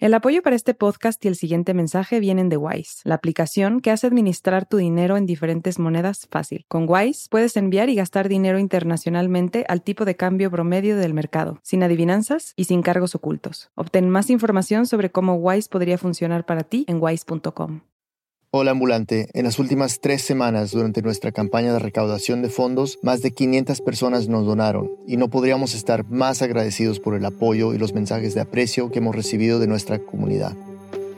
El 0.00 0.14
apoyo 0.14 0.40
para 0.40 0.56
este 0.56 0.72
podcast 0.72 1.22
y 1.26 1.28
el 1.28 1.36
siguiente 1.36 1.74
mensaje 1.74 2.20
vienen 2.20 2.48
de 2.48 2.56
Wise, 2.56 3.02
la 3.04 3.16
aplicación 3.16 3.80
que 3.80 3.90
hace 3.90 4.06
administrar 4.06 4.64
tu 4.64 4.78
dinero 4.78 5.18
en 5.18 5.26
diferentes 5.26 5.78
monedas 5.78 6.26
fácil. 6.30 6.64
Con 6.68 6.86
Wise 6.88 7.28
puedes 7.28 7.54
enviar 7.58 7.90
y 7.90 7.96
gastar 7.96 8.30
dinero 8.30 8.58
internacionalmente 8.58 9.66
al 9.68 9.82
tipo 9.82 10.06
de 10.06 10.16
cambio 10.16 10.50
promedio 10.50 10.96
del 10.96 11.12
mercado, 11.12 11.60
sin 11.62 11.82
adivinanzas 11.82 12.54
y 12.56 12.64
sin 12.64 12.80
cargos 12.80 13.14
ocultos. 13.14 13.72
Obtén 13.74 14.08
más 14.08 14.30
información 14.30 14.86
sobre 14.86 15.10
cómo 15.10 15.34
Wise 15.34 15.68
podría 15.68 15.98
funcionar 15.98 16.46
para 16.46 16.62
ti 16.62 16.86
en 16.88 16.96
wise.com. 16.98 17.82
Hola 18.52 18.72
ambulante, 18.72 19.28
en 19.32 19.44
las 19.44 19.60
últimas 19.60 20.00
tres 20.00 20.22
semanas 20.22 20.72
durante 20.72 21.02
nuestra 21.02 21.30
campaña 21.30 21.72
de 21.72 21.78
recaudación 21.78 22.42
de 22.42 22.48
fondos, 22.48 22.98
más 23.00 23.22
de 23.22 23.30
500 23.30 23.80
personas 23.80 24.26
nos 24.26 24.44
donaron 24.44 24.90
y 25.06 25.16
no 25.18 25.28
podríamos 25.28 25.72
estar 25.72 26.04
más 26.10 26.42
agradecidos 26.42 26.98
por 26.98 27.14
el 27.14 27.24
apoyo 27.24 27.72
y 27.74 27.78
los 27.78 27.94
mensajes 27.94 28.34
de 28.34 28.40
aprecio 28.40 28.90
que 28.90 28.98
hemos 28.98 29.14
recibido 29.14 29.60
de 29.60 29.68
nuestra 29.68 30.00
comunidad. 30.00 30.56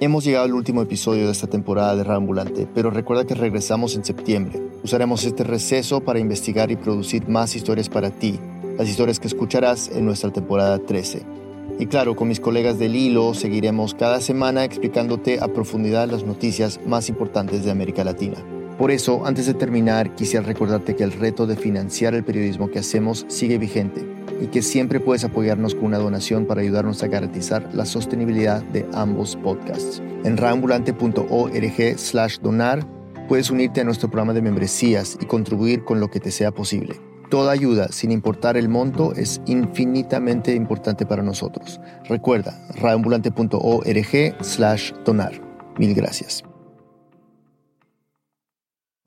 Hemos 0.00 0.24
llegado 0.24 0.44
al 0.44 0.52
último 0.52 0.82
episodio 0.82 1.24
de 1.24 1.32
esta 1.32 1.46
temporada 1.46 1.96
de 1.96 2.12
Ambulante, 2.12 2.68
pero 2.74 2.90
recuerda 2.90 3.26
que 3.26 3.34
regresamos 3.34 3.96
en 3.96 4.04
septiembre. 4.04 4.60
Usaremos 4.84 5.24
este 5.24 5.42
receso 5.42 6.02
para 6.02 6.18
investigar 6.18 6.70
y 6.70 6.76
producir 6.76 7.28
más 7.28 7.56
historias 7.56 7.88
para 7.88 8.10
ti, 8.10 8.38
las 8.76 8.90
historias 8.90 9.18
que 9.18 9.28
escucharás 9.28 9.88
en 9.88 10.04
nuestra 10.04 10.30
temporada 10.30 10.80
13. 10.80 11.41
Y 11.78 11.86
claro, 11.86 12.14
con 12.16 12.28
mis 12.28 12.40
colegas 12.40 12.78
del 12.78 12.94
hilo 12.94 13.34
seguiremos 13.34 13.94
cada 13.94 14.20
semana 14.20 14.64
explicándote 14.64 15.40
a 15.40 15.48
profundidad 15.48 16.08
las 16.08 16.24
noticias 16.24 16.80
más 16.86 17.08
importantes 17.08 17.64
de 17.64 17.70
América 17.70 18.04
Latina. 18.04 18.36
Por 18.78 18.90
eso, 18.90 19.26
antes 19.26 19.46
de 19.46 19.54
terminar, 19.54 20.14
quisiera 20.14 20.44
recordarte 20.44 20.96
que 20.96 21.04
el 21.04 21.12
reto 21.12 21.46
de 21.46 21.56
financiar 21.56 22.14
el 22.14 22.24
periodismo 22.24 22.70
que 22.70 22.78
hacemos 22.78 23.24
sigue 23.28 23.58
vigente 23.58 24.04
y 24.40 24.46
que 24.46 24.62
siempre 24.62 24.98
puedes 24.98 25.24
apoyarnos 25.24 25.74
con 25.74 25.86
una 25.86 25.98
donación 25.98 26.46
para 26.46 26.62
ayudarnos 26.62 27.02
a 27.02 27.06
garantizar 27.06 27.68
la 27.74 27.84
sostenibilidad 27.84 28.62
de 28.62 28.86
ambos 28.92 29.36
podcasts. 29.36 30.02
En 30.24 30.36
raambulante.org 30.36 31.98
slash 31.98 32.38
donar 32.38 32.86
puedes 33.28 33.50
unirte 33.50 33.82
a 33.82 33.84
nuestro 33.84 34.10
programa 34.10 34.32
de 34.32 34.42
membresías 34.42 35.16
y 35.20 35.26
contribuir 35.26 35.84
con 35.84 36.00
lo 36.00 36.10
que 36.10 36.20
te 36.20 36.30
sea 36.30 36.50
posible. 36.50 37.11
Toda 37.32 37.50
ayuda, 37.50 37.88
sin 37.88 38.12
importar 38.12 38.58
el 38.58 38.68
monto, 38.68 39.14
es 39.14 39.40
infinitamente 39.46 40.54
importante 40.54 41.06
para 41.06 41.22
nosotros. 41.22 41.80
Recuerda, 42.04 42.52
radioambulante.org 42.74 44.44
slash 44.44 44.92
donar. 45.06 45.32
Mil 45.78 45.94
gracias. 45.94 46.44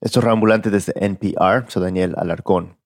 Esto 0.02 0.20
es 0.20 0.24
Radioambulante 0.24 0.72
desde 0.72 0.94
NPR, 1.06 1.70
soy 1.70 1.84
Daniel 1.84 2.16
Alarcón. 2.18 2.80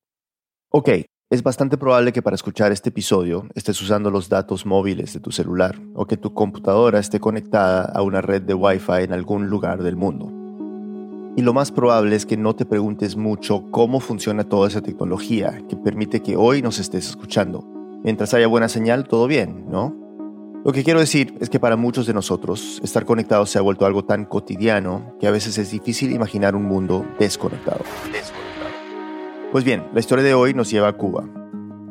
Ok, 0.71 0.89
es 1.29 1.41
bastante 1.41 1.77
probable 1.77 2.11
que 2.11 2.21
para 2.21 2.35
escuchar 2.35 2.73
este 2.73 2.89
episodio 2.89 3.47
estés 3.55 3.81
usando 3.81 4.11
los 4.11 4.27
datos 4.27 4.65
móviles 4.65 5.13
de 5.13 5.21
tu 5.21 5.31
celular 5.31 5.79
o 5.95 6.05
que 6.05 6.17
tu 6.17 6.33
computadora 6.33 6.99
esté 6.99 7.21
conectada 7.21 7.83
a 7.85 8.01
una 8.01 8.19
red 8.19 8.41
de 8.41 8.55
Wi-Fi 8.55 9.03
en 9.03 9.13
algún 9.13 9.47
lugar 9.47 9.83
del 9.83 9.95
mundo. 9.95 10.38
Y 11.39 11.41
lo 11.41 11.53
más 11.53 11.71
probable 11.71 12.17
es 12.17 12.25
que 12.25 12.35
no 12.35 12.53
te 12.53 12.65
preguntes 12.65 13.15
mucho 13.15 13.63
cómo 13.71 14.01
funciona 14.01 14.43
toda 14.43 14.67
esa 14.67 14.81
tecnología 14.81 15.61
que 15.69 15.77
permite 15.77 16.21
que 16.21 16.35
hoy 16.35 16.61
nos 16.61 16.79
estés 16.79 17.07
escuchando. 17.07 17.63
Mientras 18.03 18.33
haya 18.33 18.47
buena 18.47 18.67
señal, 18.67 19.07
todo 19.07 19.25
bien, 19.25 19.63
¿no? 19.69 19.95
Lo 20.65 20.73
que 20.73 20.83
quiero 20.83 20.99
decir 20.99 21.33
es 21.39 21.49
que 21.49 21.57
para 21.57 21.77
muchos 21.77 22.07
de 22.07 22.13
nosotros, 22.13 22.81
estar 22.83 23.05
conectados 23.05 23.49
se 23.51 23.57
ha 23.57 23.61
vuelto 23.61 23.85
algo 23.85 24.03
tan 24.03 24.25
cotidiano 24.25 25.15
que 25.17 25.27
a 25.27 25.31
veces 25.31 25.57
es 25.57 25.71
difícil 25.71 26.11
imaginar 26.11 26.57
un 26.57 26.65
mundo 26.65 27.05
desconectado. 27.17 27.85
desconectado. 28.11 28.73
Pues 29.53 29.63
bien, 29.63 29.85
la 29.93 30.01
historia 30.01 30.25
de 30.25 30.33
hoy 30.33 30.53
nos 30.53 30.69
lleva 30.69 30.89
a 30.89 30.97
Cuba. 30.97 31.23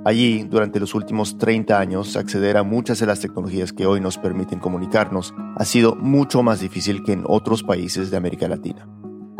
Allí, 0.04 0.42
durante 0.42 0.78
los 0.78 0.94
últimos 0.94 1.38
30 1.38 1.80
años, 1.80 2.16
acceder 2.16 2.58
a 2.58 2.64
muchas 2.64 2.98
de 3.00 3.06
las 3.06 3.20
tecnologías 3.20 3.72
que 3.72 3.86
hoy 3.86 4.02
nos 4.02 4.18
permiten 4.18 4.58
comunicarnos 4.58 5.32
ha 5.56 5.64
sido 5.64 5.96
mucho 5.96 6.42
más 6.42 6.60
difícil 6.60 7.02
que 7.02 7.12
en 7.12 7.24
otros 7.26 7.62
países 7.62 8.10
de 8.10 8.18
América 8.18 8.46
Latina. 8.46 8.86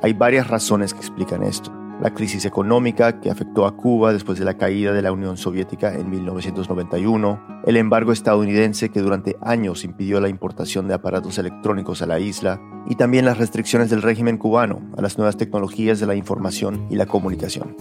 Hay 0.01 0.13
varias 0.13 0.47
razones 0.47 0.95
que 0.95 1.01
explican 1.01 1.43
esto. 1.43 1.73
La 2.01 2.15
crisis 2.15 2.45
económica 2.45 3.21
que 3.21 3.31
afectó 3.31 3.67
a 3.67 3.77
Cuba 3.77 4.13
después 4.13 4.39
de 4.39 4.45
la 4.45 4.57
caída 4.57 4.93
de 4.93 5.03
la 5.03 5.11
Unión 5.11 5.37
Soviética 5.37 5.93
en 5.93 6.09
1991, 6.09 7.63
el 7.67 7.77
embargo 7.77 8.13
estadounidense 8.13 8.91
que 8.91 9.01
durante 9.01 9.37
años 9.43 9.83
impidió 9.83 10.21
la 10.21 10.29
importación 10.29 10.87
de 10.87 10.95
aparatos 10.95 11.39
electrónicos 11.39 12.01
a 12.01 12.07
la 12.07 12.21
isla, 12.21 12.61
y 12.87 12.95
también 12.95 13.25
las 13.25 13.39
restricciones 13.39 13.91
del 13.91 14.03
régimen 14.03 14.39
cubano 14.39 14.81
a 14.97 15.03
las 15.03 15.19
nuevas 15.19 15.37
tecnologías 15.37 15.99
de 15.99 16.07
la 16.07 16.15
información 16.15 16.87
y 16.91 16.95
la 16.95 17.07
comunicación. 17.07 17.75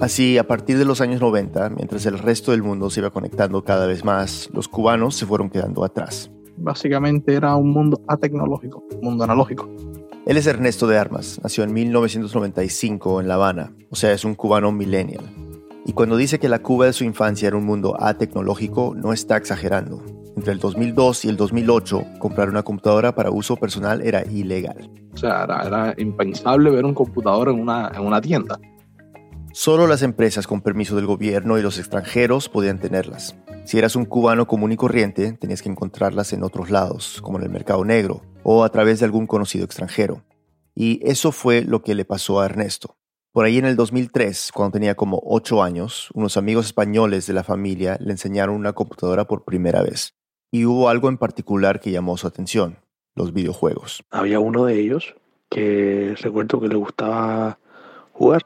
Así, 0.00 0.36
a 0.36 0.46
partir 0.46 0.76
de 0.76 0.84
los 0.84 1.00
años 1.00 1.22
90, 1.22 1.70
mientras 1.70 2.04
el 2.04 2.18
resto 2.18 2.50
del 2.50 2.62
mundo 2.62 2.90
se 2.90 3.00
iba 3.00 3.08
conectando 3.08 3.64
cada 3.64 3.86
vez 3.86 4.04
más, 4.04 4.50
los 4.52 4.68
cubanos 4.68 5.14
se 5.14 5.24
fueron 5.24 5.48
quedando 5.48 5.82
atrás. 5.82 6.30
Básicamente 6.58 7.34
era 7.34 7.56
un 7.56 7.70
mundo 7.70 8.02
atecnológico, 8.06 8.84
un 8.92 9.00
mundo 9.00 9.24
analógico. 9.24 9.70
Él 10.24 10.36
es 10.36 10.46
Ernesto 10.46 10.86
de 10.86 10.98
Armas, 10.98 11.40
nació 11.42 11.64
en 11.64 11.72
1995 11.72 13.20
en 13.20 13.26
La 13.26 13.34
Habana, 13.34 13.72
o 13.90 13.96
sea, 13.96 14.12
es 14.12 14.24
un 14.24 14.36
cubano 14.36 14.70
millennial. 14.70 15.24
Y 15.84 15.94
cuando 15.94 16.16
dice 16.16 16.38
que 16.38 16.48
la 16.48 16.60
Cuba 16.60 16.86
de 16.86 16.92
su 16.92 17.02
infancia 17.02 17.48
era 17.48 17.56
un 17.56 17.66
mundo 17.66 17.96
atecnológico, 17.98 18.94
no 18.96 19.12
está 19.12 19.36
exagerando. 19.36 20.00
Entre 20.36 20.52
el 20.52 20.60
2002 20.60 21.24
y 21.24 21.28
el 21.28 21.36
2008, 21.36 22.04
comprar 22.20 22.48
una 22.48 22.62
computadora 22.62 23.12
para 23.16 23.32
uso 23.32 23.56
personal 23.56 24.00
era 24.00 24.24
ilegal. 24.24 24.88
O 25.12 25.16
sea, 25.16 25.42
era, 25.42 25.92
impensable 25.98 26.70
ver 26.70 26.84
un 26.84 26.94
computador 26.94 27.48
en 27.48 27.58
una, 27.58 27.90
en 27.92 28.06
una 28.06 28.20
tienda. 28.20 28.60
Solo 29.54 29.86
las 29.86 30.00
empresas 30.02 30.46
con 30.46 30.62
permiso 30.62 30.96
del 30.96 31.04
gobierno 31.04 31.58
y 31.58 31.62
los 31.62 31.78
extranjeros 31.78 32.48
podían 32.48 32.78
tenerlas. 32.78 33.36
Si 33.66 33.76
eras 33.76 33.96
un 33.96 34.06
cubano 34.06 34.46
común 34.46 34.72
y 34.72 34.76
corriente, 34.76 35.32
tenías 35.32 35.60
que 35.60 35.68
encontrarlas 35.68 36.32
en 36.32 36.42
otros 36.42 36.70
lados, 36.70 37.20
como 37.20 37.38
en 37.38 37.44
el 37.44 37.50
mercado 37.50 37.84
negro, 37.84 38.22
o 38.44 38.64
a 38.64 38.70
través 38.70 38.98
de 38.98 39.04
algún 39.04 39.26
conocido 39.26 39.66
extranjero. 39.66 40.24
Y 40.74 41.00
eso 41.06 41.32
fue 41.32 41.62
lo 41.62 41.82
que 41.82 41.94
le 41.94 42.06
pasó 42.06 42.40
a 42.40 42.46
Ernesto. 42.46 42.96
Por 43.30 43.44
ahí 43.44 43.58
en 43.58 43.66
el 43.66 43.76
2003, 43.76 44.52
cuando 44.54 44.72
tenía 44.72 44.94
como 44.94 45.20
8 45.22 45.62
años, 45.62 46.08
unos 46.14 46.38
amigos 46.38 46.66
españoles 46.66 47.26
de 47.26 47.34
la 47.34 47.44
familia 47.44 47.98
le 48.00 48.12
enseñaron 48.12 48.56
una 48.56 48.72
computadora 48.72 49.26
por 49.26 49.44
primera 49.44 49.82
vez. 49.82 50.14
Y 50.50 50.64
hubo 50.64 50.88
algo 50.88 51.10
en 51.10 51.18
particular 51.18 51.78
que 51.78 51.90
llamó 51.90 52.16
su 52.16 52.26
atención, 52.26 52.78
los 53.14 53.34
videojuegos. 53.34 54.02
Había 54.10 54.40
uno 54.40 54.64
de 54.64 54.80
ellos 54.80 55.14
que 55.50 56.14
recuerdo 56.22 56.58
que 56.58 56.68
le 56.68 56.76
gustaba 56.76 57.58
jugar. 58.12 58.42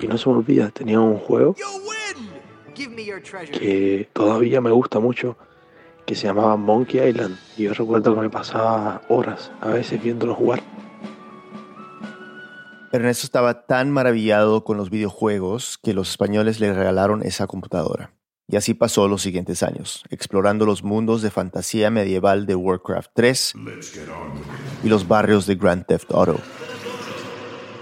Y 0.00 0.06
no 0.06 0.16
se 0.16 0.28
me 0.28 0.36
olvida, 0.36 0.70
tenía 0.70 1.00
un 1.00 1.18
juego 1.18 1.54
que 3.52 4.08
todavía 4.12 4.60
me 4.60 4.70
gusta 4.70 5.00
mucho, 5.00 5.36
que 6.06 6.14
se 6.14 6.26
llamaba 6.26 6.56
Monkey 6.56 7.08
Island. 7.08 7.36
Y 7.56 7.64
yo 7.64 7.74
recuerdo 7.74 8.14
que 8.14 8.20
me 8.20 8.30
pasaba 8.30 9.02
horas 9.08 9.50
a 9.60 9.68
veces 9.68 10.02
viéndolo 10.02 10.34
jugar. 10.34 10.62
Ernesto 12.92 13.26
estaba 13.26 13.66
tan 13.66 13.90
maravillado 13.90 14.64
con 14.64 14.78
los 14.78 14.88
videojuegos 14.88 15.78
que 15.82 15.92
los 15.92 16.10
españoles 16.10 16.58
le 16.60 16.72
regalaron 16.72 17.22
esa 17.22 17.46
computadora. 17.46 18.14
Y 18.50 18.56
así 18.56 18.72
pasó 18.72 19.08
los 19.08 19.20
siguientes 19.20 19.62
años, 19.62 20.04
explorando 20.08 20.64
los 20.64 20.82
mundos 20.82 21.20
de 21.20 21.30
fantasía 21.30 21.90
medieval 21.90 22.46
de 22.46 22.54
Warcraft 22.54 23.10
3 23.12 23.54
y 24.84 24.88
los 24.88 25.06
barrios 25.06 25.46
de 25.46 25.56
Grand 25.56 25.84
Theft 25.84 26.10
Auto. 26.12 26.40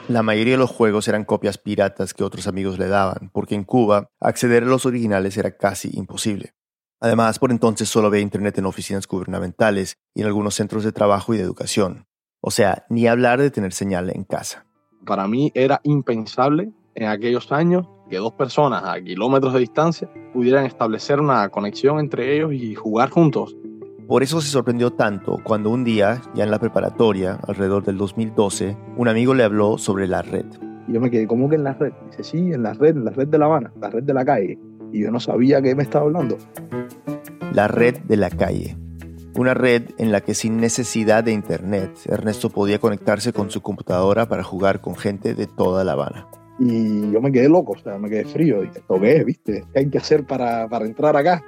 La 0.09 0.23
mayoría 0.23 0.53
de 0.53 0.59
los 0.59 0.71
juegos 0.71 1.09
eran 1.09 1.25
copias 1.25 1.59
piratas 1.59 2.15
que 2.15 2.23
otros 2.23 2.47
amigos 2.47 2.79
le 2.79 2.87
daban, 2.87 3.29
porque 3.33 3.57
en 3.57 3.65
Cuba 3.65 4.11
acceder 4.21 4.63
a 4.63 4.67
los 4.67 4.87
originales 4.87 5.37
era 5.37 5.57
casi 5.57 5.91
imposible. 5.95 6.55
Además, 7.01 7.41
por 7.41 7.51
entonces 7.51 7.89
solo 7.89 8.07
había 8.07 8.21
Internet 8.21 8.57
en 8.59 8.67
oficinas 8.67 9.09
gubernamentales 9.09 9.99
y 10.15 10.21
en 10.21 10.29
algunos 10.29 10.55
centros 10.55 10.85
de 10.85 10.93
trabajo 10.93 11.35
y 11.35 11.39
de 11.39 11.43
educación. 11.43 12.07
O 12.41 12.53
sea, 12.53 12.87
ni 12.89 13.09
hablar 13.09 13.41
de 13.41 13.51
tener 13.51 13.73
señal 13.73 14.11
en 14.15 14.23
casa. 14.23 14.65
Para 15.05 15.27
mí 15.27 15.51
era 15.55 15.81
impensable 15.83 16.71
en 16.95 17.09
aquellos 17.09 17.51
años 17.51 17.89
que 18.09 18.19
dos 18.19 18.33
personas 18.35 18.85
a 18.85 19.01
kilómetros 19.01 19.55
de 19.55 19.61
distancia 19.61 20.09
pudieran 20.33 20.67
establecer 20.67 21.19
una 21.19 21.49
conexión 21.49 21.99
entre 21.99 22.37
ellos 22.37 22.53
y 22.53 22.77
jugar 22.77 23.11
juntos. 23.11 23.57
Por 24.09 24.23
eso 24.23 24.41
se 24.41 24.49
sorprendió 24.49 24.93
tanto 24.93 25.39
cuando 25.43 25.71
un 25.71 25.85
día, 25.85 26.23
ya 26.35 26.45
en 26.45 26.51
la 26.51 26.59
preparatoria, 26.59 27.39
alrededor 27.47 27.85
del 27.85 27.99
2012, 27.99 28.77
un 28.97 29.09
amigo 29.09 29.35
le 29.35 29.45
habló 29.45 29.79
sobre 29.79 30.07
la 30.07 30.23
red. 30.23 30.47
Y 30.89 30.93
yo 30.93 31.01
me 31.01 31.11
quedé, 31.11 31.27
¿cómo 31.27 31.49
que 31.49 31.57
en 31.57 31.65
la 31.65 31.75
red? 31.75 31.93
Dice, 32.11 32.23
sí, 32.23 32.53
en 32.53 32.63
la 32.63 32.73
red, 32.73 32.97
en 32.97 33.05
la 33.05 33.11
red 33.11 33.27
de 33.29 33.39
La 33.39 33.47
Habana, 33.47 33.73
la 33.81 33.91
red 33.91 34.05
de 34.05 34.15
la 34.15 34.25
calle 34.25 34.59
y 34.93 35.03
yo 35.03 35.11
no 35.11 35.21
sabía 35.21 35.61
que 35.63 35.75
me 35.75 35.83
estaba 35.83 36.07
hablando. 36.07 36.39
La 37.53 37.69
red 37.69 37.99
de 38.01 38.17
la 38.17 38.31
calle. 38.31 38.77
Una 39.35 39.53
red 39.53 39.91
en 39.99 40.13
la 40.13 40.23
que 40.23 40.35
sin 40.35 40.59
necesidad 40.59 41.23
de 41.25 41.33
internet, 41.33 41.91
Ernesto 42.07 42.49
podía 42.49 42.79
conectarse 42.79 43.33
con 43.33 43.51
su 43.51 43.61
computadora 43.61 44.29
para 44.29 44.43
jugar 44.43 44.81
con 44.81 44.97
gente 44.97 45.35
de 45.35 45.47
toda 45.47 45.85
La 45.85 45.93
Habana. 45.93 46.27
Y 46.59 47.11
yo 47.11 47.21
me 47.21 47.31
quedé 47.31 47.51
loco, 47.51 47.73
o 47.73 47.79
sea, 47.79 47.99
me 47.99 48.09
quedé 48.09 48.25
frío. 48.25 48.65
Y 48.65 48.69
¿esto 48.69 48.99
qué 48.99 49.17
es, 49.17 49.25
viste? 49.27 49.65
¿Qué 49.75 49.81
hay 49.81 49.91
que 49.91 49.99
hacer 49.99 50.25
para, 50.25 50.67
para 50.69 50.87
entrar 50.87 51.15
acá? 51.15 51.45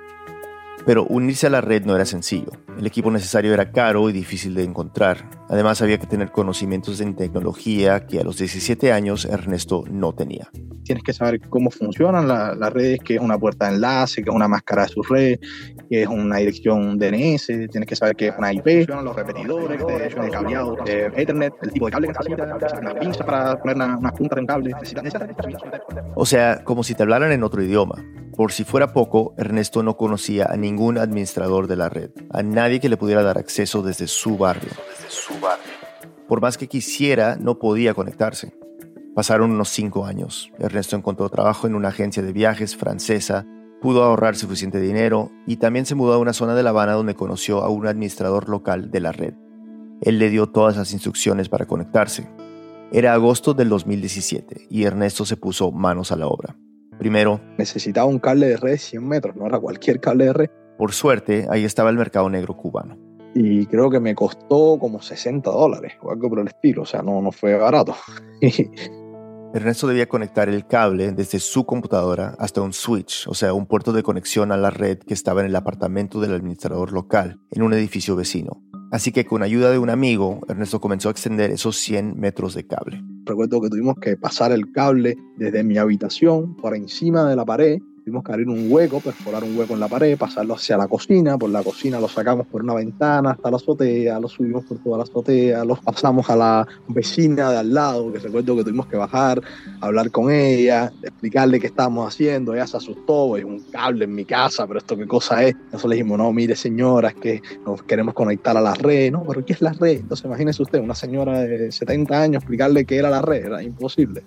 Pero 0.89 1.05
unirse 1.05 1.47
a 1.47 1.51
la 1.51 1.61
red 1.61 1.85
no 1.85 1.95
era 1.95 2.07
sencillo. 2.07 2.51
El 2.79 2.87
equipo 2.87 3.11
necesario 3.11 3.53
era 3.53 3.73
caro 3.73 4.09
y 4.09 4.13
difícil 4.15 4.55
de 4.55 4.65
encontrar. 4.65 5.29
Además 5.51 5.83
había 5.83 5.99
que 5.99 6.07
tener 6.07 6.31
conocimientos 6.31 7.03
en 7.03 7.15
tecnología 7.15 8.07
que 8.07 8.21
a 8.21 8.25
los 8.25 8.39
17 8.39 8.91
años 8.91 9.27
Ernesto 9.27 9.85
no 9.91 10.15
tenía. 10.15 10.49
Tienes 10.85 11.05
que 11.05 11.13
saber 11.13 11.43
cómo 11.51 11.71
funcionan 11.71 12.27
las 12.27 12.73
redes, 12.73 13.01
qué 13.05 13.17
es 13.17 13.21
una 13.21 13.39
puerta 13.39 13.69
de 13.69 13.75
enlace, 13.75 14.23
qué 14.23 14.31
es 14.31 14.35
una 14.35 14.49
máscara 14.49 14.85
de 14.85 14.89
su 14.89 15.03
red, 15.03 15.39
qué 15.91 16.05
es 16.05 16.09
una 16.09 16.39
dirección 16.39 16.99
DNS, 16.99 17.47
tienes 17.47 17.87
que 17.87 17.95
saber 17.95 18.17
qué 18.17 18.29
es 18.29 18.35
una 18.39 18.51
IP, 18.51 18.89
los 18.89 19.15
repetidores, 19.15 19.83
el 20.17 20.31
cableado, 20.31 20.75
de 20.87 21.13
Ethernet, 21.15 21.53
el 21.61 21.71
tipo 21.71 21.85
de 21.85 21.93
cable 21.93 22.09
que 22.09 22.15
necesitas, 22.15 22.81
una 22.81 22.95
pinza 22.99 23.27
para 23.27 23.61
poner 23.61 23.77
una, 23.77 23.99
una 23.99 24.13
punta 24.13 24.41
en 24.41 24.47
cable. 24.47 24.73
O 26.15 26.25
sea, 26.25 26.65
como 26.65 26.83
si 26.83 26.95
te 26.95 27.03
hablaran 27.03 27.31
en 27.31 27.43
otro 27.43 27.63
idioma. 27.63 28.03
Por 28.39 28.53
si 28.53 28.63
fuera 28.63 28.93
poco, 28.93 29.35
Ernesto 29.37 29.83
no 29.83 29.97
conocía 29.97 30.47
a 30.49 30.57
ningún 30.57 30.78
administrador 30.99 31.67
de 31.67 31.77
la 31.77 31.89
red, 31.89 32.11
a 32.31 32.43
nadie 32.43 32.79
que 32.79 32.89
le 32.89 32.97
pudiera 32.97 33.23
dar 33.23 33.39
acceso 33.39 33.83
desde 33.83 34.07
su 34.07 34.39
barrio. 34.39 34.71
Por 36.29 36.41
más 36.41 36.57
que 36.57 36.69
quisiera, 36.69 37.37
no 37.37 37.59
podía 37.59 37.95
conectarse. 37.95 38.53
Pasaron 39.15 39.51
unos 39.51 39.71
cinco 39.71 40.07
años. 40.07 40.53
Ernesto 40.59 40.95
encontró 40.95 41.29
trabajo 41.29 41.67
en 41.67 41.75
una 41.75 41.89
agencia 41.89 42.23
de 42.23 42.33
viajes 42.33 42.77
francesa, 42.77 43.47
pudo 43.81 44.05
ahorrar 44.05 44.37
suficiente 44.37 44.81
dinero 44.81 45.33
y 45.47 45.57
también 45.57 45.87
se 45.87 45.95
mudó 45.95 46.13
a 46.13 46.19
una 46.19 46.33
zona 46.33 46.55
de 46.55 46.63
La 46.63 46.71
Habana 46.71 46.93
donde 46.93 47.15
conoció 47.15 47.63
a 47.63 47.69
un 47.69 47.87
administrador 47.87 48.49
local 48.49 48.91
de 48.91 49.01
la 49.01 49.13
red. 49.13 49.35
Él 50.01 50.19
le 50.19 50.31
dio 50.31 50.49
todas 50.49 50.77
las 50.77 50.93
instrucciones 50.93 51.49
para 51.49 51.67
conectarse. 51.67 52.29
Era 52.93 53.13
agosto 53.13 53.55
del 53.55 53.69
2017 53.69 54.69
y 54.71 54.85
Ernesto 54.85 55.25
se 55.25 55.37
puso 55.37 55.73
manos 55.73 56.13
a 56.13 56.17
la 56.17 56.29
obra. 56.29 56.57
Primero, 56.99 57.41
necesitaba 57.57 58.07
un 58.07 58.19
cable 58.19 58.49
de 58.49 58.57
red 58.57 58.73
de 58.73 58.79
100 58.79 59.07
metros, 59.07 59.37
no 59.37 59.47
era 59.47 59.59
cualquier 59.59 60.01
cable 60.01 60.27
de 60.27 60.33
red. 60.33 60.51
Por 60.79 60.93
suerte, 60.93 61.49
ahí 61.51 61.65
estaba 61.65 61.91
el 61.91 61.97
mercado 61.97 62.31
negro 62.31 62.57
cubano. 62.57 62.97
Y 63.35 63.67
creo 63.67 63.91
que 63.91 63.99
me 63.99 64.15
costó 64.15 64.79
como 64.79 65.03
60 65.03 65.51
dólares 65.51 65.95
o 66.01 66.13
algo 66.13 66.29
por 66.31 66.39
el 66.39 66.47
estilo, 66.47 66.83
o 66.83 66.87
sea, 66.87 67.03
no, 67.03 67.21
no 67.21 67.33
fue 67.33 67.57
barato. 67.57 67.97
Ernesto 69.55 69.89
debía 69.89 70.09
conectar 70.09 70.49
el 70.49 70.67
cable 70.67 71.11
desde 71.13 71.41
su 71.41 71.65
computadora 71.65 72.37
hasta 72.39 72.61
un 72.61 72.73
switch, 72.73 73.27
o 73.27 73.35
sea, 73.35 73.55
un 73.55 73.67
puerto 73.67 73.93
de 73.93 74.05
conexión 74.05 74.53
a 74.53 74.57
la 74.57 74.71
red 74.71 74.99
que 74.99 75.15
estaba 75.15 75.41
en 75.41 75.47
el 75.49 75.57
apartamento 75.57 76.21
del 76.21 76.35
administrador 76.35 76.93
local, 76.93 77.41
en 77.51 77.63
un 77.63 77.73
edificio 77.73 78.15
vecino. 78.15 78.63
Así 78.93 79.11
que 79.11 79.25
con 79.25 79.43
ayuda 79.43 79.71
de 79.71 79.79
un 79.79 79.91
amigo, 79.91 80.41
Ernesto 80.49 80.81
comenzó 80.81 81.09
a 81.09 81.13
extender 81.13 81.51
esos 81.51 81.77
100 81.77 82.19
metros 82.19 82.55
de 82.55 82.67
cable. 82.67 83.03
Recuerdo 83.25 83.61
que 83.61 83.69
tuvimos 83.69 83.97
que 84.01 84.17
pasar 84.17 84.53
el 84.53 84.71
cable 84.73 85.17
desde 85.37 85.65
mi 85.65 85.77
habitación 85.77 86.55
por 86.57 86.77
encima 86.77 87.29
de 87.29 87.37
la 87.37 87.45
pared 87.45 87.79
Tuvimos 88.09 88.25
que 88.25 88.33
abrir 88.33 88.49
un 88.49 88.73
hueco, 88.73 89.01
perforar 89.01 89.45
un 89.45 89.55
hueco 89.59 89.75
en 89.75 89.81
la 89.81 89.89
pared, 89.89 90.17
pasarlo 90.17 90.55
hacia 90.55 90.79
la 90.79 90.89
cocina, 90.89 91.37
por 91.37 91.51
la 91.51 91.63
cocina 91.63 92.01
lo 92.01 92.09
sacamos 92.09 92.47
por 92.47 92.63
una 92.63 92.73
ventana 92.73 93.33
hasta 93.33 93.51
la 93.51 93.59
azotea, 93.59 94.19
lo 94.19 94.29
subimos 94.29 94.65
por 94.65 94.79
toda 94.79 94.97
la 94.97 95.03
azotea, 95.03 95.63
los 95.67 95.81
pasamos 95.81 96.31
a 96.31 96.37
la 96.37 96.67
vecina 96.89 97.51
de 97.51 97.59
al 97.59 97.75
lado, 97.75 98.11
que 98.11 98.19
recuerdo 98.19 98.57
que 98.57 98.65
tuvimos 98.65 98.87
que 98.87 98.97
bajar, 98.97 99.43
hablar 99.83 100.11
con 100.11 100.31
ella, 100.31 100.91
explicarle 101.03 101.61
qué 101.61 101.67
estábamos 101.67 102.09
haciendo, 102.09 102.55
ella 102.55 102.67
se 102.67 102.79
asustó, 102.79 103.37
es 103.37 103.45
un 103.45 103.61
cable 103.71 104.07
en 104.07 104.15
mi 104.15 104.25
casa, 104.25 104.67
pero 104.67 104.79
esto 104.79 104.97
qué 104.97 105.07
cosa 105.07 105.45
es. 105.45 105.55
Nosotros 105.67 105.91
le 105.91 105.97
dijimos, 105.97 106.17
no, 106.17 106.33
mire 106.33 106.57
señora, 106.57 107.09
es 107.09 107.15
que 107.17 107.43
nos 107.67 107.83
queremos 107.83 108.15
conectar 108.15 108.57
a 108.57 108.63
la 108.63 108.73
red, 108.73 109.13
no, 109.13 109.23
pero 109.29 109.45
¿qué 109.45 109.53
es 109.53 109.61
la 109.61 109.75
red? 109.75 109.99
Entonces 110.01 110.25
imagínese 110.25 110.63
usted, 110.63 110.81
una 110.81 110.95
señora 110.95 111.41
de 111.41 111.71
70 111.71 112.23
años 112.23 112.43
explicarle 112.43 112.87
qué 112.87 112.97
era 112.97 113.11
la 113.11 113.21
red, 113.21 113.45
era 113.45 113.63
imposible 113.63 114.23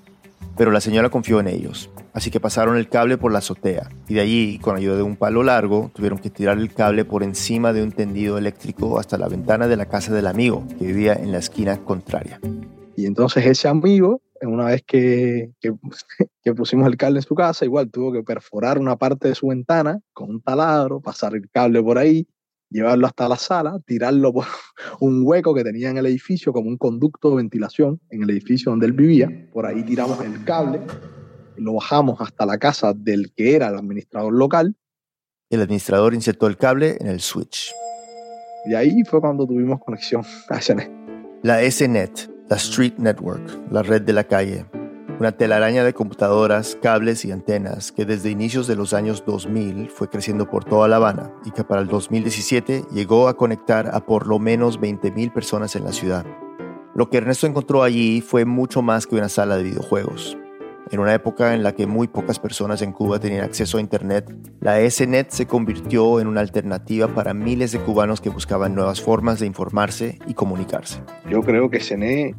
pero 0.57 0.71
la 0.71 0.81
señora 0.81 1.09
confió 1.09 1.39
en 1.39 1.47
ellos, 1.47 1.89
así 2.13 2.31
que 2.31 2.39
pasaron 2.39 2.77
el 2.77 2.89
cable 2.89 3.17
por 3.17 3.31
la 3.31 3.39
azotea 3.39 3.89
y 4.07 4.15
de 4.15 4.21
allí, 4.21 4.59
con 4.59 4.75
ayuda 4.75 4.97
de 4.97 5.03
un 5.03 5.15
palo 5.15 5.43
largo, 5.43 5.91
tuvieron 5.93 6.19
que 6.19 6.29
tirar 6.29 6.57
el 6.57 6.73
cable 6.73 7.05
por 7.05 7.23
encima 7.23 7.73
de 7.73 7.83
un 7.83 7.91
tendido 7.91 8.37
eléctrico 8.37 8.99
hasta 8.99 9.17
la 9.17 9.27
ventana 9.27 9.67
de 9.67 9.77
la 9.77 9.85
casa 9.85 10.13
del 10.13 10.27
amigo, 10.27 10.65
que 10.77 10.87
vivía 10.87 11.13
en 11.13 11.31
la 11.31 11.37
esquina 11.37 11.77
contraria. 11.77 12.39
Y 12.95 13.05
entonces 13.05 13.45
ese 13.45 13.67
amigo, 13.67 14.21
una 14.41 14.65
vez 14.65 14.83
que, 14.85 15.51
que, 15.61 15.73
pusimos 16.53 16.87
el 16.87 16.97
cable 16.97 17.19
en 17.19 17.23
su 17.23 17.35
casa, 17.35 17.65
igual 17.65 17.89
tuvo 17.89 18.11
que 18.11 18.23
perforar 18.23 18.77
una 18.79 18.95
parte 18.97 19.29
de 19.29 19.35
su 19.35 19.47
ventana 19.47 19.99
con 20.13 20.29
un 20.29 20.41
taladro, 20.41 20.99
pasar 20.99 21.35
el 21.35 21.49
cable 21.49 21.81
por 21.81 21.97
ahí, 21.97 22.27
llevarlo 22.71 23.05
hasta 23.05 23.27
la 23.29 23.35
sala, 23.35 23.79
tirarlo 23.85 24.33
por 24.33 24.45
un 24.99 25.21
hueco 25.23 25.53
que 25.53 25.63
tenía 25.63 25.89
en 25.89 25.97
el 25.97 26.05
edificio 26.07 26.51
como 26.51 26.69
un 26.69 26.77
conducto 26.77 27.29
de 27.29 27.35
ventilación 27.37 27.99
en 28.09 28.23
el 28.23 28.29
edificio 28.31 28.71
donde 28.71 28.87
él 28.87 28.93
vivía. 28.93 29.29
Por 29.51 29.65
ahí 29.65 29.83
tiramos 29.83 30.19
el 30.21 30.43
cable, 30.43 30.81
lo 31.57 31.73
bajamos 31.73 32.19
hasta 32.21 32.45
la 32.45 32.57
casa 32.57 32.93
del 32.93 33.33
que 33.33 33.55
era 33.55 33.67
el 33.67 33.75
administrador 33.75 34.33
local. 34.33 34.75
El 35.49 35.61
administrador 35.61 36.13
insertó 36.13 36.47
el 36.47 36.57
cable 36.57 36.97
en 36.99 37.07
el 37.07 37.19
switch. 37.19 37.73
Y 38.65 38.73
ahí 38.73 39.03
fue 39.03 39.19
cuando 39.19 39.45
tuvimos 39.45 39.79
conexión 39.79 40.23
a 40.49 40.61
SNET. 40.61 40.89
La 41.43 41.69
SNET, 41.69 42.29
la 42.49 42.55
Street 42.55 42.93
Network, 42.97 43.43
la 43.71 43.83
red 43.83 44.03
de 44.03 44.13
la 44.13 44.23
calle, 44.23 44.65
una 45.19 45.31
telaraña 45.31 45.83
de 45.83 45.93
computadoras, 45.93 46.77
cables 46.81 47.25
y 47.25 47.31
antenas 47.31 47.91
que 47.91 48.05
desde 48.05 48.29
inicios 48.29 48.67
de 48.67 48.75
los 48.75 48.93
años 48.93 49.23
2000 49.25 49.89
fue 49.89 50.09
creciendo 50.09 50.49
por 50.49 50.65
toda 50.65 50.87
La 50.87 50.95
Habana 50.95 51.31
y 51.45 51.51
que 51.51 51.63
para 51.63 51.81
el 51.81 51.87
2017 51.87 52.85
llegó 52.91 53.27
a 53.27 53.37
conectar 53.37 53.89
a 53.93 54.05
por 54.05 54.27
lo 54.27 54.39
menos 54.39 54.79
20.000 54.79 55.31
personas 55.31 55.75
en 55.75 55.83
la 55.83 55.91
ciudad. 55.91 56.25
Lo 56.95 57.09
que 57.09 57.17
Ernesto 57.17 57.47
encontró 57.47 57.83
allí 57.83 58.21
fue 58.21 58.45
mucho 58.45 58.81
más 58.81 59.07
que 59.07 59.15
una 59.15 59.29
sala 59.29 59.57
de 59.57 59.63
videojuegos. 59.63 60.37
En 60.91 60.99
una 60.99 61.13
época 61.13 61.53
en 61.53 61.63
la 61.63 61.73
que 61.73 61.87
muy 61.87 62.09
pocas 62.09 62.37
personas 62.37 62.81
en 62.81 62.91
Cuba 62.91 63.17
tenían 63.17 63.45
acceso 63.45 63.77
a 63.77 63.81
Internet, 63.81 64.29
la 64.59 64.77
SNET 64.89 65.29
se 65.29 65.45
convirtió 65.45 66.19
en 66.19 66.27
una 66.27 66.41
alternativa 66.41 67.07
para 67.07 67.33
miles 67.33 67.71
de 67.71 67.79
cubanos 67.79 68.19
que 68.19 68.29
buscaban 68.29 68.75
nuevas 68.75 69.01
formas 69.01 69.39
de 69.39 69.45
informarse 69.45 70.19
y 70.27 70.33
comunicarse. 70.33 71.01
Yo 71.29 71.43
creo 71.43 71.69
que 71.69 71.79
SNET 71.79 72.35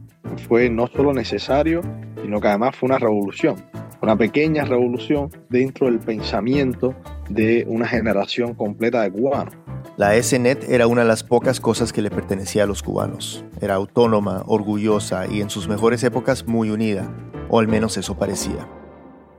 fue 0.49 0.69
no 0.69 0.87
solo 0.87 1.15
necesario, 1.15 1.81
sino 2.23 2.41
que 2.41 2.49
además 2.49 2.77
fue 2.77 2.87
una 2.89 2.99
revolución, 2.99 3.57
una 4.01 4.17
pequeña 4.17 4.65
revolución 4.65 5.31
dentro 5.51 5.87
del 5.87 5.99
pensamiento 5.99 6.95
de 7.29 7.65
una 7.69 7.87
generación 7.87 8.55
completa 8.55 9.03
de 9.03 9.11
cubanos. 9.11 9.55
La 9.97 10.21
SNET 10.21 10.69
era 10.71 10.87
una 10.87 11.03
de 11.03 11.09
las 11.09 11.23
pocas 11.23 11.61
cosas 11.61 11.93
que 11.93 12.01
le 12.01 12.11
pertenecía 12.11 12.63
a 12.63 12.67
los 12.67 12.83
cubanos. 12.83 13.45
Era 13.61 13.75
autónoma, 13.75 14.43
orgullosa 14.47 15.27
y 15.27 15.43
en 15.43 15.51
sus 15.51 15.69
mejores 15.69 16.03
épocas 16.03 16.47
muy 16.47 16.71
unida, 16.71 17.13
o 17.51 17.59
al 17.59 17.69
menos 17.69 17.97
eso 17.97 18.17
parecía. 18.17 18.67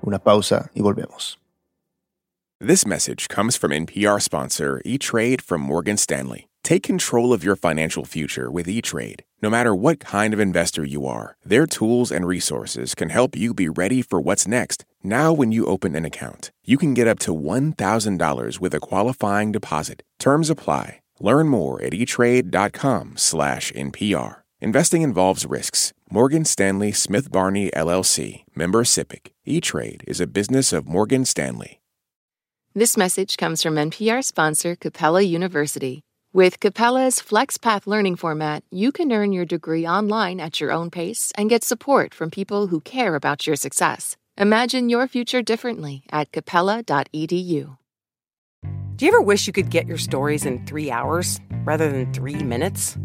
Una 0.01 0.19
pausa 0.19 0.69
y 0.75 0.81
volvemos. 0.81 1.39
This 2.59 2.85
message 2.85 3.27
comes 3.27 3.57
from 3.57 3.71
NPR 3.71 4.21
sponsor 4.21 4.81
E-Trade 4.85 5.41
from 5.41 5.61
Morgan 5.61 5.97
Stanley. 5.97 6.47
Take 6.63 6.81
control 6.83 7.33
of 7.33 7.43
your 7.43 7.57
financial 7.57 8.05
future 8.05 8.49
with 8.49 8.69
E-Trade. 8.69 9.23
No 9.43 9.49
matter 9.49 9.75
what 9.75 9.99
kind 9.99 10.33
of 10.33 10.39
investor 10.39 10.85
you 10.85 11.05
are, 11.05 11.35
their 11.43 11.67
tools 11.67 12.13
and 12.13 12.25
resources 12.25 12.95
can 12.95 13.09
help 13.09 13.35
you 13.35 13.53
be 13.53 13.67
ready 13.67 14.01
for 14.01 14.21
what's 14.21 14.47
next. 14.47 14.85
Now, 15.03 15.33
when 15.33 15.51
you 15.51 15.65
open 15.65 15.97
an 15.97 16.05
account, 16.05 16.53
you 16.63 16.77
can 16.77 16.93
get 16.93 17.09
up 17.09 17.19
to 17.19 17.35
$1,000 17.35 18.59
with 18.61 18.73
a 18.73 18.79
qualifying 18.79 19.51
deposit. 19.51 20.01
Terms 20.17 20.49
apply. 20.49 21.01
Learn 21.19 21.49
more 21.49 21.81
at 21.81 21.91
etrade.com/npr. 21.91 24.35
Investing 24.61 25.01
involves 25.01 25.45
risks. 25.45 25.91
Morgan 26.09 26.45
Stanley 26.45 26.93
Smith 26.93 27.29
Barney 27.29 27.69
LLC, 27.71 28.45
member 28.55 28.85
SIPC. 28.85 29.33
E-Trade 29.43 30.05
is 30.07 30.21
a 30.21 30.25
business 30.25 30.71
of 30.71 30.87
Morgan 30.87 31.25
Stanley. 31.25 31.81
This 32.73 32.95
message 32.95 33.35
comes 33.35 33.61
from 33.61 33.75
NPR 33.75 34.23
sponsor 34.23 34.77
Capella 34.77 35.21
University. 35.21 36.05
With 36.35 36.59
Capella's 36.59 37.19
FlexPath 37.19 37.85
learning 37.85 38.15
format, 38.15 38.63
you 38.71 38.91
can 38.91 39.11
earn 39.11 39.33
your 39.33 39.45
degree 39.45 39.85
online 39.85 40.39
at 40.39 40.59
your 40.59 40.71
own 40.71 40.89
pace 40.89 41.31
and 41.37 41.47
get 41.47 41.63
support 41.63 42.11
from 42.11 42.31
people 42.31 42.65
who 42.65 42.81
care 42.81 43.13
about 43.13 43.45
your 43.45 43.55
success. 43.55 44.17
Imagine 44.35 44.89
your 44.89 45.07
future 45.07 45.43
differently 45.43 46.01
at 46.11 46.31
capella.edu. 46.31 47.77
Do 48.95 49.05
you 49.05 49.09
ever 49.09 49.21
wish 49.21 49.45
you 49.45 49.53
could 49.53 49.69
get 49.69 49.85
your 49.85 49.99
stories 49.99 50.43
in 50.43 50.65
three 50.65 50.89
hours 50.89 51.39
rather 51.65 51.91
than 51.91 52.11
three 52.11 52.41
minutes? 52.41 52.97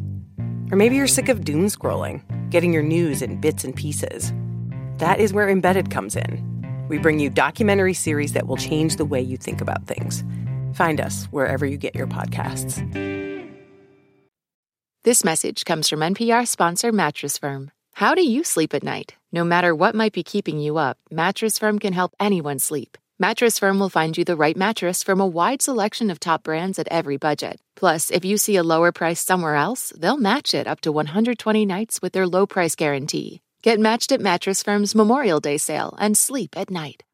Or 0.71 0.79
maybe 0.79 0.97
you're 0.97 1.07
sick 1.07 1.29
of 1.29 1.45
doom 1.45 1.67
scrolling, 1.67 2.23
getting 2.49 2.73
your 2.73 2.83
news 2.83 3.21
in 3.21 3.43
bits 3.43 3.63
and 3.63 3.77
pieces. 3.77 4.33
That 4.97 5.21
is 5.21 5.35
where 5.35 5.51
Embedded 5.51 5.91
comes 5.91 6.17
in. 6.17 6.87
We 6.89 6.97
bring 6.97 7.19
you 7.19 7.29
documentary 7.29 7.93
series 7.93 8.33
that 8.33 8.47
will 8.47 8.57
change 8.57 8.97
the 8.97 9.05
way 9.05 9.21
you 9.21 9.37
think 9.37 9.61
about 9.61 9.87
things. 9.87 10.25
Find 10.75 11.01
us 11.01 11.25
wherever 11.27 11.67
you 11.67 11.77
get 11.77 11.95
your 11.95 12.07
podcasts. 12.07 12.85
This 15.05 15.25
message 15.25 15.65
comes 15.65 15.89
from 15.89 16.01
NPR 16.01 16.47
sponsor 16.47 16.93
Mattress 16.93 17.39
Firm. 17.39 17.71
How 17.95 18.15
do 18.15 18.23
you 18.23 18.45
sleep 18.45 18.75
at 18.75 18.83
night? 18.83 19.17
No 19.33 19.43
matter 19.45 19.75
what 19.75 19.95
might 19.95 20.13
be 20.13 20.23
keeping 20.23 20.59
you 20.61 20.77
up, 20.77 20.99
Mattress 21.11 21.59
Firm 21.59 21.79
can 21.79 21.93
help 21.93 22.15
anyone 22.21 22.59
sleep. 22.59 22.99
Mattress 23.19 23.59
Firm 23.59 23.81
will 23.81 23.89
find 23.89 24.17
you 24.17 24.25
the 24.25 24.37
right 24.37 24.57
mattress 24.57 25.03
from 25.03 25.21
a 25.21 25.27
wide 25.27 25.63
selection 25.63 26.11
of 26.11 26.21
top 26.21 26.45
brands 26.45 26.79
at 26.79 26.87
every 26.89 27.17
budget. 27.17 27.61
Plus, 27.75 28.11
if 28.11 28.25
you 28.25 28.37
see 28.39 28.55
a 28.55 28.63
lower 28.63 28.93
price 28.93 29.21
somewhere 29.21 29.57
else, 29.57 29.93
they'll 29.99 30.17
match 30.17 30.55
it 30.55 30.69
up 30.69 30.81
to 30.83 30.93
120 30.93 31.67
nights 31.67 32.01
with 32.01 32.13
their 32.13 32.29
low 32.29 32.47
price 32.47 32.77
guarantee. 32.77 33.41
Get 33.63 33.81
matched 33.81 34.13
at 34.13 34.21
Mattress 34.21 34.63
Firm's 34.63 34.95
Memorial 34.95 35.41
Day 35.41 35.59
sale 35.59 35.97
and 35.99 36.17
sleep 36.17 36.51
at 36.57 36.71
night. 36.71 37.03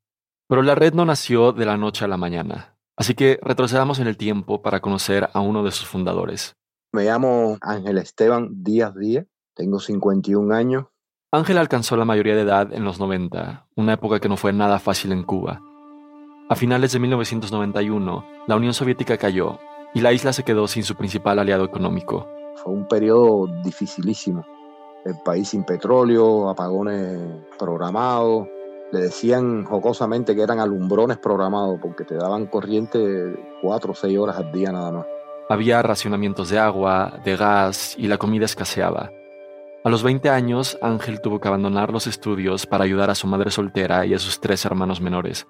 Pero 0.48 0.62
la 0.62 0.76
red 0.76 0.94
no 0.94 1.04
nació 1.04 1.52
de 1.52 1.66
la 1.66 1.76
noche 1.76 2.06
a 2.06 2.08
la 2.08 2.16
mañana, 2.16 2.78
así 2.96 3.16
que 3.16 3.38
retrocedamos 3.42 4.00
en 4.00 4.08
el 4.08 4.16
tiempo 4.16 4.62
para 4.62 4.80
conocer 4.80 5.30
a 5.34 5.42
uno 5.42 5.64
de 5.64 5.72
sus 5.72 5.88
fundadores. 5.88 6.56
Me 6.94 7.04
llamo 7.04 7.58
Ángel 7.62 7.98
Esteban 7.98 8.64
Díaz 8.64 8.96
Díaz, 8.96 9.26
tengo 9.54 9.80
51 9.80 10.56
años. 10.56 10.86
Ángel 11.34 11.58
alcanzó 11.58 11.98
la 11.98 12.06
mayoría 12.06 12.36
de 12.36 12.44
edad 12.44 12.72
en 12.72 12.86
los 12.86 12.98
90, 12.98 13.68
una 13.76 13.94
época 13.94 14.22
que 14.22 14.30
no 14.30 14.38
fue 14.38 14.54
nada 14.54 14.80
fácil 14.80 15.12
en 15.12 15.24
Cuba. 15.24 15.62
A 16.50 16.56
finales 16.56 16.94
de 16.94 17.00
1991, 17.00 18.26
la 18.48 18.56
Unión 18.56 18.74
Soviética 18.74 19.18
cayó 19.18 19.60
y 19.94 20.00
la 20.00 20.14
isla 20.14 20.32
se 20.32 20.44
quedó 20.44 20.70
sin 20.70 20.84
su 20.84 20.96
principal 20.96 21.40
aliado 21.40 21.66
económico. 21.66 22.26
Fue 22.56 22.72
un 22.72 22.88
periodo 22.88 23.48
dificilísimo. 23.66 24.46
El 25.04 25.16
país 25.26 25.50
sin 25.50 25.66
petróleo, 25.66 26.50
apagones 26.50 27.20
programados. 27.60 28.48
Le 28.92 29.00
decían 29.00 29.66
jocosamente 29.66 30.36
que 30.36 30.42
eran 30.42 30.60
alumbrones 30.60 31.18
programados 31.18 31.78
porque 31.82 32.06
te 32.06 32.16
daban 32.16 32.48
corriente 32.48 33.00
cuatro 33.62 33.92
o 33.92 33.96
seis 33.96 34.18
horas 34.18 34.38
al 34.38 34.52
día 34.52 34.72
nada 34.72 34.92
más. 34.92 35.06
Había 35.50 35.82
racionamientos 35.82 36.50
de 36.50 36.60
agua, 36.60 37.20
de 37.24 37.36
gas 37.36 37.96
y 37.98 38.08
la 38.08 38.18
comida 38.18 38.46
escaseaba. 38.46 39.12
A 39.84 39.90
los 39.90 40.04
20 40.04 40.30
años, 40.30 40.78
Ángel 40.82 41.22
tuvo 41.22 41.40
que 41.40 41.48
abandonar 41.48 41.92
los 41.92 42.08
estudios 42.08 42.66
para 42.66 42.84
ayudar 42.84 43.10
a 43.10 43.16
su 43.16 43.28
madre 43.28 43.52
soltera 43.52 44.06
y 44.06 44.14
a 44.14 44.20
sus 44.20 44.42
tres 44.42 44.66
hermanos 44.66 45.00
menores. 45.00 45.48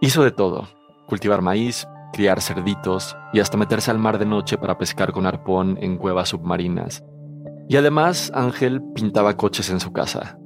Hizo 0.00 0.24
de 0.24 0.32
todo, 0.32 0.68
cultivar 1.06 1.40
maíz, 1.40 1.86
criar 2.12 2.42
cerditos 2.42 3.16
y 3.32 3.40
hasta 3.40 3.56
meterse 3.56 3.90
al 3.90 3.98
mar 3.98 4.18
de 4.18 4.26
noche 4.26 4.58
para 4.58 4.76
pescar 4.76 5.12
con 5.12 5.26
arpón 5.26 5.78
en 5.80 5.96
cuevas 5.96 6.30
submarinas. 6.30 7.02
Y 7.68 7.76
además, 7.76 8.30
Ángel 8.34 8.82
pintaba 8.94 9.36
coches 9.36 9.70
en 9.70 9.80
su 9.80 9.92
casa. 9.92 10.38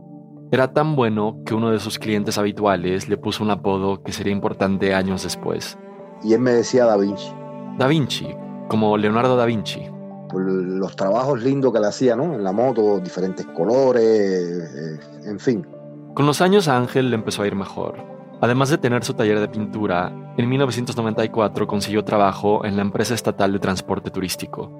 Era 0.53 0.73
tan 0.73 0.95
bueno 0.95 1.41
que 1.45 1.55
uno 1.55 1.71
de 1.71 1.81
sus 1.81 1.99
clientes 1.99 2.39
habituales 2.39 3.09
le 3.09 3.17
puso 3.17 3.43
un 3.43 3.51
apodo 3.51 4.03
que 4.03 4.13
sería 4.13 4.33
importante 4.33 4.95
años 4.95 5.25
después. 5.25 5.77
Y 6.23 6.35
él 6.35 6.41
me 6.41 6.53
decía 6.53 6.85
Da 6.85 6.97
Vinci, 6.97 7.33
Da 7.79 7.89
Vinci, 7.89 8.29
como 8.69 8.97
Leonardo 8.97 9.37
da 9.37 9.45
Vinci. 9.45 9.83
por 10.31 10.43
los 10.43 10.97
trabajos 10.97 11.43
lindos 11.43 11.73
que 11.73 11.81
le 11.81 11.87
hacía, 11.87 12.17
¿no? 12.17 12.35
En 12.35 12.43
la 12.43 12.53
moto, 12.53 12.99
diferentes 13.01 13.47
colores, 13.47 14.03
eh, 14.03 15.01
en 15.25 15.39
fin. 15.39 15.67
Con 16.15 16.27
los 16.27 16.41
años 16.41 16.69
a 16.69 16.77
Ángel 16.77 17.11
le 17.11 17.17
empezó 17.17 17.43
a 17.43 17.47
ir 17.47 17.55
mejor. 17.55 17.97
Además 18.41 18.69
de 18.71 18.79
tener 18.79 19.05
su 19.05 19.15
taller 19.15 19.41
de 19.41 19.49
pintura, 19.49 20.13
en 20.37 20.49
1994 20.49 21.67
consiguió 21.67 22.05
trabajo 22.05 22.65
en 22.65 22.77
la 22.77 22.83
empresa 22.83 23.15
estatal 23.15 23.53
de 23.53 23.59
transporte 23.59 24.11
turístico. 24.11 24.71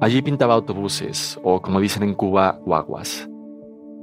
Allí 0.00 0.22
pintaba 0.22 0.54
autobuses, 0.54 1.38
o 1.42 1.60
como 1.62 1.80
dicen 1.80 2.02
en 2.02 2.14
Cuba, 2.14 2.58
guaguas. 2.64 3.28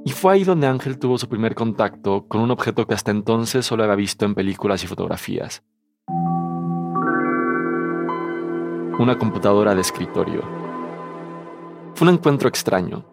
Y 0.04 0.12
fue 0.12 0.34
ahí 0.34 0.44
donde 0.44 0.68
Ángel 0.68 0.98
tuvo 0.98 1.18
su 1.18 1.30
primer 1.30 1.54
contacto 1.54 2.28
con 2.28 2.42
un 2.42 2.50
objeto 2.52 2.88
que 2.88 2.96
hasta 2.96 3.12
entonces 3.12 3.66
solo 3.66 3.84
había 3.84 3.96
visto 3.96 4.26
en 4.26 4.34
películas 4.34 4.84
y 4.84 4.88
fotografías. 4.88 5.64
Una 8.98 9.18
computadora 9.18 9.76
de 9.76 9.82
escritorio. 9.82 10.42
Fue 11.96 12.08
un 12.08 12.16
encuentro 12.16 12.50
extraño. 12.50 13.06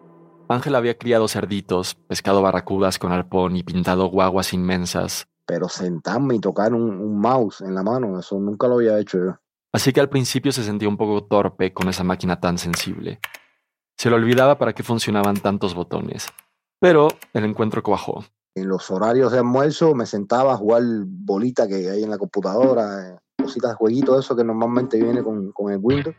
Ángel 0.47 0.75
había 0.75 0.97
criado 0.97 1.27
cerditos, 1.27 1.93
pescado 1.93 2.41
barracudas 2.41 2.97
con 2.97 3.11
arpón 3.11 3.55
y 3.55 3.63
pintado 3.63 4.07
guaguas 4.07 4.51
inmensas, 4.53 5.27
Pero 5.45 5.69
sentarme 5.69 6.35
y 6.35 6.39
tocar 6.39 6.73
un, 6.73 6.89
un 6.99 7.19
mouse 7.19 7.61
en 7.61 7.75
la 7.75 7.83
mano, 7.83 8.19
eso 8.19 8.39
nunca 8.39 8.67
lo 8.67 8.75
había 8.75 8.99
hecho 8.99 9.19
yo. 9.19 9.35
así 9.71 9.93
que 9.93 9.99
al 9.99 10.09
principio 10.09 10.51
se 10.51 10.63
sentía 10.63 10.89
un 10.89 10.97
poco 10.97 11.23
torpe 11.23 11.71
con 11.71 11.87
esa 11.87 12.03
máquina 12.03 12.39
tan 12.39 12.57
sensible. 12.57 13.19
Se 13.95 14.09
le 14.09 14.15
olvidaba 14.15 14.57
para 14.57 14.73
qué 14.73 14.81
funcionaban 14.81 15.37
tantos 15.37 15.75
botones. 15.75 16.27
Pero 16.79 17.09
el 17.33 17.45
encuentro 17.45 17.83
cuajó. 17.83 18.23
En 18.55 18.67
los 18.67 18.89
horarios 18.89 19.31
de 19.31 19.39
almuerzo 19.39 19.93
me 19.93 20.05
sentaba 20.05 20.53
a 20.53 20.57
jugar 20.57 20.81
bolita 21.05 21.67
que 21.67 21.89
hay 21.89 22.03
en 22.03 22.09
la 22.09 22.17
computadora, 22.17 23.09
eh, 23.09 23.17
cositas 23.37 23.71
de 23.71 23.75
jueguito, 23.75 24.17
eso 24.19 24.35
que 24.35 24.43
normalmente 24.43 25.01
viene 25.01 25.23
con, 25.23 25.51
con 25.51 25.71
el 25.71 25.79
Windows. 25.81 26.15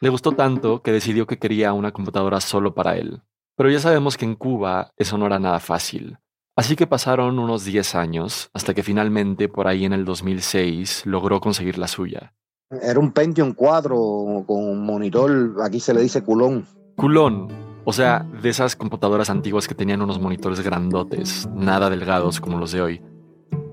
Le 0.00 0.08
gustó 0.08 0.32
tanto 0.32 0.82
que 0.82 0.92
decidió 0.92 1.26
que 1.26 1.38
quería 1.38 1.72
una 1.72 1.92
computadora 1.92 2.40
solo 2.40 2.74
para 2.74 2.96
él. 2.96 3.22
Pero 3.56 3.70
ya 3.70 3.80
sabemos 3.80 4.16
que 4.16 4.26
en 4.26 4.34
Cuba 4.34 4.92
eso 4.96 5.16
no 5.16 5.26
era 5.26 5.38
nada 5.38 5.60
fácil. 5.60 6.18
Así 6.56 6.76
que 6.76 6.86
pasaron 6.86 7.38
unos 7.38 7.64
10 7.64 7.94
años 7.94 8.50
hasta 8.54 8.72
que 8.74 8.82
finalmente, 8.82 9.48
por 9.48 9.66
ahí 9.66 9.84
en 9.84 9.92
el 9.92 10.04
2006, 10.04 11.04
logró 11.04 11.40
conseguir 11.40 11.78
la 11.78 11.88
suya. 11.88 12.34
Era 12.70 12.98
un 12.98 13.12
Pentium 13.12 13.52
4 13.52 14.44
con 14.46 14.64
un 14.64 14.84
monitor, 14.84 15.56
aquí 15.62 15.80
se 15.80 15.94
le 15.94 16.00
dice 16.00 16.22
culón. 16.22 16.66
Culón, 16.96 17.48
o 17.88 17.92
sea, 17.92 18.26
de 18.42 18.48
esas 18.48 18.74
computadoras 18.74 19.30
antiguas 19.30 19.68
que 19.68 19.74
tenían 19.76 20.02
unos 20.02 20.20
monitores 20.20 20.60
grandotes, 20.60 21.48
nada 21.54 21.88
delgados 21.88 22.40
como 22.40 22.58
los 22.58 22.72
de 22.72 22.82
hoy. 22.82 23.00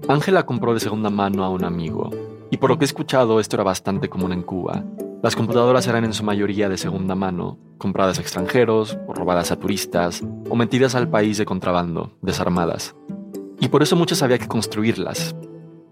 Ángela 0.07 0.45
compró 0.45 0.75
de 0.75 0.79
segunda 0.79 1.09
mano 1.09 1.43
a 1.43 1.49
un 1.49 1.63
amigo, 1.63 2.11
y 2.51 2.57
por 2.57 2.69
lo 2.69 2.77
que 2.77 2.83
he 2.83 2.85
escuchado 2.85 3.39
esto 3.39 3.55
era 3.55 3.63
bastante 3.63 4.09
común 4.09 4.31
en 4.31 4.43
Cuba. 4.43 4.83
Las 5.23 5.35
computadoras 5.35 5.87
eran 5.87 6.05
en 6.05 6.13
su 6.13 6.23
mayoría 6.23 6.69
de 6.69 6.77
segunda 6.77 7.15
mano, 7.15 7.57
compradas 7.79 8.19
a 8.19 8.21
extranjeros, 8.21 8.99
o 9.07 9.15
robadas 9.15 9.51
a 9.51 9.55
turistas, 9.55 10.21
o 10.47 10.55
metidas 10.55 10.93
al 10.93 11.09
país 11.09 11.39
de 11.39 11.45
contrabando, 11.45 12.11
desarmadas. 12.21 12.95
Y 13.59 13.69
por 13.69 13.81
eso 13.81 13.95
muchas 13.95 14.21
había 14.21 14.37
que 14.37 14.47
construirlas. 14.47 15.35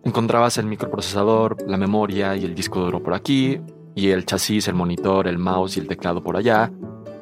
Encontrabas 0.04 0.60
el 0.60 0.68
microprocesador, 0.68 1.58
la 1.68 1.78
memoria 1.78 2.36
y 2.36 2.46
el 2.46 2.54
disco 2.54 2.82
duro 2.82 3.02
por 3.02 3.16
aquí, 3.16 3.60
y 3.96 4.10
el 4.10 4.28
chasis, 4.28 4.68
el 4.68 4.76
monitor, 4.76 5.28
el 5.28 5.40
mouse 5.40 5.78
y 5.78 5.80
el 5.80 5.88
teclado 5.88 6.22
por 6.22 6.38
allá, 6.38 6.72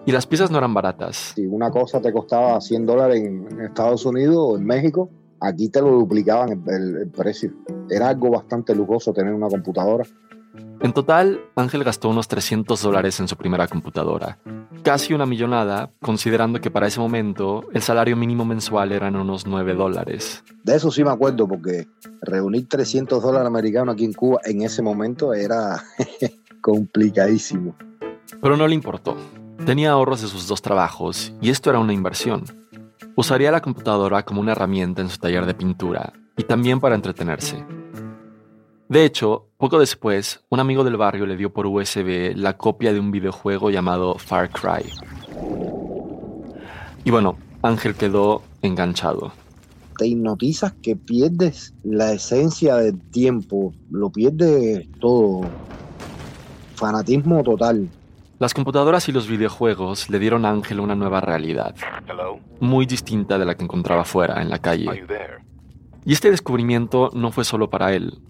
y 0.05 0.11
las 0.11 0.25
piezas 0.25 0.49
no 0.51 0.57
eran 0.57 0.73
baratas. 0.73 1.33
Si 1.35 1.45
una 1.45 1.69
cosa 1.71 2.01
te 2.01 2.11
costaba 2.11 2.59
100 2.61 2.85
dólares 2.85 3.21
en 3.23 3.61
Estados 3.61 4.05
Unidos 4.05 4.37
o 4.37 4.57
en 4.57 4.65
México, 4.65 5.09
aquí 5.39 5.69
te 5.69 5.81
lo 5.81 5.91
duplicaban 5.91 6.49
el, 6.67 6.73
el- 6.73 6.97
el 6.97 7.07
precio. 7.09 7.51
Era 7.89 8.09
algo 8.09 8.29
bastante 8.31 8.73
lujoso 8.75 9.13
tener 9.13 9.33
una 9.33 9.47
computadora. 9.47 10.05
En 10.81 10.93
total, 10.93 11.39
Ángel 11.55 11.83
gastó 11.83 12.09
unos 12.09 12.27
300 12.27 12.81
dólares 12.81 13.19
en 13.19 13.27
su 13.27 13.35
primera 13.35 13.67
computadora. 13.67 14.39
Casi 14.81 15.13
una 15.13 15.25
millonada, 15.25 15.91
considerando 16.01 16.59
que 16.59 16.71
para 16.71 16.87
ese 16.87 16.99
momento 16.99 17.65
el 17.73 17.81
salario 17.81 18.15
mínimo 18.15 18.45
mensual 18.45 18.91
eran 18.93 19.15
unos 19.15 19.45
9 19.45 19.75
dólares. 19.75 20.43
De 20.63 20.75
eso 20.75 20.89
sí 20.89 21.03
me 21.03 21.11
acuerdo, 21.11 21.47
porque 21.47 21.85
reunir 22.21 22.67
300 22.67 23.21
dólares 23.21 23.45
americanos 23.47 23.93
aquí 23.93 24.05
en 24.05 24.13
Cuba 24.13 24.39
en 24.45 24.61
ese 24.63 24.81
momento 24.81 25.33
era 25.33 25.83
complicadísimo. 26.61 27.75
Pero 28.41 28.55
no 28.57 28.67
le 28.67 28.75
importó. 28.75 29.15
Tenía 29.65 29.91
ahorros 29.91 30.21
de 30.21 30.27
sus 30.27 30.47
dos 30.47 30.61
trabajos 30.61 31.33
y 31.41 31.49
esto 31.49 31.69
era 31.69 31.79
una 31.79 31.93
inversión. 31.93 32.43
Usaría 33.15 33.51
la 33.51 33.61
computadora 33.61 34.23
como 34.23 34.41
una 34.41 34.53
herramienta 34.53 35.01
en 35.01 35.09
su 35.09 35.17
taller 35.17 35.45
de 35.45 35.53
pintura 35.53 36.13
y 36.37 36.43
también 36.43 36.79
para 36.79 36.95
entretenerse. 36.95 37.65
De 38.87 39.05
hecho, 39.05 39.47
poco 39.57 39.77
después, 39.79 40.39
un 40.49 40.59
amigo 40.59 40.83
del 40.83 40.97
barrio 40.97 41.25
le 41.25 41.37
dio 41.37 41.53
por 41.53 41.67
USB 41.67 42.33
la 42.35 42.57
copia 42.57 42.93
de 42.93 42.99
un 42.99 43.11
videojuego 43.11 43.69
llamado 43.69 44.15
Far 44.17 44.49
Cry. 44.49 44.89
Y 47.03 47.11
bueno, 47.11 47.37
Ángel 47.61 47.95
quedó 47.95 48.41
enganchado. 48.61 49.33
te 49.97 50.07
hipnotizas 50.07 50.73
que 50.81 50.95
pierdes 50.95 51.73
la 51.83 52.13
esencia 52.13 52.77
del 52.77 52.99
tiempo, 52.99 53.73
lo 53.91 54.09
pierdes 54.09 54.87
todo. 54.99 55.41
Fanatismo 56.75 57.43
total. 57.43 57.89
Las 58.39 58.53
computadoras 58.53 59.09
y 59.09 59.11
los 59.11 59.27
videojuegos 59.27 60.09
le 60.09 60.17
dieron 60.17 60.45
a 60.45 60.49
Ángel 60.49 60.79
una 60.79 60.95
nueva 60.95 61.19
realidad, 61.19 61.75
muy 62.61 62.85
distinta 62.85 63.37
de 63.37 63.45
la 63.45 63.55
que 63.55 63.65
encontraba 63.65 64.05
fuera, 64.05 64.41
en 64.41 64.49
la 64.49 64.59
calle. 64.59 65.05
Y 66.05 66.13
este 66.13 66.31
descubrimiento 66.31 67.09
no 67.13 67.31
fue 67.33 67.43
solo 67.43 67.69
para 67.69 67.93
él. 67.93 68.21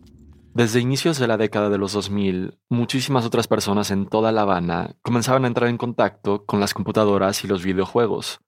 Desde 0.56 0.80
inicios 0.80 1.20
de 1.20 1.28
la 1.28 1.38
década 1.38 1.70
de 1.70 1.78
los 1.78 1.94
2000, 1.94 2.58
muchísimas 2.70 3.24
otras 3.24 3.48
personas 3.48 3.92
en 3.92 4.08
toda 4.08 4.32
La 4.32 4.42
Habana 4.42 4.96
comenzaban 5.04 5.46
a 5.46 5.48
entrar 5.48 5.70
en 5.70 5.78
contacto 5.78 6.44
con 6.44 6.60
las 6.60 6.74
computadoras 6.74 7.44
y 7.44 7.48
los 7.48 7.64
videojuegos. 7.64 8.40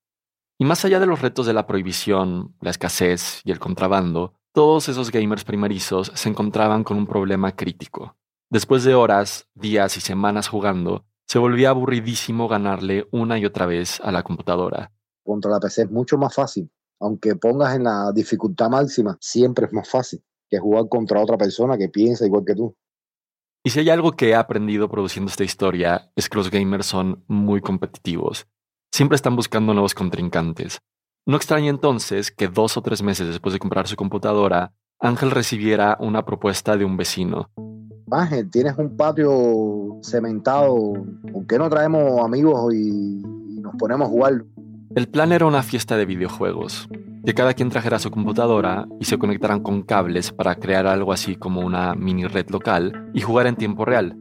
Y 0.58 0.66
más 0.66 0.84
allá 0.84 1.00
de 1.00 1.06
los 1.06 1.22
retos 1.22 1.46
de 1.46 1.54
la 1.54 1.68
prohibición, 1.68 2.56
la 2.60 2.72
escasez 2.72 3.42
y 3.46 3.52
el 3.52 3.60
contrabando, 3.60 4.34
todos 4.52 4.90
esos 4.90 5.12
gamers 5.12 5.44
primerizos 5.44 6.12
se 6.16 6.28
encontraban 6.28 6.84
con 6.84 6.98
un 6.98 7.06
problema 7.06 7.56
crítico. 7.56 8.18
Después 8.50 8.84
de 8.84 8.96
horas, 8.96 9.48
días 9.54 9.96
y 9.96 10.02
semanas 10.02 10.50
jugando, 10.50 11.06
se 11.32 11.40
volvía 11.40 11.70
aburridísimo 11.70 12.50
ganarle 12.50 13.08
una 13.10 13.40
y 13.40 13.46
otra 13.46 13.66
vez 13.66 14.02
a 14.02 14.12
la 14.12 14.22
computadora. 14.22 14.92
Contra 15.24 15.50
la 15.50 15.62
PC 15.62 15.84
es 15.84 15.90
mucho 15.90 16.18
más 16.18 16.36
fácil. 16.36 16.70
Aunque 17.00 17.38
pongas 17.38 17.74
en 17.74 17.86
la 17.86 18.12
dificultad 18.14 18.70
máxima, 18.70 19.18
siempre 19.22 19.66
es 19.66 19.72
más 19.72 19.90
fácil 19.90 20.22
que 20.50 20.60
jugar 20.60 20.90
contra 20.90 21.22
otra 21.22 21.38
persona 21.38 21.78
que 21.78 21.88
piensa 21.88 22.26
igual 22.26 22.44
que 22.46 22.54
tú. 22.54 22.76
Y 23.64 23.70
si 23.70 23.80
hay 23.80 23.90
algo 23.90 24.12
que 24.12 24.32
he 24.32 24.36
aprendido 24.36 24.90
produciendo 24.90 25.30
esta 25.30 25.46
historia, 25.46 26.12
es 26.18 26.28
que 26.28 26.38
los 26.38 26.52
gamers 26.52 26.88
son 26.88 27.24
muy 27.30 27.62
competitivos. 27.62 28.46
Siempre 28.94 29.16
están 29.16 29.38
buscando 29.38 29.74
nuevos 29.74 29.96
contrincantes. 29.96 30.80
No 31.26 31.38
extraña 31.38 31.70
entonces 31.70 32.30
que 32.30 32.50
dos 32.50 32.76
o 32.76 32.82
tres 32.82 33.02
meses 33.04 33.30
después 33.30 33.54
de 33.54 33.60
comprar 33.60 33.88
su 33.88 33.96
computadora, 33.96 34.74
Ángel 35.00 35.32
recibiera 35.32 35.96
una 36.02 36.26
propuesta 36.26 36.76
de 36.76 36.84
un 36.84 36.98
vecino. 36.98 37.50
Ángel, 38.14 38.50
tienes 38.50 38.78
un 38.78 38.98
patio 38.98 40.00
cementado, 40.04 40.94
¿por 41.32 41.48
qué 41.48 41.58
no 41.58 41.70
traemos 41.70 42.20
amigos 42.22 42.74
y, 42.74 43.22
nos 43.62 43.76
ponemos 43.76 44.08
a 44.08 44.12
jugar? 44.12 44.46
El 44.96 45.08
plan 45.08 45.32
era 45.32 45.46
una 45.46 45.64
fiesta 45.64 45.96
de 45.96 46.06
videojuegos, 46.06 46.90
que 47.26 47.34
cada 47.34 47.54
quien 47.54 47.70
trajera 47.70 48.00
su 48.00 48.12
computadora 48.12 48.88
y 49.00 49.06
se 49.06 49.18
conectaran 49.18 49.62
con 49.62 49.84
cables 49.84 50.32
para 50.32 50.56
crear 50.56 50.88
algo 50.88 51.14
así 51.14 51.36
como 51.36 51.62
una 51.62 51.96
mini 51.96 52.26
red 52.26 52.50
local 52.50 53.10
y 53.14 53.22
jugar 53.22 53.48
en 53.48 53.56
tiempo 53.56 53.86
real. 53.86 54.18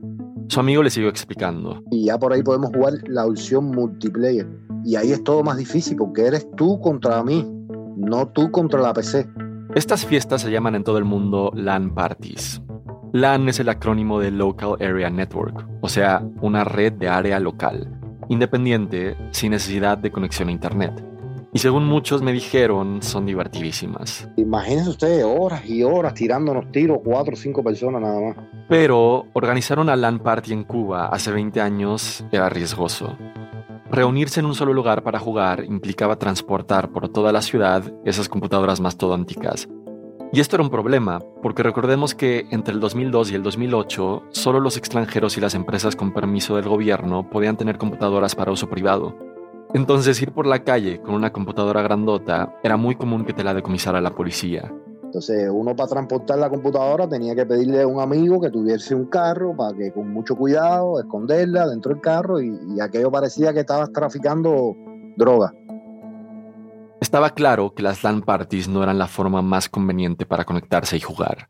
Su 0.49 0.61
amigo 0.61 0.83
le 0.83 0.91
siguió 0.91 1.09
explicando. 1.09 1.83
Y 1.91 2.07
ya 2.07 2.19
por 2.19 2.33
ahí 2.33 2.43
podemos 2.43 2.71
jugar 2.75 2.95
la 3.07 3.27
opción 3.27 3.67
multiplayer. 3.67 4.49
Y 4.85 4.97
ahí 4.97 5.13
es 5.13 5.23
todo 5.25 5.43
más 5.43 5.57
difícil 5.57 5.97
porque 5.97 6.27
eres 6.27 6.47
tú 6.57 6.81
contra 6.81 7.23
mí, 7.23 7.47
no 7.97 8.29
tú 8.29 8.51
contra 8.51 8.81
la 8.81 8.93
PC. 8.93 9.29
Estas 9.75 10.05
fiestas 10.05 10.43
se 10.43 10.51
llaman 10.51 10.75
en 10.75 10.85
todo 10.85 10.99
el 10.99 11.05
mundo 11.05 11.53
LAN 11.55 11.95
parties. 11.95 12.61
LAN 13.13 13.49
es 13.49 13.59
el 13.59 13.69
acrónimo 13.69 14.21
de 14.21 14.31
Local 14.31 14.77
Area 14.81 15.11
Network, 15.11 15.67
o 15.81 15.89
sea, 15.89 16.23
una 16.41 16.63
red 16.63 16.93
de 16.93 17.09
área 17.09 17.41
local, 17.41 17.89
independiente, 18.29 19.17
sin 19.33 19.51
necesidad 19.51 19.99
de 19.99 20.13
conexión 20.13 20.49
a 20.49 20.53
Internet. 20.53 21.05
Y 21.53 21.59
según 21.59 21.87
muchos 21.87 22.23
me 22.23 22.33
dijeron, 22.33 23.03
son 23.03 23.27
divertidísimas. 23.27 24.29
Imagínense 24.37 24.91
ustedes 24.91 25.25
horas 25.25 25.69
y 25.69 25.83
horas 25.83 26.15
tirándonos 26.15 26.71
tiros, 26.71 26.99
cuatro 27.05 27.33
o 27.35 27.37
cinco 27.37 27.65
personas 27.65 28.01
nada 28.01 28.21
más. 28.21 28.37
Pero 28.69 29.27
organizar 29.33 29.81
una 29.81 29.97
LAN 29.97 30.21
party 30.21 30.53
en 30.53 30.63
Cuba 30.63 31.07
hace 31.07 31.33
20 31.33 31.61
años 31.61 32.25
era 32.31 32.49
riesgoso. 32.49 33.19
Reunirse 33.91 34.39
en 34.39 34.47
un 34.47 34.55
solo 34.55 34.73
lugar 34.73 35.03
para 35.03 35.19
jugar 35.19 35.65
implicaba 35.65 36.17
transportar 36.17 36.93
por 36.93 37.09
toda 37.09 37.33
la 37.33 37.43
ciudad 37.43 37.93
esas 38.05 38.29
computadoras 38.29 38.79
más 38.79 38.95
mastodónticas, 38.95 39.69
y 40.33 40.41
esto 40.41 40.57
era 40.57 40.63
un 40.63 40.71
problema, 40.71 41.21
porque 41.43 41.63
recordemos 41.63 42.15
que 42.15 42.47
entre 42.51 42.75
el 42.75 42.81
2002 42.81 43.33
y 43.33 43.35
el 43.35 43.43
2008, 43.43 44.23
solo 44.31 44.61
los 44.61 44.77
extranjeros 44.77 45.37
y 45.37 45.41
las 45.41 45.55
empresas 45.55 45.97
con 45.97 46.13
permiso 46.13 46.57
del 46.57 46.69
gobierno 46.69 47.29
podían 47.29 47.57
tener 47.57 47.79
computadoras 47.79 48.35
para 48.37 48.53
uso 48.53 48.69
privado. 48.69 49.17
Entonces 49.75 50.21
ir 50.23 50.33
por 50.33 50.47
la 50.47 50.65
calle 50.65 51.01
con 51.01 51.15
una 51.15 51.33
computadora 51.33 51.83
grandota 51.83 52.55
era 52.63 52.77
muy 52.77 52.97
común 52.97 53.25
que 53.25 53.33
te 53.33 53.45
la 53.45 53.55
decomisara 53.55 54.01
la 54.01 54.15
policía. 54.15 54.73
Entonces 55.05 55.49
uno 55.53 55.75
para 55.75 55.89
transportar 55.89 56.39
la 56.39 56.49
computadora 56.49 57.09
tenía 57.09 57.35
que 57.35 57.45
pedirle 57.45 57.83
a 57.83 57.87
un 57.87 58.01
amigo 58.01 58.41
que 58.41 58.51
tuviese 58.51 58.95
un 58.95 59.07
carro 59.07 59.57
para 59.57 59.77
que 59.77 59.93
con 59.93 60.13
mucho 60.13 60.37
cuidado 60.37 61.01
esconderla 61.01 61.69
dentro 61.69 61.93
del 61.93 62.01
carro 62.01 62.41
y, 62.41 62.81
aquello 62.81 63.11
parecía 63.11 63.53
que 63.53 63.61
estabas 63.61 63.93
traficando 63.93 64.77
droga. 65.17 65.53
Estaba 67.01 67.31
claro 67.31 67.75
que 67.75 67.83
las 67.83 68.05
LAN 68.05 68.21
parties 68.21 68.69
no 68.69 68.83
eran 68.83 68.99
la 68.99 69.09
forma 69.09 69.41
más 69.41 69.71
conveniente 69.71 70.27
para 70.27 70.45
conectarse 70.45 70.99
y 70.99 71.01
jugar, 71.01 71.49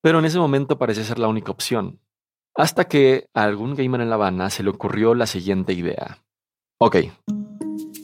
pero 0.00 0.20
en 0.20 0.24
ese 0.24 0.38
momento 0.38 0.78
parecía 0.78 1.02
ser 1.02 1.18
la 1.18 1.26
única 1.26 1.50
opción, 1.50 2.00
hasta 2.54 2.84
que 2.84 3.26
a 3.34 3.42
algún 3.42 3.74
gamer 3.74 4.00
en 4.00 4.08
La 4.08 4.14
Habana 4.14 4.50
se 4.50 4.62
le 4.62 4.70
ocurrió 4.70 5.14
la 5.14 5.26
siguiente 5.26 5.72
idea. 5.72 6.18
Ok, 6.78 6.96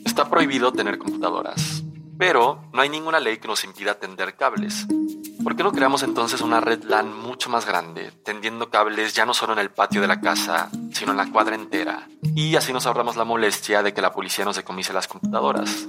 está 0.05 0.29
prohibido 0.29 0.73
tener 0.73 0.99
computadoras, 0.99 1.85
pero 2.19 2.65
no 2.73 2.83
hay 2.83 2.89
ninguna 2.89 3.21
ley 3.21 3.39
que 3.39 3.47
nos 3.47 3.63
impida 3.63 4.01
tender 4.01 4.35
cables. 4.35 4.89
¿Por 5.45 5.57
qué 5.57 5.63
no 5.63 5.73
creamos 5.73 6.03
entonces 6.03 6.41
una 6.43 6.61
red 6.61 6.83
LAN 6.83 7.17
mucho 7.17 7.49
más 7.49 7.67
grande, 7.67 8.11
tendiendo 8.25 8.69
cables 8.69 9.15
ya 9.15 9.25
no 9.25 9.33
solo 9.33 9.53
en 9.53 9.61
el 9.61 9.71
patio 9.71 10.01
de 10.01 10.09
la 10.09 10.21
casa, 10.21 10.71
sino 10.93 11.13
en 11.13 11.17
la 11.17 11.31
cuadra 11.31 11.55
entera? 11.55 12.09
Y 12.35 12.57
así 12.57 12.73
nos 12.73 12.87
ahorramos 12.87 13.17
la 13.17 13.25
molestia 13.25 13.83
de 13.83 13.95
que 13.95 14.03
la 14.03 14.13
policía 14.13 14.45
nos 14.45 14.57
decomise 14.57 14.93
las 14.93 15.09
computadoras. 15.09 15.87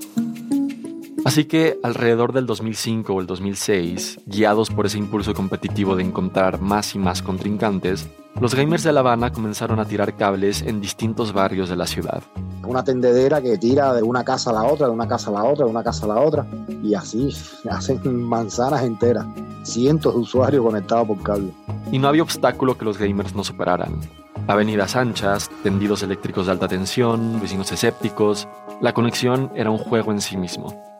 Así 1.24 1.46
que 1.46 1.80
alrededor 1.84 2.34
del 2.34 2.48
2005 2.48 3.14
o 3.14 3.22
el 3.22 3.28
2006, 3.28 4.22
guiados 4.26 4.70
por 4.72 4.88
ese 4.88 4.98
impulso 4.98 5.34
competitivo 5.34 5.96
de 5.96 6.04
encontrar 6.04 6.60
más 6.60 6.96
y 6.96 7.00
más 7.00 7.22
contrincantes, 7.22 8.10
los 8.40 8.56
gamers 8.56 8.84
de 8.84 8.92
La 8.92 9.02
Habana 9.02 9.32
comenzaron 9.32 9.80
a 9.80 9.86
tirar 9.86 10.16
cables 10.16 10.64
en 10.64 10.82
distintos 10.82 11.32
barrios 11.32 11.70
de 11.70 11.76
la 11.76 11.86
ciudad. 11.86 12.24
Una 12.66 12.84
tendedera 12.84 13.42
que 13.42 13.58
tira 13.58 13.94
de 13.94 14.02
una 14.02 14.24
casa 14.24 14.50
a 14.50 14.54
la 14.54 14.64
otra, 14.64 14.88
de 14.88 14.94
una 14.94 15.08
casa 15.08 15.30
a 15.30 15.34
la 15.34 15.44
otra, 15.44 15.66
de 15.66 15.72
una 15.72 15.84
casa 15.84 16.06
a 16.06 16.10
la 16.10 16.20
otra, 16.22 16.48
y 16.82 16.96
así 16.96 17.30
hacen 17.70 18.24
manzanas 18.24 18.84
enteras. 18.84 19.26
Cientos 19.64 20.16
de 20.16 20.22
usuarios 20.22 20.66
conectados 20.66 21.08
por 21.08 21.22
cable. 21.22 21.52
Y 21.92 22.00
no 22.00 22.08
había 22.08 22.24
obstáculo 22.24 22.78
que 22.78 22.86
los 22.86 22.98
gamers 22.98 23.36
no 23.36 23.44
superaran. 23.44 24.00
Avenidas 24.48 24.96
anchas, 24.96 25.52
tendidos 25.62 26.02
eléctricos 26.02 26.48
de 26.48 26.54
alta 26.54 26.68
tensión, 26.68 27.40
vecinos 27.40 27.72
escépticos, 27.72 28.48
la 28.82 28.94
conexión 28.94 29.52
era 29.56 29.70
un 29.70 29.78
juego 29.78 30.12
en 30.12 30.22
sí 30.22 30.36
mismo. 30.36 30.91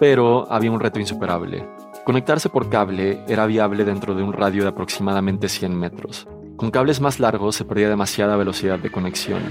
Pero 0.00 0.50
había 0.50 0.72
un 0.72 0.80
reto 0.80 0.98
insuperable. 0.98 1.68
Conectarse 2.04 2.48
por 2.48 2.70
cable 2.70 3.22
era 3.28 3.44
viable 3.44 3.84
dentro 3.84 4.14
de 4.14 4.22
un 4.22 4.32
radio 4.32 4.62
de 4.62 4.70
aproximadamente 4.70 5.48
100 5.48 5.78
metros. 5.78 6.26
Con 6.56 6.70
cables 6.70 7.00
más 7.02 7.20
largos 7.20 7.54
se 7.54 7.66
perdía 7.66 7.90
demasiada 7.90 8.36
velocidad 8.36 8.78
de 8.78 8.90
conexión. 8.90 9.42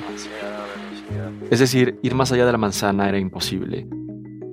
Es 1.52 1.60
decir, 1.60 2.00
ir 2.02 2.16
más 2.16 2.32
allá 2.32 2.48
de 2.48 2.52
la 2.52 2.58
manzana 2.58 3.08
era 3.08 3.20
imposible. 3.20 3.88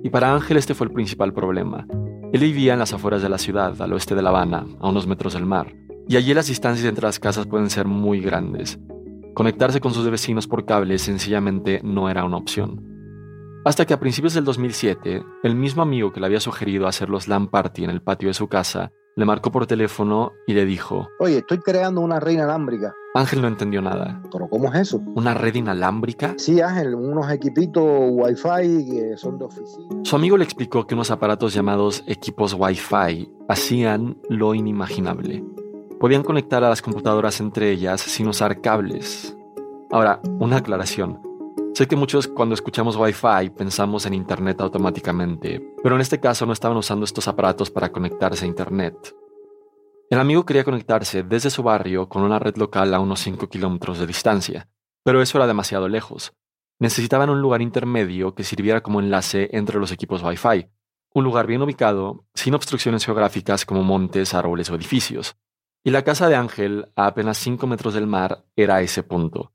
Y 0.03 0.09
para 0.11 0.33
Ángel 0.33 0.57
este 0.57 0.75
fue 0.75 0.85
el 0.85 0.93
principal 0.93 1.33
problema. 1.33 1.87
Él 2.31 2.41
vivía 2.41 2.73
en 2.73 2.79
las 2.79 2.93
afueras 2.93 3.23
de 3.23 3.29
la 3.29 3.39
ciudad, 3.39 3.81
al 3.81 3.93
oeste 3.93 4.13
de 4.13 4.21
La 4.21 4.29
Habana, 4.29 4.65
a 4.79 4.89
unos 4.89 5.07
metros 5.07 5.33
del 5.33 5.45
mar. 5.45 5.75
Y 6.07 6.15
allí 6.15 6.33
las 6.33 6.47
distancias 6.47 6.87
entre 6.87 7.05
las 7.05 7.19
casas 7.19 7.47
pueden 7.47 7.71
ser 7.71 7.87
muy 7.87 8.21
grandes. 8.21 8.79
Conectarse 9.33 9.79
con 9.79 9.93
sus 9.93 10.09
vecinos 10.09 10.47
por 10.47 10.65
cable 10.65 10.99
sencillamente 10.99 11.81
no 11.83 12.09
era 12.09 12.23
una 12.23 12.37
opción. 12.37 12.96
Hasta 13.67 13.85
que 13.85 13.93
a 13.93 13.99
principios 13.99 14.33
del 14.33 14.45
2007, 14.45 15.25
el 15.43 15.55
mismo 15.55 15.81
amigo 15.81 16.13
que 16.13 16.21
le 16.21 16.25
había 16.25 16.39
sugerido 16.39 16.87
hacer 16.87 17.09
los 17.09 17.27
LAN 17.27 17.49
party 17.49 17.83
en 17.83 17.89
el 17.89 18.01
patio 18.01 18.29
de 18.29 18.33
su 18.33 18.47
casa, 18.47 18.93
le 19.17 19.25
marcó 19.25 19.51
por 19.51 19.67
teléfono 19.67 20.31
y 20.47 20.53
le 20.53 20.63
dijo, 20.63 21.09
Oye, 21.19 21.39
estoy 21.39 21.57
creando 21.57 21.99
una 21.99 22.21
red 22.21 22.31
inalámbrica. 22.31 22.93
Ángel 23.13 23.41
no 23.41 23.49
entendió 23.49 23.81
nada. 23.81 24.23
¿Pero 24.31 24.47
cómo 24.47 24.71
es 24.71 24.79
eso? 24.79 25.01
¿Una 25.15 25.33
red 25.33 25.53
inalámbrica? 25.53 26.33
Sí, 26.37 26.61
Ángel, 26.61 26.95
unos 26.95 27.29
equipitos 27.29 27.83
Wi-Fi 28.09 28.89
que 28.89 29.17
son 29.17 29.37
de 29.37 29.43
oficina. 29.43 29.99
Su 30.03 30.15
amigo 30.15 30.37
le 30.37 30.45
explicó 30.45 30.87
que 30.87 30.95
unos 30.95 31.11
aparatos 31.11 31.53
llamados 31.53 32.05
equipos 32.07 32.55
Wi-Fi 32.57 33.29
hacían 33.49 34.17
lo 34.29 34.55
inimaginable. 34.55 35.43
Podían 35.99 36.23
conectar 36.23 36.63
a 36.63 36.69
las 36.69 36.81
computadoras 36.81 37.41
entre 37.41 37.69
ellas 37.71 37.99
sin 37.99 38.29
usar 38.29 38.61
cables. 38.61 39.35
Ahora, 39.91 40.21
una 40.39 40.55
aclaración. 40.55 41.26
Sé 41.77 41.87
que 41.87 41.95
muchos 41.95 42.27
cuando 42.27 42.55
escuchamos 42.55 42.95
Wi-Fi 42.95 43.51
pensamos 43.55 44.07
en 44.07 44.15
Internet 44.15 44.61
automáticamente, 44.61 45.61
pero 45.83 45.93
en 45.93 46.01
este 46.01 46.19
caso 46.19 46.47
no 46.47 46.53
estaban 46.53 46.75
usando 46.75 47.05
estos 47.05 47.27
aparatos 47.27 47.69
para 47.69 47.91
conectarse 47.91 48.45
a 48.45 48.47
Internet. 48.47 49.15
El 50.09 50.19
amigo 50.19 50.43
quería 50.43 50.63
conectarse 50.63 51.21
desde 51.21 51.51
su 51.51 51.61
barrio 51.61 52.09
con 52.09 52.23
una 52.23 52.39
red 52.39 52.55
local 52.57 52.95
a 52.95 52.99
unos 52.99 53.19
5 53.19 53.47
kilómetros 53.47 53.99
de 53.99 54.07
distancia, 54.07 54.67
pero 55.03 55.21
eso 55.21 55.37
era 55.37 55.45
demasiado 55.45 55.87
lejos. 55.87 56.33
Necesitaban 56.79 57.29
un 57.29 57.43
lugar 57.43 57.61
intermedio 57.61 58.33
que 58.33 58.43
sirviera 58.43 58.81
como 58.81 58.99
enlace 58.99 59.47
entre 59.53 59.77
los 59.77 59.91
equipos 59.91 60.23
Wi-Fi, 60.23 60.71
un 61.13 61.23
lugar 61.23 61.45
bien 61.45 61.61
ubicado, 61.61 62.25
sin 62.33 62.55
obstrucciones 62.55 63.05
geográficas 63.05 63.67
como 63.67 63.83
montes, 63.83 64.33
árboles 64.33 64.71
o 64.71 64.75
edificios. 64.75 65.37
Y 65.83 65.91
la 65.91 66.03
casa 66.03 66.27
de 66.27 66.37
Ángel, 66.37 66.91
a 66.95 67.05
apenas 67.05 67.37
5 67.37 67.67
metros 67.67 67.93
del 67.93 68.07
mar, 68.07 68.45
era 68.55 68.81
ese 68.81 69.03
punto. 69.03 69.53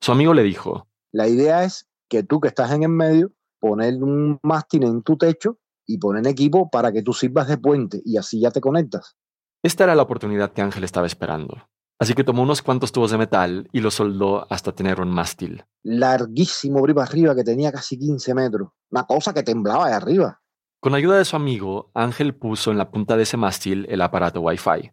Su 0.00 0.12
amigo 0.12 0.32
le 0.32 0.44
dijo, 0.44 0.87
la 1.12 1.28
idea 1.28 1.64
es 1.64 1.88
que 2.08 2.22
tú 2.22 2.40
que 2.40 2.48
estás 2.48 2.72
en 2.72 2.82
el 2.82 2.90
medio, 2.90 3.32
poner 3.60 4.02
un 4.02 4.38
mástil 4.42 4.84
en 4.84 5.02
tu 5.02 5.16
techo 5.16 5.58
y 5.86 5.98
ponen 5.98 6.26
equipo 6.26 6.70
para 6.70 6.92
que 6.92 7.02
tú 7.02 7.12
sirvas 7.12 7.48
de 7.48 7.58
puente 7.58 8.00
y 8.04 8.16
así 8.16 8.40
ya 8.40 8.50
te 8.50 8.60
conectas. 8.60 9.16
Esta 9.62 9.84
era 9.84 9.94
la 9.94 10.02
oportunidad 10.02 10.52
que 10.52 10.62
Ángel 10.62 10.84
estaba 10.84 11.06
esperando. 11.06 11.56
Así 12.00 12.14
que 12.14 12.22
tomó 12.22 12.42
unos 12.42 12.62
cuantos 12.62 12.92
tubos 12.92 13.10
de 13.10 13.18
metal 13.18 13.68
y 13.72 13.80
los 13.80 13.94
soldó 13.94 14.46
hasta 14.52 14.72
tener 14.72 15.00
un 15.00 15.08
mástil. 15.08 15.64
Larguísimo 15.82 16.84
arriba 16.84 17.02
arriba 17.02 17.34
que 17.34 17.42
tenía 17.42 17.72
casi 17.72 17.98
15 17.98 18.34
metros. 18.34 18.68
Una 18.90 19.04
cosa 19.04 19.34
que 19.34 19.42
temblaba 19.42 19.88
de 19.88 19.94
arriba. 19.94 20.40
Con 20.80 20.94
ayuda 20.94 21.18
de 21.18 21.24
su 21.24 21.34
amigo, 21.34 21.90
Ángel 21.94 22.36
puso 22.36 22.70
en 22.70 22.78
la 22.78 22.92
punta 22.92 23.16
de 23.16 23.24
ese 23.24 23.36
mástil 23.36 23.84
el 23.88 24.00
aparato 24.00 24.40
Wi-Fi. 24.40 24.92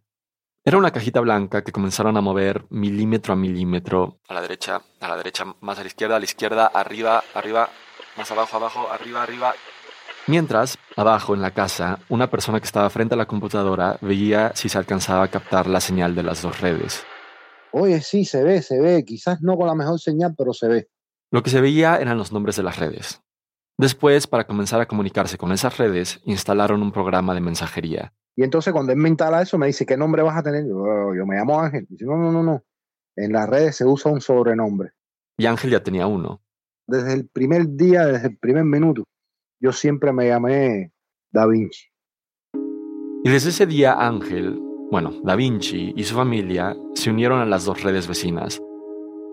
Era 0.68 0.80
una 0.80 0.90
cajita 0.90 1.20
blanca 1.20 1.64
que 1.64 1.72
comenzaron 1.72 2.18
a 2.18 2.22
mover 2.22 2.66
milímetro 2.72 3.34
a 3.34 3.36
milímetro, 3.36 4.18
a 4.28 4.34
la 4.34 4.42
derecha, 4.42 4.82
a 5.00 5.08
la 5.08 5.16
derecha, 5.16 5.46
más 5.62 5.78
a 5.78 5.82
la 5.82 5.88
izquierda, 5.88 6.16
a 6.16 6.20
la 6.20 6.26
izquierda, 6.26 6.66
arriba, 6.66 7.24
arriba, 7.36 7.70
más 8.18 8.32
abajo, 8.32 8.58
abajo, 8.58 8.88
arriba, 8.92 9.22
arriba. 9.22 9.54
Mientras, 10.26 10.80
abajo 10.96 11.36
en 11.36 11.44
la 11.44 11.52
casa, 11.52 12.00
una 12.10 12.32
persona 12.32 12.60
que 12.60 12.66
estaba 12.66 12.90
frente 12.90 13.14
a 13.14 13.18
la 13.18 13.28
computadora 13.28 14.00
veía 14.02 14.54
si 14.56 14.68
se 14.68 14.80
alcanzaba 14.80 15.26
a 15.26 15.28
captar 15.28 15.68
la 15.68 15.80
señal 15.80 16.16
de 16.16 16.24
las 16.24 16.42
dos 16.42 16.60
redes. 16.60 17.06
Oye, 17.72 18.02
sí, 18.02 18.26
se 18.26 18.42
ve, 18.42 18.64
se 18.64 18.82
ve. 18.82 19.06
Quizás 19.06 19.44
no 19.44 19.58
con 19.58 19.68
la 19.68 19.76
mejor 19.76 20.00
señal, 20.00 20.34
pero 20.36 20.52
se 20.52 20.68
ve. 20.68 20.90
Lo 21.30 21.44
que 21.44 21.52
se 21.52 21.62
veía 21.62 21.98
eran 21.98 22.18
los 22.18 22.32
nombres 22.32 22.56
de 22.56 22.64
las 22.64 22.80
redes. 22.80 23.22
Después, 23.78 24.26
para 24.26 24.48
comenzar 24.48 24.82
a 24.82 24.88
comunicarse 24.88 25.38
con 25.38 25.52
esas 25.52 25.78
redes, 25.78 26.22
instalaron 26.26 26.82
un 26.82 26.92
programa 26.92 27.36
de 27.36 27.42
mensajería. 27.42 28.14
Y 28.36 28.44
entonces 28.44 28.74
cuando 28.74 28.92
él 28.92 28.98
me 28.98 29.10
instala 29.10 29.42
eso, 29.42 29.58
me 29.58 29.68
dice, 29.68 29.86
¿qué 29.86 29.96
nombre 29.96 30.22
vas 30.22 30.38
a 30.38 30.44
tener? 30.44 30.68
Yo, 30.68 30.78
"Oh, 30.78 31.16
yo 31.16 31.26
me 31.26 31.38
llamo 31.38 31.60
Ángel. 31.60 31.86
Dice, 31.90 32.06
no, 32.06 32.18
no, 32.18 32.32
no, 32.32 32.44
no. 32.44 32.64
En 33.16 33.32
las 33.32 33.50
redes 33.50 33.78
se 33.78 33.86
usa 33.86 34.12
un 34.12 34.20
sobrenombre. 34.20 34.92
Y 35.38 35.46
Ángel 35.46 35.72
ya 35.72 35.82
tenía 35.82 36.06
uno. 36.08 36.42
Desde 36.88 37.14
el 37.14 37.28
primer 37.30 37.68
día, 37.70 38.06
desde 38.06 38.28
el 38.28 38.38
primer 38.38 38.66
minuto, 38.66 39.04
yo 39.62 39.72
siempre 39.72 40.12
me 40.12 40.28
llamé 40.28 40.92
Da 41.32 41.48
Vinci. 41.48 41.86
Y 43.24 43.30
desde 43.30 43.50
ese 43.50 43.66
día 43.66 43.94
Ángel, 43.94 44.60
bueno, 44.92 45.12
Da 45.24 45.36
Vinci 45.36 45.94
y 45.96 46.04
su 46.04 46.16
familia 46.16 46.76
se 46.94 47.10
unieron 47.10 47.40
a 47.40 47.46
las 47.46 47.66
dos 47.66 47.82
redes 47.84 48.08
vecinas. 48.08 48.62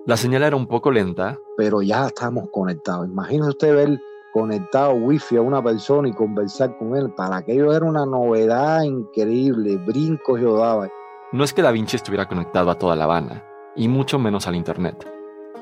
La 0.07 0.17
señal 0.17 0.43
era 0.45 0.57
un 0.57 0.67
poco 0.67 0.91
lenta, 0.91 1.37
Pero 1.57 1.83
ya 1.83 2.07
estamos 2.07 2.49
conectados. 2.51 3.07
Imagínese 3.09 3.51
usted 3.51 3.75
ver 3.75 4.01
conectado 4.33 4.95
wifi 4.95 5.37
a 5.37 5.43
una 5.43 5.63
persona 5.63 6.09
y 6.09 6.13
conversar 6.13 6.77
con 6.79 6.97
él. 6.97 7.13
Para 7.15 7.37
aquello 7.37 7.73
era 7.73 7.85
una 7.85 8.05
novedad 8.07 8.83
increíble. 8.83 9.77
Brincos 9.77 10.41
yo 10.41 10.57
daba. 10.57 10.89
no 11.33 11.45
es 11.45 11.53
que 11.53 11.63
Da 11.63 11.71
Vinci 11.71 11.97
estuviera 11.97 12.27
conectado 12.27 12.71
a 12.71 12.75
toda 12.75 12.97
La 12.97 13.05
Habana, 13.05 13.45
y 13.77 13.89
mucho 13.89 14.19
menos 14.19 14.47
al 14.47 14.57
Internet. 14.57 15.07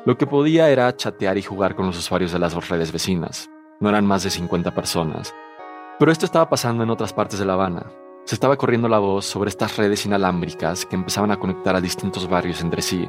Lo 0.06 0.16
que 0.16 0.26
podía 0.26 0.70
era 0.70 0.96
chatear 0.96 1.36
y 1.36 1.42
jugar 1.42 1.76
con 1.76 1.86
los 1.86 1.98
usuarios 1.98 2.32
de 2.32 2.38
las 2.38 2.54
dos 2.54 2.68
redes 2.68 2.90
vecinas. 2.90 3.50
No 3.80 3.88
eran 3.90 4.06
más 4.06 4.22
de 4.24 4.30
50 4.30 4.74
personas. 4.74 5.34
Pero 5.98 6.10
esto 6.10 6.24
estaba 6.24 6.48
pasando 6.48 6.82
en 6.82 6.90
otras 6.90 7.12
partes 7.12 7.38
de 7.38 7.44
La 7.44 7.52
Habana. 7.52 7.92
Se 8.24 8.34
estaba 8.34 8.56
corriendo 8.56 8.88
la 8.88 8.98
voz 8.98 9.26
sobre 9.26 9.50
estas 9.50 9.76
redes 9.76 10.06
inalámbricas 10.06 10.86
que 10.86 10.96
empezaban 10.96 11.30
a 11.30 11.38
conectar 11.38 11.76
a 11.76 11.80
distintos 11.80 12.28
barrios 12.28 12.62
entre 12.62 12.80
sí. 12.80 13.08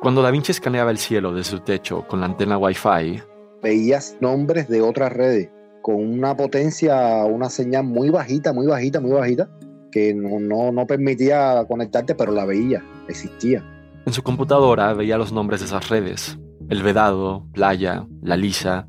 Cuando 0.00 0.22
Da 0.22 0.32
Vinci 0.32 0.50
escaneaba 0.50 0.90
el 0.90 0.98
cielo 0.98 1.32
desde 1.32 1.50
su 1.50 1.60
techo 1.60 2.04
con 2.08 2.20
la 2.20 2.26
antena 2.26 2.58
Wi-Fi, 2.58 3.22
Veías 3.62 4.16
nombres 4.20 4.68
de 4.68 4.82
otras 4.82 5.12
redes 5.12 5.50
con 5.82 5.96
una 5.96 6.36
potencia, 6.36 7.24
una 7.24 7.50
señal 7.50 7.84
muy 7.84 8.10
bajita, 8.10 8.52
muy 8.52 8.66
bajita, 8.66 9.00
muy 9.00 9.12
bajita, 9.12 9.50
que 9.90 10.14
no, 10.14 10.40
no, 10.40 10.72
no 10.72 10.86
permitía 10.86 11.64
conectarte, 11.68 12.14
pero 12.14 12.32
la 12.32 12.44
veía, 12.44 12.82
existía. 13.08 13.64
en 14.06 14.12
su 14.12 14.22
computadora 14.22 14.94
veía 14.94 15.18
los 15.18 15.32
nombres 15.32 15.60
de 15.60 15.66
esas 15.66 15.88
redes. 15.88 16.38
El 16.68 16.82
Vedado, 16.82 17.46
Playa, 17.52 18.06
La 18.22 18.36
Lisa. 18.36 18.88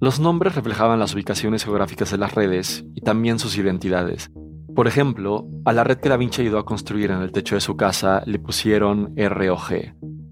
Los 0.00 0.18
nombres 0.18 0.54
reflejaban 0.54 0.98
las 0.98 1.14
ubicaciones 1.14 1.64
geográficas 1.64 2.10
de 2.10 2.18
las 2.18 2.34
redes 2.34 2.84
y 2.94 3.02
también 3.02 3.38
sus 3.38 3.56
identidades. 3.56 4.30
Por 4.74 4.88
ejemplo, 4.88 5.46
a 5.64 5.72
la 5.72 5.84
red 5.84 5.98
que 5.98 6.08
Da 6.08 6.16
Vinci 6.16 6.42
ayudó 6.42 6.58
a 6.58 6.64
construir 6.64 7.10
en 7.12 7.20
el 7.22 7.30
techo 7.30 7.54
de 7.54 7.60
su 7.60 7.76
casa 7.76 8.22
le 8.26 8.40
pusieron 8.40 9.14
ROG, 9.16 9.70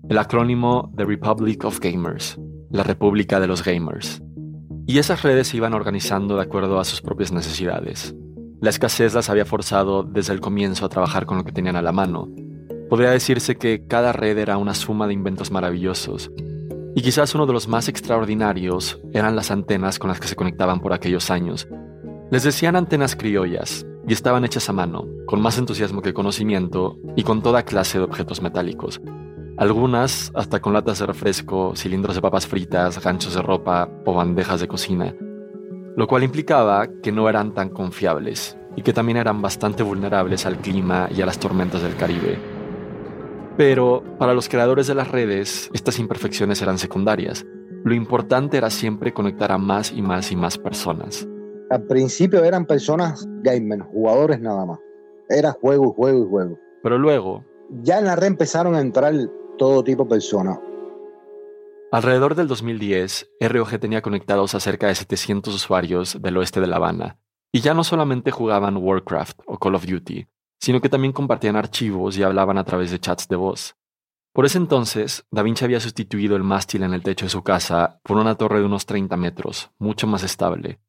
el 0.09 0.19
acrónimo 0.19 0.93
The 0.97 1.05
Republic 1.05 1.65
of 1.65 1.79
Gamers, 1.79 2.41
la 2.73 2.83
República 2.83 3.39
de 3.39 3.47
los 3.47 3.63
Gamers. 3.63 4.23
Y 4.87 4.99
esas 4.99 5.23
redes 5.23 5.49
se 5.49 5.59
iban 5.59 5.75
organizando 5.75 6.37
de 6.37 6.43
acuerdo 6.43 6.81
a 6.81 6.85
sus 6.85 7.03
propias 7.03 7.31
necesidades. 7.31 8.15
La 8.61 8.71
escasez 8.71 9.15
las 9.15 9.29
había 9.29 9.45
forzado 9.45 10.03
desde 10.03 10.33
el 10.33 10.41
comienzo 10.41 10.87
a 10.87 10.89
trabajar 10.89 11.27
con 11.27 11.37
lo 11.37 11.45
que 11.45 11.53
tenían 11.53 11.77
a 11.77 11.83
la 11.83 11.93
mano. 11.93 12.29
Podría 12.89 13.11
decirse 13.11 13.57
que 13.57 13.87
cada 13.87 14.13
red 14.13 14.39
era 14.39 14.57
una 14.57 14.75
suma 14.75 15.07
de 15.07 15.13
inventos 15.13 15.51
maravillosos. 15.51 16.31
Y 16.95 17.03
quizás 17.03 17.35
uno 17.35 17.47
de 17.47 17.53
los 17.53 17.69
más 17.69 17.89
extraordinarios 17.89 19.01
eran 19.13 19.37
las 19.37 19.51
antenas 19.51 19.99
con 19.99 20.09
las 20.09 20.21
que 20.21 20.29
se 20.29 20.37
conectaban 20.37 20.81
por 20.81 20.93
aquellos 20.93 21.31
años. 21.31 21.69
Les 22.31 22.43
decían 22.43 22.77
antenas 22.77 23.17
criollas, 23.17 23.87
y 24.07 24.13
estaban 24.13 24.45
hechas 24.45 24.69
a 24.69 24.73
mano, 24.73 25.07
con 25.27 25.41
más 25.41 25.59
entusiasmo 25.59 26.03
que 26.03 26.15
conocimiento 26.15 26.99
y 27.17 27.23
con 27.23 27.43
toda 27.43 27.65
clase 27.65 27.99
de 27.99 28.05
objetos 28.05 28.43
metálicos. 28.43 29.01
Algunas 29.62 30.33
hasta 30.35 30.59
con 30.59 30.72
latas 30.72 30.98
de 30.98 31.07
refresco, 31.07 31.77
cilindros 31.77 32.16
de 32.16 32.20
papas 32.20 32.48
fritas, 32.48 33.01
ganchos 33.01 33.37
de 33.37 33.42
ropa 33.42 33.88
o 34.05 34.12
bandejas 34.12 34.61
de 34.61 34.66
cocina. 34.66 35.14
Lo 35.96 36.09
cual 36.09 36.25
implicaba 36.25 36.88
que 37.01 37.12
no 37.12 37.29
eran 37.29 37.55
tan 37.55 37.68
confiables 37.68 38.59
y 38.75 38.83
que 38.83 38.92
también 38.92 39.18
eran 39.18 39.40
bastante 39.40 39.85
vulnerables 39.85 40.46
al 40.46 40.57
clima 40.57 41.09
y 41.14 41.22
a 41.22 41.27
las 41.27 41.38
tormentas 41.38 41.81
del 41.81 41.94
Caribe. 41.94 42.40
Pero 43.57 44.03
para 44.18 44.35
los 44.35 44.48
creadores 44.48 44.88
de 44.88 44.96
las 44.96 45.09
redes, 45.12 45.70
estas 45.72 46.01
imperfecciones 46.01 46.61
eran 46.61 46.79
secundarias. 46.79 47.46
Lo 47.85 47.94
importante 47.94 48.57
era 48.57 48.68
siempre 48.68 49.14
conectar 49.14 49.53
a 49.53 49.59
más 49.59 49.92
y 49.92 50.03
más 50.03 50.33
y 50.33 50.35
más 50.35 50.59
personas. 50.59 51.29
Al 51.70 51.85
principio 51.85 52.42
eran 52.42 52.66
personas 52.66 53.29
gamers, 53.44 53.85
jugadores 53.92 54.40
nada 54.40 54.66
más. 54.66 54.81
Era 55.29 55.53
juego 55.53 55.92
y 55.92 55.94
juego 55.94 56.25
y 56.25 56.29
juego. 56.29 56.59
Pero 56.83 56.98
luego, 56.98 57.44
Ya 57.85 58.01
en 58.01 58.07
la 58.07 58.16
red 58.16 58.27
empezaron 58.27 58.75
a 58.75 58.81
entrar 58.81 59.14
todo 59.59 59.85
tipo 59.85 60.05
de 60.05 60.11
personas. 60.11 60.59
alrededor 61.91 62.35
del 62.35 62.49
2010, 62.49 63.31
ROG 63.41 63.79
tenía 63.79 64.01
conectados 64.01 64.55
a 64.55 64.61
cerca 64.61 64.87
de 64.87 64.95
700 64.95 65.55
usuarios 65.55 66.21
del 66.21 66.38
oeste 66.38 66.61
de 66.61 66.67
La 66.67 66.77
Habana, 66.77 67.19
y 67.53 67.61
ya 67.61 67.75
no 67.75 67.85
solamente 67.85 68.31
jugaban 68.31 68.79
Warcraft 68.79 69.41
o 69.47 69.59
Call 69.59 69.75
of 69.75 69.87
Duty, 69.87 70.27
sino 70.59 70.81
que 70.81 70.88
también 70.88 71.12
compartían 71.12 71.57
archivos 71.57 72.17
y 72.17 72.23
hablaban 72.23 72.57
a 72.57 72.65
través 72.65 72.91
de 72.91 72.99
chats 72.99 73.29
de 73.29 73.37
voz. 73.37 73.77
Por 74.33 74.47
ese 74.47 74.57
entonces, 74.57 75.27
Da 75.31 75.43
Vinci 75.43 75.65
había 75.65 75.81
sustituido 75.81 76.37
el 76.37 76.43
mástil 76.43 76.83
en 76.85 76.95
el 76.95 77.03
techo 77.03 77.27
de 77.27 77.31
su 77.31 77.43
casa 77.43 78.01
por 78.03 78.17
una 78.17 78.37
torre 78.37 78.61
de 78.61 78.67
unos 78.67 78.87
30 78.87 79.15
metros, 79.19 79.71
mucho 79.79 80.07
más 80.07 80.23
estable, 80.23 80.81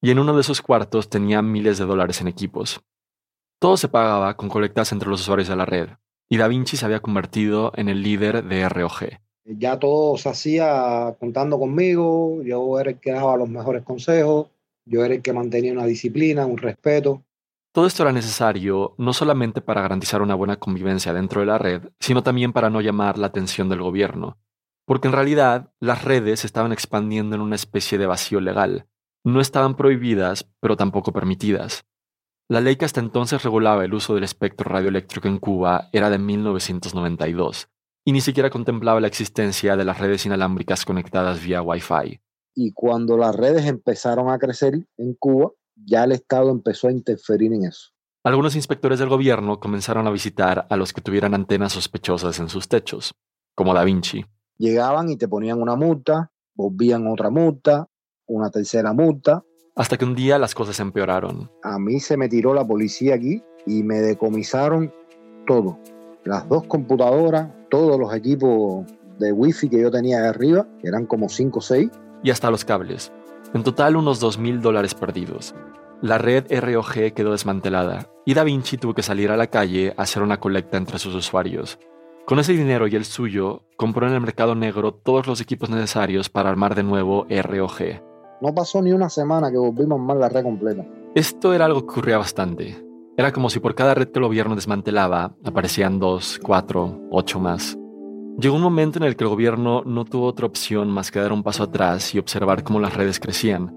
y 0.00 0.10
en 0.10 0.20
uno 0.20 0.34
de 0.34 0.42
esos 0.42 0.62
cuartos 0.62 1.10
tenía 1.10 1.42
miles 1.42 1.78
de 1.78 1.86
dólares 1.86 2.20
en 2.20 2.28
equipos. 2.28 2.84
Todo 3.58 3.76
se 3.76 3.88
pagaba 3.88 4.36
con 4.36 4.48
colectas 4.48 4.92
entre 4.92 5.08
los 5.08 5.22
usuarios 5.22 5.48
de 5.48 5.56
la 5.56 5.64
red, 5.64 5.88
y 6.28 6.36
Da 6.36 6.48
Vinci 6.48 6.76
se 6.76 6.84
había 6.84 7.00
convertido 7.00 7.72
en 7.76 7.88
el 7.88 8.02
líder 8.02 8.44
de 8.44 8.68
ROG. 8.68 9.18
Ya 9.44 9.78
todo 9.78 10.16
se 10.16 10.28
hacía 10.28 11.16
contando 11.18 11.58
conmigo, 11.58 12.42
yo 12.42 12.78
era 12.78 12.90
el 12.90 12.98
que 12.98 13.12
daba 13.12 13.36
los 13.36 13.48
mejores 13.48 13.82
consejos, 13.82 14.48
yo 14.84 15.04
era 15.04 15.14
el 15.14 15.22
que 15.22 15.32
mantenía 15.32 15.72
una 15.72 15.84
disciplina, 15.84 16.46
un 16.46 16.58
respeto. 16.58 17.22
Todo 17.72 17.86
esto 17.86 18.02
era 18.02 18.12
necesario 18.12 18.94
no 18.98 19.12
solamente 19.12 19.62
para 19.62 19.80
garantizar 19.80 20.20
una 20.20 20.34
buena 20.34 20.56
convivencia 20.56 21.12
dentro 21.12 21.40
de 21.40 21.46
la 21.46 21.58
red, 21.58 21.82
sino 22.00 22.22
también 22.22 22.52
para 22.52 22.70
no 22.70 22.80
llamar 22.80 23.18
la 23.18 23.28
atención 23.28 23.68
del 23.68 23.80
gobierno. 23.80 24.36
Porque 24.84 25.08
en 25.08 25.14
realidad 25.14 25.72
las 25.80 26.04
redes 26.04 26.40
se 26.40 26.46
estaban 26.46 26.72
expandiendo 26.72 27.34
en 27.34 27.40
una 27.40 27.54
especie 27.56 27.98
de 27.98 28.06
vacío 28.06 28.40
legal. 28.40 28.86
No 29.24 29.40
estaban 29.40 29.76
prohibidas, 29.76 30.50
pero 30.60 30.76
tampoco 30.76 31.12
permitidas. 31.12 31.84
La 32.52 32.60
ley 32.60 32.76
que 32.76 32.84
hasta 32.84 33.00
entonces 33.00 33.42
regulaba 33.42 33.82
el 33.82 33.94
uso 33.94 34.14
del 34.14 34.24
espectro 34.24 34.68
radioeléctrico 34.68 35.26
en 35.26 35.38
Cuba 35.38 35.88
era 35.90 36.10
de 36.10 36.18
1992, 36.18 37.70
y 38.04 38.12
ni 38.12 38.20
siquiera 38.20 38.50
contemplaba 38.50 39.00
la 39.00 39.06
existencia 39.06 39.74
de 39.74 39.86
las 39.86 39.98
redes 39.98 40.26
inalámbricas 40.26 40.84
conectadas 40.84 41.42
vía 41.42 41.62
Wi-Fi. 41.62 42.20
Y 42.54 42.72
cuando 42.72 43.16
las 43.16 43.34
redes 43.34 43.64
empezaron 43.64 44.28
a 44.28 44.38
crecer 44.38 44.86
en 44.98 45.14
Cuba, 45.14 45.52
ya 45.76 46.04
el 46.04 46.12
Estado 46.12 46.50
empezó 46.50 46.88
a 46.88 46.92
interferir 46.92 47.54
en 47.54 47.64
eso. 47.64 47.88
Algunos 48.22 48.54
inspectores 48.54 48.98
del 48.98 49.08
gobierno 49.08 49.58
comenzaron 49.58 50.06
a 50.06 50.10
visitar 50.10 50.66
a 50.68 50.76
los 50.76 50.92
que 50.92 51.00
tuvieran 51.00 51.32
antenas 51.32 51.72
sospechosas 51.72 52.38
en 52.38 52.50
sus 52.50 52.68
techos, 52.68 53.14
como 53.54 53.72
Da 53.72 53.82
Vinci. 53.82 54.26
Llegaban 54.58 55.08
y 55.08 55.16
te 55.16 55.26
ponían 55.26 55.58
una 55.58 55.74
multa, 55.74 56.30
volvían 56.54 57.06
otra 57.06 57.30
multa, 57.30 57.88
una 58.26 58.50
tercera 58.50 58.92
multa. 58.92 59.42
Hasta 59.74 59.96
que 59.96 60.04
un 60.04 60.14
día 60.14 60.38
las 60.38 60.54
cosas 60.54 60.78
empeoraron. 60.80 61.50
A 61.62 61.78
mí 61.78 61.98
se 61.98 62.18
me 62.18 62.28
tiró 62.28 62.52
la 62.52 62.66
policía 62.66 63.14
aquí 63.14 63.42
y 63.66 63.82
me 63.82 64.00
decomisaron 64.00 64.92
todo. 65.46 65.78
Las 66.24 66.46
dos 66.48 66.64
computadoras, 66.64 67.48
todos 67.70 67.98
los 67.98 68.14
equipos 68.14 68.86
de 69.18 69.32
wifi 69.32 69.70
que 69.70 69.80
yo 69.80 69.90
tenía 69.90 70.20
de 70.20 70.28
arriba, 70.28 70.66
que 70.80 70.88
eran 70.88 71.06
como 71.06 71.30
5 71.30 71.58
o 71.58 71.62
6. 71.62 71.90
Y 72.22 72.30
hasta 72.30 72.50
los 72.50 72.66
cables. 72.66 73.12
En 73.54 73.62
total 73.62 73.96
unos 73.96 74.20
2 74.20 74.38
mil 74.38 74.60
dólares 74.60 74.94
perdidos. 74.94 75.54
La 76.02 76.18
red 76.18 76.44
ROG 76.50 77.14
quedó 77.14 77.32
desmantelada 77.32 78.10
y 78.26 78.34
Da 78.34 78.44
Vinci 78.44 78.76
tuvo 78.76 78.92
que 78.92 79.02
salir 79.02 79.30
a 79.30 79.36
la 79.36 79.46
calle 79.46 79.94
a 79.96 80.02
hacer 80.02 80.22
una 80.22 80.38
colecta 80.38 80.76
entre 80.76 80.98
sus 80.98 81.14
usuarios. 81.14 81.78
Con 82.26 82.38
ese 82.38 82.52
dinero 82.52 82.86
y 82.88 82.94
el 82.94 83.04
suyo, 83.04 83.62
compró 83.76 84.06
en 84.06 84.14
el 84.14 84.20
mercado 84.20 84.54
negro 84.54 84.92
todos 84.92 85.26
los 85.26 85.40
equipos 85.40 85.70
necesarios 85.70 86.28
para 86.28 86.50
armar 86.50 86.74
de 86.74 86.82
nuevo 86.82 87.26
ROG. 87.30 88.11
No 88.42 88.52
pasó 88.52 88.82
ni 88.82 88.90
una 88.90 89.08
semana 89.08 89.52
que 89.52 89.56
volvimos 89.56 90.00
mal 90.00 90.18
la 90.18 90.28
red 90.28 90.42
completa. 90.42 90.84
Esto 91.14 91.54
era 91.54 91.66
algo 91.66 91.86
que 91.86 91.92
ocurría 91.92 92.18
bastante. 92.18 92.76
Era 93.16 93.30
como 93.30 93.48
si 93.48 93.60
por 93.60 93.76
cada 93.76 93.94
red 93.94 94.08
que 94.08 94.18
el 94.18 94.24
gobierno 94.24 94.56
desmantelaba 94.56 95.36
aparecían 95.44 96.00
dos, 96.00 96.40
cuatro, 96.42 97.02
ocho 97.12 97.38
más. 97.38 97.78
Llegó 98.40 98.56
un 98.56 98.62
momento 98.62 98.98
en 98.98 99.04
el 99.04 99.14
que 99.14 99.22
el 99.22 99.30
gobierno 99.30 99.84
no 99.86 100.04
tuvo 100.04 100.26
otra 100.26 100.46
opción 100.46 100.90
más 100.90 101.12
que 101.12 101.20
dar 101.20 101.32
un 101.32 101.44
paso 101.44 101.62
atrás 101.62 102.16
y 102.16 102.18
observar 102.18 102.64
cómo 102.64 102.80
las 102.80 102.96
redes 102.96 103.20
crecían. 103.20 103.76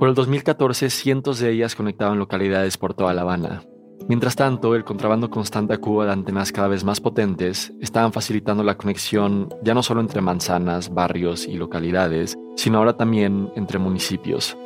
Por 0.00 0.08
el 0.08 0.16
2014, 0.16 0.90
cientos 0.90 1.38
de 1.38 1.52
ellas 1.52 1.76
conectaban 1.76 2.18
localidades 2.18 2.78
por 2.78 2.92
toda 2.92 3.14
La 3.14 3.22
Habana. 3.22 3.62
Mientras 4.08 4.36
tanto, 4.36 4.74
el 4.76 4.84
contrabando 4.84 5.30
constante 5.30 5.74
a 5.74 5.78
Cuba 5.78 6.06
de 6.06 6.12
antenas 6.12 6.52
cada 6.52 6.68
vez 6.68 6.84
más 6.84 7.00
potentes 7.00 7.72
estaban 7.80 8.12
facilitando 8.12 8.62
la 8.62 8.76
conexión 8.76 9.48
ya 9.62 9.74
no 9.74 9.82
solo 9.82 10.00
entre 10.00 10.20
manzanas, 10.20 10.94
barrios 10.94 11.46
y 11.46 11.54
localidades, 11.54 12.36
sino 12.56 12.78
ahora 12.78 12.96
también 12.96 13.50
entre 13.56 13.78
municipios. 13.78 14.56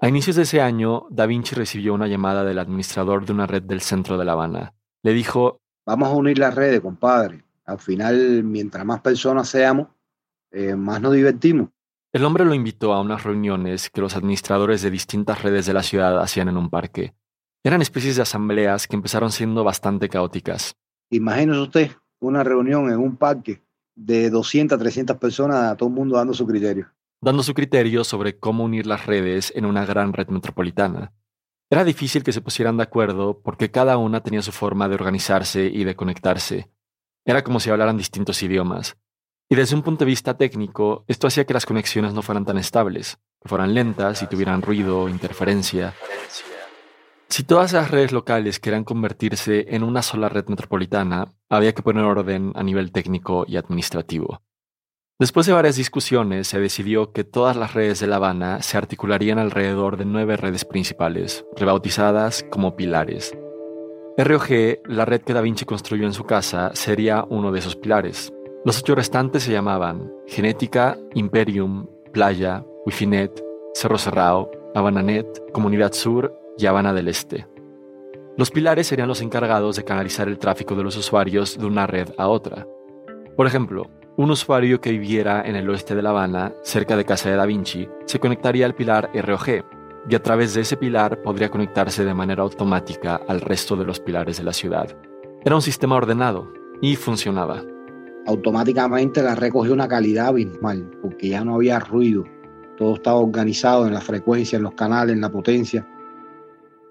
A 0.00 0.08
inicios 0.08 0.36
de 0.36 0.42
ese 0.42 0.60
año, 0.60 1.06
Da 1.10 1.26
Vinci 1.26 1.54
recibió 1.54 1.92
una 1.92 2.06
llamada 2.06 2.44
del 2.44 2.58
administrador 2.58 3.26
de 3.26 3.32
una 3.32 3.46
red 3.46 3.62
del 3.62 3.80
centro 3.80 4.16
de 4.16 4.24
La 4.24 4.32
Habana. 4.32 4.74
Le 5.02 5.12
dijo, 5.12 5.60
Vamos 5.86 6.08
a 6.08 6.12
unir 6.12 6.38
las 6.38 6.54
redes, 6.54 6.80
compadre. 6.80 7.44
Al 7.64 7.78
final, 7.78 8.44
mientras 8.44 8.84
más 8.84 9.00
personas 9.00 9.48
seamos, 9.48 9.88
eh, 10.50 10.74
más 10.74 11.00
nos 11.00 11.12
divertimos. 11.12 11.68
El 12.12 12.24
hombre 12.24 12.44
lo 12.44 12.54
invitó 12.54 12.92
a 12.92 13.00
unas 13.00 13.24
reuniones 13.24 13.90
que 13.90 14.00
los 14.00 14.16
administradores 14.16 14.82
de 14.82 14.90
distintas 14.90 15.42
redes 15.42 15.66
de 15.66 15.74
la 15.74 15.82
ciudad 15.82 16.18
hacían 16.20 16.48
en 16.48 16.56
un 16.56 16.70
parque. 16.70 17.14
Eran 17.66 17.82
especies 17.82 18.14
de 18.14 18.22
asambleas 18.22 18.86
que 18.86 18.94
empezaron 18.94 19.32
siendo 19.32 19.64
bastante 19.64 20.08
caóticas. 20.08 20.76
Imagínese 21.10 21.58
usted 21.58 21.90
una 22.20 22.44
reunión 22.44 22.92
en 22.92 23.00
un 23.00 23.16
parque 23.16 23.60
de 23.96 24.30
200, 24.30 24.78
300 24.78 25.16
personas, 25.16 25.76
todo 25.76 25.88
el 25.88 25.94
mundo 25.96 26.14
dando 26.14 26.32
su 26.32 26.46
criterio. 26.46 26.86
Dando 27.20 27.42
su 27.42 27.54
criterio 27.54 28.04
sobre 28.04 28.38
cómo 28.38 28.62
unir 28.62 28.86
las 28.86 29.06
redes 29.06 29.52
en 29.56 29.64
una 29.64 29.84
gran 29.84 30.12
red 30.12 30.28
metropolitana. 30.28 31.12
Era 31.68 31.82
difícil 31.82 32.22
que 32.22 32.30
se 32.30 32.40
pusieran 32.40 32.76
de 32.76 32.84
acuerdo 32.84 33.40
porque 33.42 33.72
cada 33.72 33.96
una 33.96 34.22
tenía 34.22 34.42
su 34.42 34.52
forma 34.52 34.88
de 34.88 34.94
organizarse 34.94 35.64
y 35.64 35.82
de 35.82 35.96
conectarse. 35.96 36.70
Era 37.24 37.42
como 37.42 37.58
si 37.58 37.70
hablaran 37.70 37.98
distintos 37.98 38.40
idiomas. 38.44 38.96
Y 39.50 39.56
desde 39.56 39.74
un 39.74 39.82
punto 39.82 40.04
de 40.04 40.10
vista 40.10 40.36
técnico, 40.36 41.04
esto 41.08 41.26
hacía 41.26 41.44
que 41.44 41.54
las 41.54 41.66
conexiones 41.66 42.14
no 42.14 42.22
fueran 42.22 42.44
tan 42.44 42.58
estables, 42.58 43.18
que 43.42 43.48
fueran 43.48 43.74
lentas 43.74 44.22
y 44.22 44.28
tuvieran 44.28 44.62
ruido, 44.62 45.08
interferencia. 45.08 45.94
Si 47.28 47.42
todas 47.42 47.72
las 47.72 47.90
redes 47.90 48.12
locales 48.12 48.60
querían 48.60 48.84
convertirse 48.84 49.66
en 49.74 49.82
una 49.82 50.02
sola 50.02 50.28
red 50.28 50.46
metropolitana, 50.46 51.34
había 51.48 51.74
que 51.74 51.82
poner 51.82 52.04
orden 52.04 52.52
a 52.54 52.62
nivel 52.62 52.92
técnico 52.92 53.44
y 53.48 53.56
administrativo. 53.56 54.42
Después 55.18 55.46
de 55.46 55.52
varias 55.52 55.76
discusiones, 55.76 56.46
se 56.46 56.60
decidió 56.60 57.12
que 57.12 57.24
todas 57.24 57.56
las 57.56 57.74
redes 57.74 58.00
de 58.00 58.06
La 58.06 58.16
Habana 58.16 58.62
se 58.62 58.76
articularían 58.76 59.38
alrededor 59.38 59.96
de 59.96 60.04
nueve 60.04 60.36
redes 60.36 60.64
principales, 60.64 61.44
rebautizadas 61.56 62.44
como 62.50 62.76
pilares. 62.76 63.36
ROG, 64.18 64.78
la 64.86 65.04
red 65.04 65.22
que 65.22 65.32
Da 65.32 65.40
Vinci 65.40 65.64
construyó 65.64 66.06
en 66.06 66.12
su 66.12 66.24
casa, 66.24 66.70
sería 66.74 67.24
uno 67.28 67.50
de 67.50 67.58
esos 67.58 67.76
pilares. 67.76 68.32
Los 68.64 68.80
ocho 68.80 68.94
restantes 68.94 69.42
se 69.42 69.52
llamaban 69.52 70.12
Genética, 70.26 70.98
Imperium, 71.14 71.86
Playa, 72.12 72.64
Wifinet, 72.84 73.42
Cerro 73.74 73.98
Cerrado, 73.98 74.50
Habananet, 74.74 75.50
Comunidad 75.52 75.92
Sur 75.92 76.45
y 76.58 76.64
del 76.64 77.08
Este. 77.08 77.46
Los 78.36 78.50
pilares 78.50 78.86
serían 78.86 79.08
los 79.08 79.22
encargados 79.22 79.76
de 79.76 79.84
canalizar 79.84 80.28
el 80.28 80.38
tráfico 80.38 80.74
de 80.74 80.84
los 80.84 80.96
usuarios 80.96 81.58
de 81.58 81.66
una 81.66 81.86
red 81.86 82.08
a 82.18 82.28
otra. 82.28 82.66
Por 83.36 83.46
ejemplo, 83.46 83.90
un 84.16 84.30
usuario 84.30 84.80
que 84.80 84.92
viviera 84.92 85.42
en 85.42 85.56
el 85.56 85.68
oeste 85.68 85.94
de 85.94 86.02
La 86.02 86.10
Habana, 86.10 86.52
cerca 86.62 86.96
de 86.96 87.04
casa 87.04 87.30
de 87.30 87.36
Da 87.36 87.46
Vinci, 87.46 87.88
se 88.06 88.18
conectaría 88.18 88.66
al 88.66 88.74
pilar 88.74 89.10
ROG 89.14 89.64
y 90.08 90.14
a 90.14 90.22
través 90.22 90.54
de 90.54 90.62
ese 90.62 90.76
pilar 90.76 91.20
podría 91.22 91.50
conectarse 91.50 92.04
de 92.04 92.14
manera 92.14 92.42
automática 92.42 93.20
al 93.28 93.40
resto 93.40 93.76
de 93.76 93.84
los 93.84 94.00
pilares 94.00 94.38
de 94.38 94.44
la 94.44 94.52
ciudad. 94.52 94.96
Era 95.44 95.54
un 95.54 95.62
sistema 95.62 95.96
ordenado 95.96 96.52
y 96.80 96.96
funcionaba. 96.96 97.62
Automáticamente 98.26 99.22
la 99.22 99.34
red 99.34 99.50
cogió 99.50 99.72
una 99.72 99.88
calidad 99.88 100.28
abismal 100.28 100.90
porque 101.02 101.28
ya 101.28 101.44
no 101.44 101.54
había 101.54 101.78
ruido. 101.78 102.24
Todo 102.76 102.94
estaba 102.94 103.16
organizado 103.16 103.86
en 103.86 103.94
la 103.94 104.00
frecuencia, 104.00 104.56
en 104.56 104.62
los 104.62 104.74
canales, 104.74 105.14
en 105.14 105.20
la 105.20 105.30
potencia. 105.30 105.86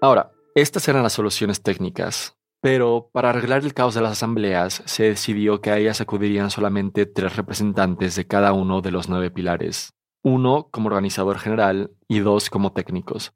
Ahora, 0.00 0.32
estas 0.54 0.86
eran 0.88 1.02
las 1.02 1.14
soluciones 1.14 1.62
técnicas, 1.62 2.36
pero 2.60 3.10
para 3.12 3.30
arreglar 3.30 3.64
el 3.64 3.74
caos 3.74 3.94
de 3.94 4.02
las 4.02 4.12
asambleas 4.12 4.82
se 4.84 5.04
decidió 5.04 5.60
que 5.60 5.70
a 5.70 5.78
ellas 5.78 6.00
acudirían 6.00 6.50
solamente 6.50 7.06
tres 7.06 7.36
representantes 7.36 8.14
de 8.16 8.26
cada 8.26 8.52
uno 8.52 8.82
de 8.82 8.90
los 8.90 9.08
nueve 9.08 9.30
pilares, 9.30 9.94
uno 10.22 10.68
como 10.70 10.88
organizador 10.88 11.38
general 11.38 11.92
y 12.08 12.18
dos 12.18 12.50
como 12.50 12.72
técnicos. 12.72 13.32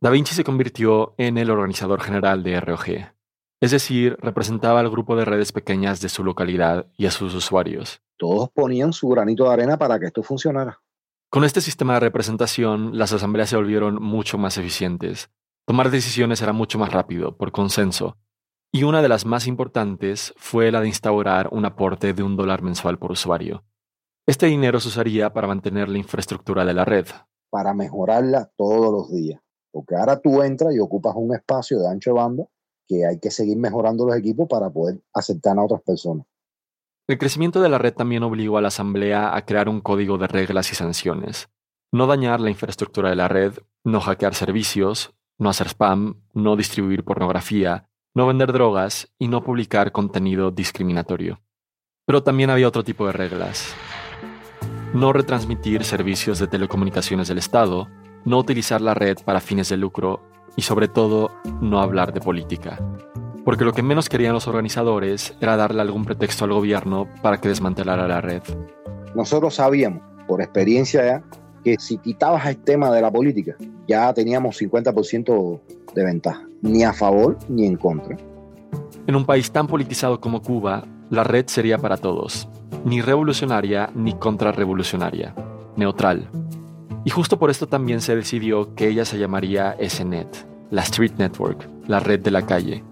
Da 0.00 0.10
Vinci 0.10 0.34
se 0.34 0.44
convirtió 0.44 1.14
en 1.18 1.38
el 1.38 1.50
organizador 1.50 2.00
general 2.00 2.42
de 2.42 2.60
ROG, 2.60 2.86
es 3.60 3.72
decir, 3.72 4.16
representaba 4.20 4.80
al 4.80 4.90
grupo 4.90 5.16
de 5.16 5.24
redes 5.24 5.52
pequeñas 5.52 6.00
de 6.00 6.08
su 6.08 6.22
localidad 6.22 6.86
y 6.96 7.06
a 7.06 7.10
sus 7.10 7.34
usuarios. 7.34 8.00
Todos 8.16 8.50
ponían 8.50 8.92
su 8.92 9.08
granito 9.08 9.44
de 9.44 9.52
arena 9.52 9.76
para 9.76 9.98
que 9.98 10.06
esto 10.06 10.22
funcionara. 10.22 10.80
Con 11.30 11.44
este 11.44 11.60
sistema 11.60 11.94
de 11.94 12.00
representación, 12.00 12.96
las 12.96 13.12
asambleas 13.12 13.50
se 13.50 13.56
volvieron 13.56 14.00
mucho 14.00 14.38
más 14.38 14.56
eficientes. 14.56 15.30
Tomar 15.68 15.90
decisiones 15.90 16.40
era 16.40 16.54
mucho 16.54 16.78
más 16.78 16.94
rápido, 16.94 17.36
por 17.36 17.52
consenso, 17.52 18.16
y 18.72 18.84
una 18.84 19.02
de 19.02 19.08
las 19.10 19.26
más 19.26 19.46
importantes 19.46 20.32
fue 20.38 20.72
la 20.72 20.80
de 20.80 20.88
instaurar 20.88 21.50
un 21.52 21.66
aporte 21.66 22.14
de 22.14 22.22
un 22.22 22.36
dólar 22.36 22.62
mensual 22.62 22.98
por 22.98 23.12
usuario. 23.12 23.66
Este 24.26 24.46
dinero 24.46 24.80
se 24.80 24.88
usaría 24.88 25.30
para 25.34 25.46
mantener 25.46 25.90
la 25.90 25.98
infraestructura 25.98 26.64
de 26.64 26.72
la 26.72 26.86
red. 26.86 27.04
Para 27.50 27.74
mejorarla 27.74 28.50
todos 28.56 28.90
los 28.90 29.12
días. 29.12 29.42
Porque 29.70 29.94
ahora 29.94 30.18
tú 30.18 30.42
entras 30.42 30.74
y 30.74 30.78
ocupas 30.78 31.12
un 31.14 31.34
espacio 31.34 31.78
de 31.80 31.88
ancho 31.88 32.14
de 32.14 32.14
banda 32.14 32.44
que 32.86 33.04
hay 33.04 33.18
que 33.20 33.30
seguir 33.30 33.58
mejorando 33.58 34.06
los 34.06 34.16
equipos 34.16 34.48
para 34.48 34.70
poder 34.70 35.02
aceptar 35.12 35.58
a 35.58 35.64
otras 35.64 35.82
personas. 35.82 36.24
El 37.06 37.18
crecimiento 37.18 37.60
de 37.60 37.68
la 37.68 37.76
red 37.76 37.92
también 37.92 38.22
obligó 38.22 38.56
a 38.56 38.62
la 38.62 38.68
Asamblea 38.68 39.36
a 39.36 39.44
crear 39.44 39.68
un 39.68 39.82
código 39.82 40.16
de 40.16 40.28
reglas 40.28 40.72
y 40.72 40.76
sanciones. 40.76 41.50
No 41.92 42.06
dañar 42.06 42.40
la 42.40 42.48
infraestructura 42.48 43.10
de 43.10 43.16
la 43.16 43.28
red, 43.28 43.52
no 43.84 44.00
hackear 44.00 44.34
servicios, 44.34 45.14
no 45.38 45.48
hacer 45.48 45.68
spam, 45.68 46.20
no 46.34 46.56
distribuir 46.56 47.04
pornografía, 47.04 47.88
no 48.14 48.26
vender 48.26 48.52
drogas 48.52 49.12
y 49.18 49.28
no 49.28 49.42
publicar 49.42 49.92
contenido 49.92 50.50
discriminatorio. 50.50 51.40
Pero 52.06 52.22
también 52.22 52.50
había 52.50 52.68
otro 52.68 52.82
tipo 52.82 53.06
de 53.06 53.12
reglas. 53.12 53.74
No 54.92 55.12
retransmitir 55.12 55.84
servicios 55.84 56.38
de 56.38 56.48
telecomunicaciones 56.48 57.28
del 57.28 57.38
Estado, 57.38 57.88
no 58.24 58.38
utilizar 58.38 58.80
la 58.80 58.94
red 58.94 59.18
para 59.24 59.40
fines 59.40 59.68
de 59.68 59.76
lucro 59.76 60.22
y 60.56 60.62
sobre 60.62 60.88
todo 60.88 61.30
no 61.60 61.80
hablar 61.80 62.12
de 62.12 62.20
política. 62.20 62.78
Porque 63.44 63.64
lo 63.64 63.72
que 63.72 63.82
menos 63.82 64.08
querían 64.08 64.34
los 64.34 64.48
organizadores 64.48 65.36
era 65.40 65.56
darle 65.56 65.82
algún 65.82 66.04
pretexto 66.04 66.44
al 66.44 66.52
gobierno 66.52 67.08
para 67.22 67.38
que 67.38 67.48
desmantelara 67.48 68.08
la 68.08 68.20
red. 68.20 68.42
Nosotros 69.14 69.54
sabíamos, 69.54 70.02
por 70.26 70.42
experiencia 70.42 71.22
que 71.64 71.76
si 71.78 71.98
quitabas 71.98 72.46
el 72.46 72.58
tema 72.58 72.90
de 72.90 73.02
la 73.02 73.10
política, 73.10 73.56
ya 73.86 74.12
teníamos 74.12 74.60
50% 74.60 75.60
de 75.94 76.04
ventaja, 76.04 76.46
ni 76.62 76.84
a 76.84 76.92
favor 76.92 77.38
ni 77.48 77.66
en 77.66 77.76
contra. 77.76 78.16
En 79.06 79.16
un 79.16 79.24
país 79.24 79.50
tan 79.50 79.66
politizado 79.66 80.20
como 80.20 80.42
Cuba, 80.42 80.84
la 81.10 81.24
red 81.24 81.46
sería 81.46 81.78
para 81.78 81.96
todos, 81.96 82.48
ni 82.84 83.00
revolucionaria 83.00 83.90
ni 83.94 84.12
contrarrevolucionaria, 84.14 85.34
neutral. 85.76 86.28
Y 87.04 87.10
justo 87.10 87.38
por 87.38 87.48
esto 87.50 87.66
también 87.66 88.00
se 88.00 88.14
decidió 88.14 88.74
que 88.74 88.88
ella 88.88 89.04
se 89.04 89.18
llamaría 89.18 89.76
SNET, 89.88 90.46
la 90.70 90.82
Street 90.82 91.12
Network, 91.16 91.68
la 91.86 92.00
red 92.00 92.20
de 92.20 92.30
la 92.30 92.44
calle. 92.44 92.84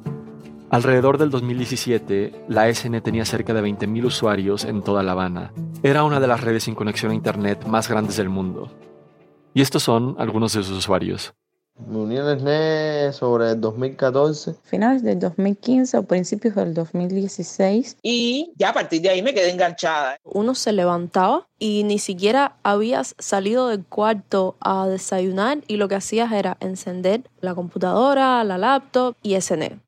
Alrededor 0.69 1.17
del 1.17 1.31
2017, 1.31 2.47
la 2.49 2.69
SN 2.69 3.01
tenía 3.01 3.25
cerca 3.25 3.55
de 3.55 3.63
20.000 3.63 4.05
usuarios 4.05 4.65
en 4.65 4.83
toda 4.83 5.05
La 5.05 5.13
Habana. 5.13 5.53
Era 5.85 6.03
una 6.03 6.19
de 6.19 6.27
las 6.27 6.41
redes 6.41 6.65
sin 6.65 6.75
conexión 6.75 7.13
a 7.13 7.15
Internet 7.15 7.65
más 7.67 7.89
grandes 7.89 8.17
del 8.17 8.29
mundo. 8.29 8.69
Y 9.55 9.63
estos 9.63 9.85
son 9.85 10.17
algunos 10.19 10.55
de 10.55 10.65
sus 10.65 10.77
usuarios. 10.77 11.35
Me 11.87 11.99
uní 11.99 12.17
al 12.17 12.41
SNET 12.41 13.13
sobre 13.13 13.51
el 13.53 13.61
2014. 13.61 14.57
Finales 14.65 15.05
del 15.05 15.21
2015 15.21 15.99
o 15.99 16.03
principios 16.03 16.57
del 16.57 16.75
2016. 16.75 17.99
Y 18.03 18.53
ya 18.57 18.71
a 18.71 18.73
partir 18.73 19.03
de 19.03 19.11
ahí 19.11 19.23
me 19.23 19.35
quedé 19.35 19.51
enganchada. 19.51 20.17
Uno 20.25 20.57
se 20.57 20.73
levantaba 20.73 21.47
y 21.61 21.85
ni 21.85 21.99
siquiera 21.99 22.57
habías 22.65 23.15
salido 23.19 23.69
del 23.69 23.85
cuarto 23.85 24.57
a 24.61 24.89
desayunar 24.89 25.59
y 25.69 25.77
lo 25.77 25.87
que 25.87 25.95
hacías 25.95 26.33
era 26.33 26.57
encender 26.61 27.31
la 27.41 27.55
computadora, 27.55 28.43
la 28.43 28.59
laptop 28.59 29.15
y 29.23 29.41
SNET. 29.41 29.79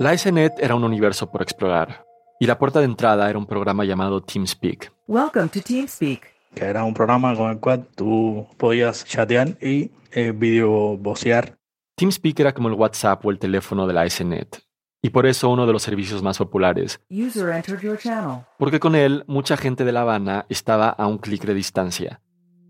La 0.00 0.16
SNET 0.16 0.54
era 0.58 0.74
un 0.74 0.82
universo 0.82 1.30
por 1.30 1.42
explorar, 1.42 2.06
y 2.38 2.46
la 2.46 2.58
puerta 2.58 2.78
de 2.78 2.86
entrada 2.86 3.28
era 3.28 3.38
un 3.38 3.44
programa 3.44 3.84
llamado 3.84 4.22
TeamSpeak. 4.22 4.90
Welcome 5.06 5.48
to 5.48 5.60
TeamSpeak. 5.60 6.22
Que 6.54 6.64
era 6.64 6.84
un 6.84 6.94
programa 6.94 7.36
con 7.36 7.50
el 7.50 7.60
cual 7.60 7.86
tú 7.94 8.46
podías 8.56 9.04
chatear 9.04 9.58
y 9.60 9.90
eh, 10.12 10.32
video 10.34 10.96
vocear. 10.96 11.58
TeamSpeak 11.96 12.40
era 12.40 12.54
como 12.54 12.68
el 12.68 12.76
WhatsApp 12.76 13.26
o 13.26 13.30
el 13.30 13.38
teléfono 13.38 13.86
de 13.86 13.92
la 13.92 14.08
SNET, 14.08 14.62
y 15.02 15.10
por 15.10 15.26
eso 15.26 15.50
uno 15.50 15.66
de 15.66 15.74
los 15.74 15.82
servicios 15.82 16.22
más 16.22 16.38
populares. 16.38 16.98
User 17.10 17.50
entered 17.50 17.82
your 17.82 17.98
channel. 17.98 18.46
Porque 18.58 18.80
con 18.80 18.94
él 18.94 19.24
mucha 19.26 19.58
gente 19.58 19.84
de 19.84 19.92
La 19.92 20.00
Habana 20.00 20.46
estaba 20.48 20.88
a 20.88 21.06
un 21.06 21.18
clic 21.18 21.44
de 21.44 21.52
distancia. 21.52 22.22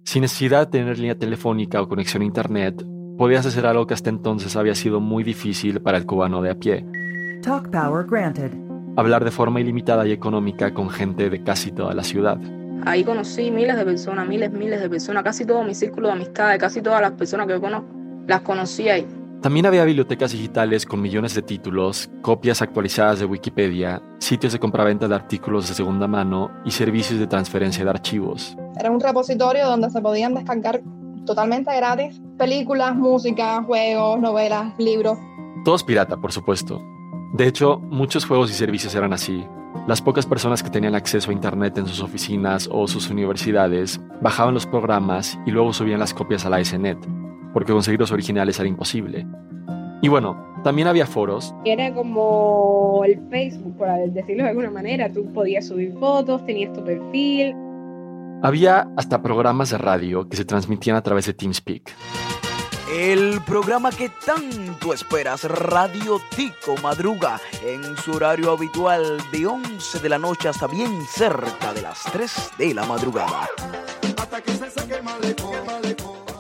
Sin 0.05 0.23
necesidad 0.23 0.67
de 0.67 0.81
tener 0.81 0.99
línea 0.99 1.17
telefónica 1.17 1.81
o 1.81 1.89
conexión 1.89 2.23
a 2.23 2.27
Internet, 2.27 2.85
podías 3.17 3.47
hacer 3.47 3.67
algo 3.67 3.87
que 3.87 3.95
hasta 3.95 4.11
entonces 4.11 4.57
había 4.57 4.75
sido 4.75 4.99
muy 4.99 5.23
difícil 5.23 5.81
para 5.81 5.97
el 5.97 6.07
cubano 6.07 6.43
de 6.43 6.51
a 6.51 6.57
pie. 6.57 6.85
Talk 7.43 7.71
power 7.71 8.05
granted. 8.05 8.53
Hablar 8.97 9.25
de 9.25 9.31
forma 9.31 9.61
ilimitada 9.61 10.07
y 10.07 10.13
económica 10.13 10.75
con 10.75 10.91
gente 10.91 11.31
de 11.31 11.43
casi 11.43 11.73
toda 11.73 11.95
la 11.95 12.05
ciudad. 12.05 12.39
Ahí 12.85 13.03
conocí 13.03 13.51
miles 13.51 13.77
de 13.77 13.85
personas, 13.85 14.29
miles, 14.29 14.53
miles 14.53 14.81
de 14.81 14.91
personas, 14.91 15.25
casi 15.25 15.47
todo 15.47 15.65
mi 15.65 15.75
círculo 15.75 16.09
de 16.09 16.15
amistades, 16.15 16.59
casi 16.59 16.83
todas 16.83 17.01
las 17.01 17.13
personas 17.13 17.47
que 17.47 17.55
yo 17.55 17.61
conozco, 17.61 17.89
las 18.27 18.43
conocí 18.43 18.91
ahí. 18.91 19.07
También 19.41 19.65
había 19.65 19.85
bibliotecas 19.87 20.33
digitales 20.33 20.85
con 20.85 21.01
millones 21.01 21.35
de 21.35 21.41
títulos, 21.41 22.11
copias 22.21 22.61
actualizadas 22.61 23.21
de 23.21 23.25
Wikipedia, 23.25 24.03
sitios 24.19 24.53
de 24.53 24.59
compraventa 24.59 25.09
de 25.09 25.15
artículos 25.15 25.67
de 25.67 25.75
segunda 25.75 26.07
mano 26.07 26.51
y 26.67 26.73
servicios 26.73 27.19
de 27.19 27.27
transferencia 27.27 27.85
de 27.85 27.91
archivos. 27.91 28.55
Era 28.79 28.91
un 28.91 29.01
repositorio 29.01 29.67
donde 29.67 29.89
se 29.89 30.03
podían 30.03 30.35
descargar 30.35 30.83
totalmente 31.25 31.75
gratis 31.75 32.21
películas, 32.37 32.95
música, 32.95 33.63
juegos, 33.63 34.21
novelas, 34.21 34.75
libros. 34.77 35.17
Todos 35.65 35.85
pirata, 35.85 36.19
por 36.19 36.33
supuesto. 36.33 36.83
De 37.33 37.47
hecho, 37.47 37.79
muchos 37.79 38.25
juegos 38.25 38.51
y 38.51 38.55
servicios 38.55 38.95
eran 38.95 39.13
así. 39.13 39.45
Las 39.87 40.03
pocas 40.03 40.27
personas 40.27 40.63
que 40.63 40.71
tenían 40.71 40.97
acceso 40.97 41.31
a 41.31 41.35
Internet 41.35 41.79
en 41.79 41.87
sus 41.87 42.03
oficinas 42.03 42.69
o 42.71 42.89
sus 42.89 43.09
universidades 43.09 44.01
bajaban 44.21 44.55
los 44.55 44.67
programas 44.67 45.39
y 45.47 45.53
luego 45.53 45.73
subían 45.73 46.01
las 46.01 46.13
copias 46.13 46.45
a 46.45 46.51
la 46.51 46.63
SNET, 46.65 46.99
porque 47.53 47.73
conseguir 47.73 48.01
los 48.01 48.11
originales 48.11 48.59
era 48.59 48.69
imposible. 48.69 49.27
Y 50.03 50.09
bueno, 50.09 50.45
también 50.65 50.89
había 50.89 51.07
foros. 51.07 51.55
Era 51.65 51.95
como 51.95 53.03
el 53.05 53.21
Facebook, 53.29 53.77
por 53.77 53.89
decirlo 54.11 54.43
de 54.45 54.51
alguna 54.51 54.71
manera. 54.71 55.13
Tú 55.13 55.33
podías 55.33 55.67
subir 55.67 55.95
fotos, 55.99 56.45
tenías 56.45 56.73
tu 56.73 56.83
perfil. 56.85 57.55
Había 58.43 58.89
hasta 58.97 59.23
programas 59.23 59.71
de 59.71 59.79
radio 59.79 60.29
que 60.29 60.37
se 60.37 60.45
transmitían 60.45 60.97
a 60.97 61.03
través 61.03 61.27
de 61.27 61.35
TeamSpeak. 61.35 61.95
El 62.93 63.41
programa 63.47 63.91
que 63.91 64.09
tanto 64.09 64.93
esperas, 64.93 65.45
Radio 65.45 66.21
Tico 66.35 66.75
Madruga, 66.83 67.39
en 67.65 67.97
su 67.97 68.11
horario 68.11 68.51
habitual 68.51 69.19
de 69.31 69.47
11 69.47 70.01
de 70.01 70.09
la 70.09 70.19
noche 70.19 70.49
hasta 70.49 70.67
bien 70.67 71.07
cerca 71.07 71.73
de 71.73 71.83
las 71.83 72.03
3 72.13 72.51
de 72.59 72.75
la 72.75 72.85
madrugada. 72.87 73.49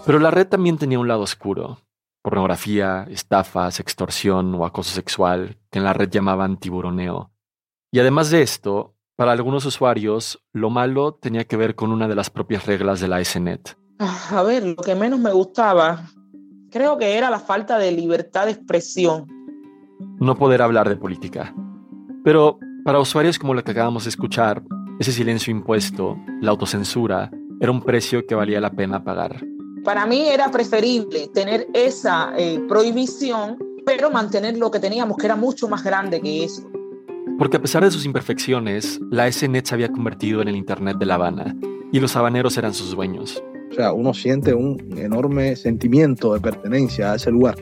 Pero 0.04 0.18
la 0.18 0.32
red 0.32 0.48
también 0.48 0.76
tenía 0.76 0.98
un 0.98 1.06
lado 1.06 1.20
oscuro. 1.20 1.78
Pornografía, 2.20 3.06
estafas, 3.08 3.78
extorsión 3.78 4.52
o 4.56 4.64
acoso 4.64 4.92
sexual, 4.92 5.56
que 5.70 5.78
en 5.78 5.84
la 5.84 5.92
red 5.92 6.10
llamaban 6.10 6.58
tiburoneo. 6.58 7.30
Y 7.92 8.00
además 8.00 8.28
de 8.30 8.42
esto, 8.42 8.96
para 9.16 9.30
algunos 9.30 9.66
usuarios, 9.66 10.44
lo 10.52 10.68
malo 10.68 11.14
tenía 11.14 11.44
que 11.44 11.56
ver 11.56 11.76
con 11.76 11.92
una 11.92 12.08
de 12.08 12.16
las 12.16 12.28
propias 12.28 12.66
reglas 12.66 12.98
de 12.98 13.06
la 13.06 13.24
SNET. 13.24 13.76
A 14.00 14.42
ver, 14.42 14.64
lo 14.64 14.76
que 14.76 14.96
menos 14.96 15.20
me 15.20 15.32
gustaba 15.32 16.10
creo 16.70 16.96
que 16.98 17.16
era 17.16 17.30
la 17.30 17.40
falta 17.40 17.78
de 17.78 17.92
libertad 17.92 18.46
de 18.46 18.52
expresión. 18.52 19.26
No 20.18 20.36
poder 20.36 20.62
hablar 20.62 20.88
de 20.88 20.96
política. 20.96 21.54
Pero 22.24 22.58
para 22.84 23.00
usuarios 23.00 23.38
como 23.38 23.54
lo 23.54 23.62
que 23.64 23.72
acabamos 23.72 24.04
de 24.04 24.10
escuchar, 24.10 24.62
ese 24.98 25.12
silencio 25.12 25.50
impuesto, 25.50 26.16
la 26.40 26.50
autocensura, 26.50 27.30
era 27.60 27.72
un 27.72 27.82
precio 27.82 28.26
que 28.26 28.34
valía 28.34 28.60
la 28.60 28.70
pena 28.70 29.02
pagar. 29.02 29.44
Para 29.84 30.06
mí 30.06 30.28
era 30.28 30.50
preferible 30.50 31.28
tener 31.28 31.66
esa 31.72 32.32
eh, 32.36 32.60
prohibición, 32.68 33.58
pero 33.84 34.10
mantener 34.10 34.58
lo 34.58 34.70
que 34.70 34.78
teníamos, 34.78 35.16
que 35.16 35.26
era 35.26 35.36
mucho 35.36 35.68
más 35.68 35.82
grande 35.82 36.20
que 36.20 36.44
eso. 36.44 36.68
Porque 37.38 37.56
a 37.56 37.62
pesar 37.62 37.82
de 37.82 37.90
sus 37.90 38.04
imperfecciones, 38.04 39.00
la 39.10 39.30
SNET 39.30 39.66
se 39.66 39.74
había 39.74 39.90
convertido 39.90 40.42
en 40.42 40.48
el 40.48 40.56
Internet 40.56 40.98
de 40.98 41.06
La 41.06 41.14
Habana, 41.14 41.56
y 41.92 41.98
los 41.98 42.14
habaneros 42.14 42.56
eran 42.58 42.74
sus 42.74 42.94
dueños. 42.94 43.42
O 43.70 43.74
sea, 43.74 43.92
uno 43.92 44.12
siente 44.12 44.52
un 44.52 44.98
enorme 44.98 45.54
sentimiento 45.54 46.34
de 46.34 46.40
pertenencia 46.40 47.12
a 47.12 47.16
ese 47.16 47.30
lugar. 47.30 47.56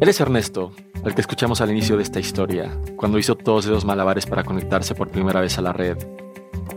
Él 0.00 0.08
es 0.08 0.20
Ernesto, 0.20 0.72
el 1.04 1.14
que 1.14 1.20
escuchamos 1.20 1.60
al 1.60 1.70
inicio 1.70 1.96
de 1.96 2.02
esta 2.02 2.20
historia, 2.20 2.70
cuando 2.96 3.18
hizo 3.18 3.34
todos 3.34 3.66
esos 3.66 3.84
malabares 3.84 4.26
para 4.26 4.44
conectarse 4.44 4.94
por 4.94 5.10
primera 5.10 5.40
vez 5.40 5.58
a 5.58 5.62
la 5.62 5.72
red. 5.72 5.96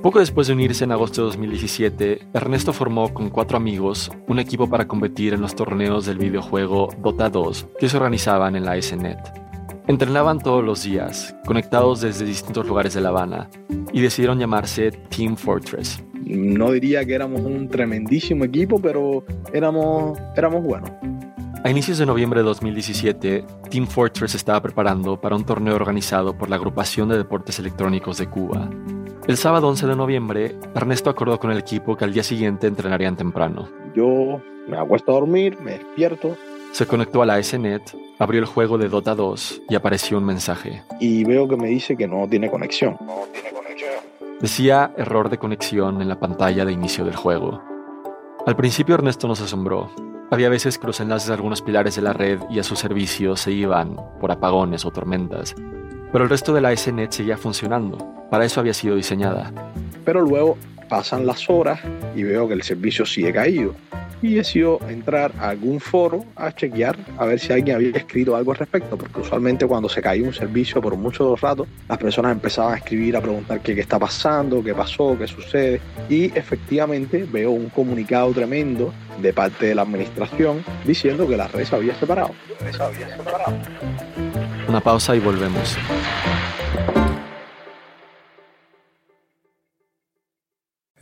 Poco 0.01 0.19
después 0.19 0.47
de 0.47 0.53
unirse 0.53 0.83
en 0.83 0.91
agosto 0.91 1.21
de 1.21 1.27
2017, 1.27 2.27
Ernesto 2.33 2.73
formó 2.73 3.13
con 3.13 3.29
cuatro 3.29 3.57
amigos 3.57 4.11
un 4.27 4.39
equipo 4.39 4.69
para 4.69 4.87
competir 4.87 5.33
en 5.33 5.41
los 5.41 5.55
torneos 5.55 6.05
del 6.05 6.17
videojuego 6.17 6.89
Dota 6.97 7.29
2 7.29 7.67
que 7.79 7.87
se 7.87 7.97
organizaban 7.97 8.55
en 8.55 8.65
la 8.65 8.81
SNET. 8.81 9.19
Entrenaban 9.87 10.39
todos 10.39 10.63
los 10.63 10.83
días, 10.83 11.35
conectados 11.45 12.01
desde 12.01 12.25
distintos 12.25 12.65
lugares 12.65 12.93
de 12.93 13.01
La 13.01 13.09
Habana, 13.09 13.49
y 13.91 14.01
decidieron 14.01 14.39
llamarse 14.39 14.91
Team 14.91 15.35
Fortress. 15.35 16.03
No 16.25 16.71
diría 16.71 17.05
que 17.05 17.13
éramos 17.13 17.41
un 17.41 17.67
tremendísimo 17.67 18.43
equipo, 18.45 18.79
pero 18.79 19.25
éramos, 19.53 20.17
éramos 20.35 20.63
buenos. 20.63 20.91
A 21.63 21.69
inicios 21.69 21.97
de 21.97 22.05
noviembre 22.05 22.41
de 22.41 22.45
2017, 22.45 23.45
Team 23.69 23.87
Fortress 23.87 24.35
estaba 24.35 24.61
preparando 24.61 25.19
para 25.21 25.35
un 25.35 25.45
torneo 25.45 25.75
organizado 25.75 26.37
por 26.37 26.49
la 26.49 26.57
Agrupación 26.57 27.07
de 27.07 27.17
Deportes 27.17 27.57
Electrónicos 27.57 28.17
de 28.17 28.27
Cuba. 28.27 28.69
El 29.27 29.37
sábado 29.37 29.69
11 29.69 29.87
de 29.87 29.95
noviembre, 29.95 30.55
Ernesto 30.75 31.09
acordó 31.09 31.39
con 31.39 31.51
el 31.51 31.57
equipo 31.57 31.95
que 31.95 32.03
al 32.03 32.11
día 32.11 32.23
siguiente 32.23 32.67
entrenarían 32.67 33.15
temprano. 33.15 33.69
Yo 33.95 34.41
me 34.67 34.77
acuesto 34.77 35.11
a 35.11 35.15
dormir, 35.15 35.57
me 35.61 35.71
despierto. 35.77 36.35
Se 36.73 36.85
conectó 36.85 37.21
a 37.21 37.25
la 37.25 37.41
SNET, 37.41 37.83
abrió 38.19 38.41
el 38.41 38.45
juego 38.45 38.77
de 38.77 38.89
Dota 38.89 39.15
2 39.15 39.61
y 39.69 39.75
apareció 39.75 40.17
un 40.17 40.25
mensaje. 40.25 40.83
Y 40.99 41.23
veo 41.23 41.47
que 41.47 41.55
me 41.55 41.67
dice 41.67 41.95
que 41.95 42.07
no 42.07 42.27
tiene 42.27 42.51
conexión. 42.51 42.97
No 42.99 43.21
tiene 43.31 43.51
conexión. 43.51 43.72
Decía 44.43 44.91
error 44.97 45.29
de 45.29 45.37
conexión 45.37 46.01
en 46.01 46.09
la 46.09 46.19
pantalla 46.19 46.65
de 46.65 46.73
inicio 46.73 47.05
del 47.05 47.15
juego. 47.15 47.63
Al 48.45 48.57
principio 48.57 48.95
Ernesto 48.95 49.25
nos 49.25 49.39
asombró. 49.39 49.89
Había 50.31 50.49
veces 50.49 50.77
que 50.77 50.85
los 50.85 50.99
enlaces 50.99 51.29
de 51.29 51.35
algunos 51.35 51.61
pilares 51.61 51.95
de 51.95 52.01
la 52.01 52.11
red 52.11 52.41
y 52.49 52.59
a 52.59 52.63
su 52.63 52.75
servicio 52.75 53.37
se 53.37 53.53
iban 53.53 53.95
por 54.19 54.33
apagones 54.33 54.83
o 54.83 54.91
tormentas, 54.91 55.55
pero 56.11 56.25
el 56.25 56.29
resto 56.29 56.53
de 56.53 56.59
la 56.59 56.75
SNET 56.75 57.11
seguía 57.11 57.37
funcionando. 57.37 57.97
Para 58.29 58.43
eso 58.43 58.59
había 58.59 58.73
sido 58.73 58.97
diseñada. 58.97 59.49
Pero 60.03 60.19
luego 60.19 60.57
pasan 60.93 61.25
las 61.25 61.49
horas 61.49 61.79
y 62.15 62.21
veo 62.21 62.47
que 62.47 62.53
el 62.53 62.61
servicio 62.61 63.03
sigue 63.03 63.33
caído 63.33 63.73
y 64.21 64.35
decidió 64.35 64.79
entrar 64.87 65.31
a 65.39 65.49
algún 65.49 65.79
foro 65.79 66.23
a 66.35 66.51
chequear 66.51 66.95
a 67.17 67.25
ver 67.25 67.39
si 67.39 67.51
alguien 67.51 67.77
había 67.77 67.89
escrito 67.97 68.35
algo 68.35 68.51
al 68.51 68.59
respecto, 68.59 68.95
porque 68.95 69.21
usualmente 69.21 69.65
cuando 69.65 69.89
se 69.89 70.03
caía 70.03 70.23
un 70.23 70.35
servicio 70.35 70.83
por 70.83 70.95
mucho 70.95 71.35
rato, 71.35 71.65
las 71.89 71.97
personas 71.97 72.33
empezaban 72.33 72.75
a 72.75 72.77
escribir, 72.77 73.17
a 73.17 73.21
preguntar 73.21 73.59
qué, 73.61 73.73
qué 73.73 73.81
está 73.81 73.97
pasando, 73.97 74.63
qué 74.63 74.75
pasó, 74.75 75.17
qué 75.17 75.25
sucede, 75.25 75.81
y 76.09 76.25
efectivamente 76.37 77.25
veo 77.27 77.49
un 77.49 77.69
comunicado 77.69 78.31
tremendo 78.31 78.93
de 79.19 79.33
parte 79.33 79.65
de 79.65 79.73
la 79.73 79.81
administración 79.81 80.63
diciendo 80.85 81.27
que 81.27 81.37
la 81.37 81.47
red 81.47 81.67
había 81.73 81.95
separado. 81.95 82.35
Se 82.59 82.83
había 82.83 83.17
separado. 83.17 83.57
Una 84.67 84.79
pausa 84.79 85.15
y 85.15 85.19
volvemos. 85.19 85.75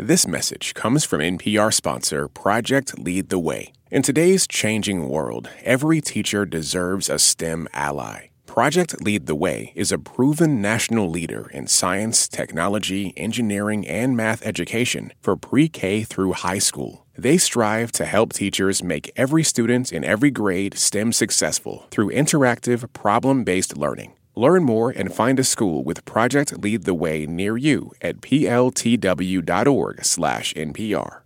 This 0.04 0.26
message 0.26 0.74
comes 0.74 1.06
from 1.06 1.22
NPR 1.22 1.72
sponsor 1.72 2.28
Project 2.28 2.98
Lead 2.98 3.30
the 3.30 3.38
Way. 3.38 3.72
In 3.92 4.02
today's 4.02 4.48
changing 4.48 5.08
world, 5.08 5.48
every 5.62 6.02
teacher 6.02 6.44
deserves 6.44 7.08
a 7.08 7.20
STEM 7.20 7.68
ally. 7.72 8.30
Project 8.48 9.00
Lead 9.00 9.28
the 9.28 9.36
Way 9.36 9.72
is 9.76 9.92
a 9.92 10.00
proven 10.00 10.60
national 10.60 11.08
leader 11.08 11.52
in 11.52 11.68
science, 11.68 12.28
technology, 12.28 13.14
engineering, 13.16 13.88
and 13.88 14.18
math 14.18 14.44
education 14.44 15.14
for 15.22 15.36
pre 15.36 15.70
K 15.70 16.02
through 16.02 16.34
high 16.34 16.58
school. 16.58 17.06
They 17.16 17.38
strive 17.38 17.92
to 17.92 18.06
help 18.06 18.34
teachers 18.34 18.82
make 18.82 19.12
every 19.16 19.44
student 19.44 19.92
in 19.92 20.04
every 20.04 20.32
grade 20.32 20.80
STEM 20.80 21.14
successful 21.14 21.86
through 21.92 22.10
interactive, 22.10 22.92
problem 22.94 23.44
based 23.44 23.78
learning. 23.78 24.14
Learn 24.36 24.64
more 24.64 24.92
and 24.92 25.14
find 25.14 25.40
a 25.40 25.44
school 25.44 25.84
with 25.84 26.06
Project 26.06 26.58
Lead 26.58 26.84
the 26.84 26.94
Way 26.94 27.26
near 27.26 27.58
you 27.58 27.92
at 28.02 28.22
pltw.org/npr. 28.22 31.22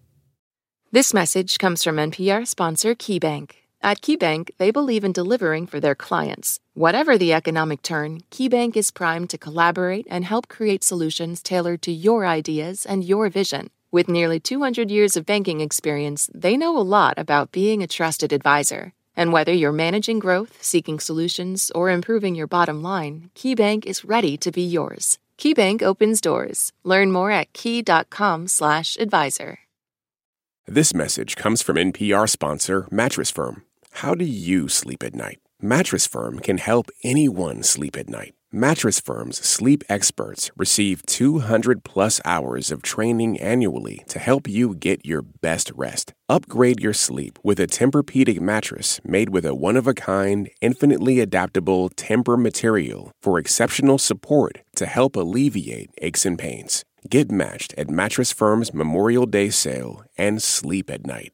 This 0.91 1.13
message 1.13 1.57
comes 1.57 1.83
from 1.83 1.97
NPR 1.97 2.47
sponsor 2.47 2.95
KeyBank. 2.95 3.51
At 3.81 4.01
KeyBank, 4.01 4.51
they 4.57 4.71
believe 4.71 5.03
in 5.03 5.11
delivering 5.11 5.67
for 5.67 5.79
their 5.79 5.93
clients. 5.93 6.59
Whatever 6.73 7.17
the 7.17 7.33
economic 7.33 7.83
turn, 7.83 8.21
KeyBank 8.31 8.75
is 8.75 8.91
primed 8.91 9.29
to 9.29 9.37
collaborate 9.37 10.07
and 10.09 10.25
help 10.25 10.47
create 10.47 10.83
solutions 10.83 11.43
tailored 11.43 11.81
to 11.83 11.91
your 11.91 12.25
ideas 12.25 12.85
and 12.85 13.03
your 13.03 13.29
vision. 13.29 13.69
With 13.91 14.09
nearly 14.09 14.39
200 14.39 14.89
years 14.89 15.15
of 15.15 15.25
banking 15.25 15.61
experience, 15.61 16.29
they 16.33 16.57
know 16.57 16.77
a 16.77 16.79
lot 16.79 17.13
about 17.17 17.51
being 17.51 17.83
a 17.83 17.87
trusted 17.87 18.33
advisor. 18.33 18.93
And 19.15 19.33
whether 19.33 19.51
you're 19.51 19.71
managing 19.71 20.19
growth, 20.19 20.61
seeking 20.61 20.99
solutions, 20.99 21.71
or 21.73 21.89
improving 21.89 22.35
your 22.35 22.45
bottom 22.47 22.83
line, 22.83 23.31
KeyBank 23.35 23.85
is 23.85 24.05
ready 24.05 24.37
to 24.37 24.51
be 24.51 24.61
yours. 24.61 25.17
KeyBank 25.37 25.81
opens 25.81 26.21
doors. 26.21 26.71
Learn 26.83 27.11
more 27.11 27.31
at 27.31 27.51
key.com/advisor. 27.53 29.57
This 30.67 30.95
message 30.95 31.35
comes 31.35 31.61
from 31.61 31.77
NPR 31.77 32.27
sponsor 32.27 32.87
Mattress 32.89 33.29
Firm. 33.29 33.61
How 34.01 34.15
do 34.15 34.25
you 34.25 34.67
sleep 34.67 35.03
at 35.03 35.13
night? 35.13 35.39
Mattress 35.61 36.07
Firm 36.07 36.39
can 36.39 36.57
help 36.57 36.89
anyone 37.03 37.61
sleep 37.63 37.95
at 37.95 38.09
night. 38.09 38.33
Mattress 38.55 39.01
Firm's 39.01 39.45
sleep 39.45 39.83
experts 39.89 40.49
receive 40.55 41.05
200 41.07 41.83
plus 41.83 42.21
hours 42.23 42.71
of 42.71 42.81
training 42.81 43.37
annually 43.37 44.05
to 44.07 44.17
help 44.17 44.47
you 44.47 44.73
get 44.73 45.05
your 45.05 45.21
best 45.21 45.73
rest. 45.75 46.13
Upgrade 46.29 46.79
your 46.79 46.93
sleep 46.93 47.37
with 47.43 47.59
a 47.59 47.67
Tempur-Pedic 47.67 48.39
mattress 48.39 49.01
made 49.03 49.31
with 49.31 49.45
a 49.45 49.53
one-of-a-kind, 49.53 50.49
infinitely 50.61 51.19
adaptable 51.19 51.89
Tempur 51.89 52.41
material 52.41 53.11
for 53.21 53.37
exceptional 53.39 53.97
support 53.97 54.59
to 54.77 54.85
help 54.85 55.17
alleviate 55.17 55.89
aches 55.97 56.25
and 56.25 56.39
pains. 56.39 56.85
Get 57.09 57.29
matched 57.29 57.73
at 57.77 57.89
Mattress 57.89 58.31
Firm's 58.31 58.73
Memorial 58.73 59.25
Day 59.25 59.49
sale 59.49 60.05
and 60.17 60.41
sleep 60.41 60.89
at 60.89 61.05
night. 61.05 61.33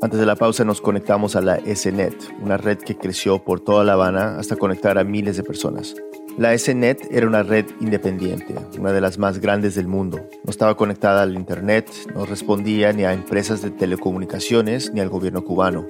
Antes 0.00 0.20
de 0.20 0.26
la 0.26 0.36
pausa 0.36 0.64
nos 0.64 0.80
conectamos 0.80 1.34
a 1.34 1.40
la 1.40 1.58
SNET, 1.58 2.14
una 2.40 2.56
red 2.56 2.78
que 2.78 2.96
creció 2.96 3.42
por 3.42 3.58
toda 3.58 3.82
La 3.82 3.94
Habana 3.94 4.38
hasta 4.38 4.54
conectar 4.54 4.96
a 4.96 5.02
miles 5.02 5.36
de 5.36 5.42
personas. 5.42 5.96
La 6.38 6.56
SNET 6.56 7.08
era 7.10 7.26
una 7.26 7.42
red 7.42 7.66
independiente, 7.80 8.54
una 8.78 8.92
de 8.92 9.00
las 9.00 9.18
más 9.18 9.40
grandes 9.40 9.74
del 9.74 9.88
mundo. 9.88 10.20
No 10.44 10.50
estaba 10.50 10.76
conectada 10.76 11.22
al 11.22 11.34
Internet, 11.34 11.90
no 12.14 12.26
respondía 12.26 12.92
ni 12.92 13.02
a 13.02 13.12
empresas 13.12 13.60
de 13.60 13.72
telecomunicaciones 13.72 14.92
ni 14.94 15.00
al 15.00 15.08
gobierno 15.08 15.42
cubano. 15.42 15.84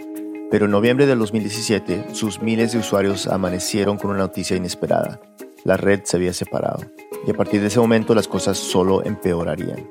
Pero 0.51 0.65
en 0.65 0.71
noviembre 0.71 1.05
de 1.05 1.15
2017, 1.15 2.15
sus 2.15 2.41
miles 2.41 2.73
de 2.73 2.79
usuarios 2.79 3.27
amanecieron 3.27 3.99
con 3.99 4.09
una 4.09 4.21
noticia 4.21 4.57
inesperada. 4.57 5.21
La 5.65 5.77
red 5.77 6.01
se 6.05 6.17
había 6.17 6.33
separado. 6.33 6.81
Y 7.27 7.31
a 7.31 7.35
partir 7.35 7.61
de 7.61 7.67
ese 7.67 7.79
momento 7.79 8.15
las 8.15 8.27
cosas 8.27 8.57
solo 8.57 9.05
empeorarían. 9.05 9.87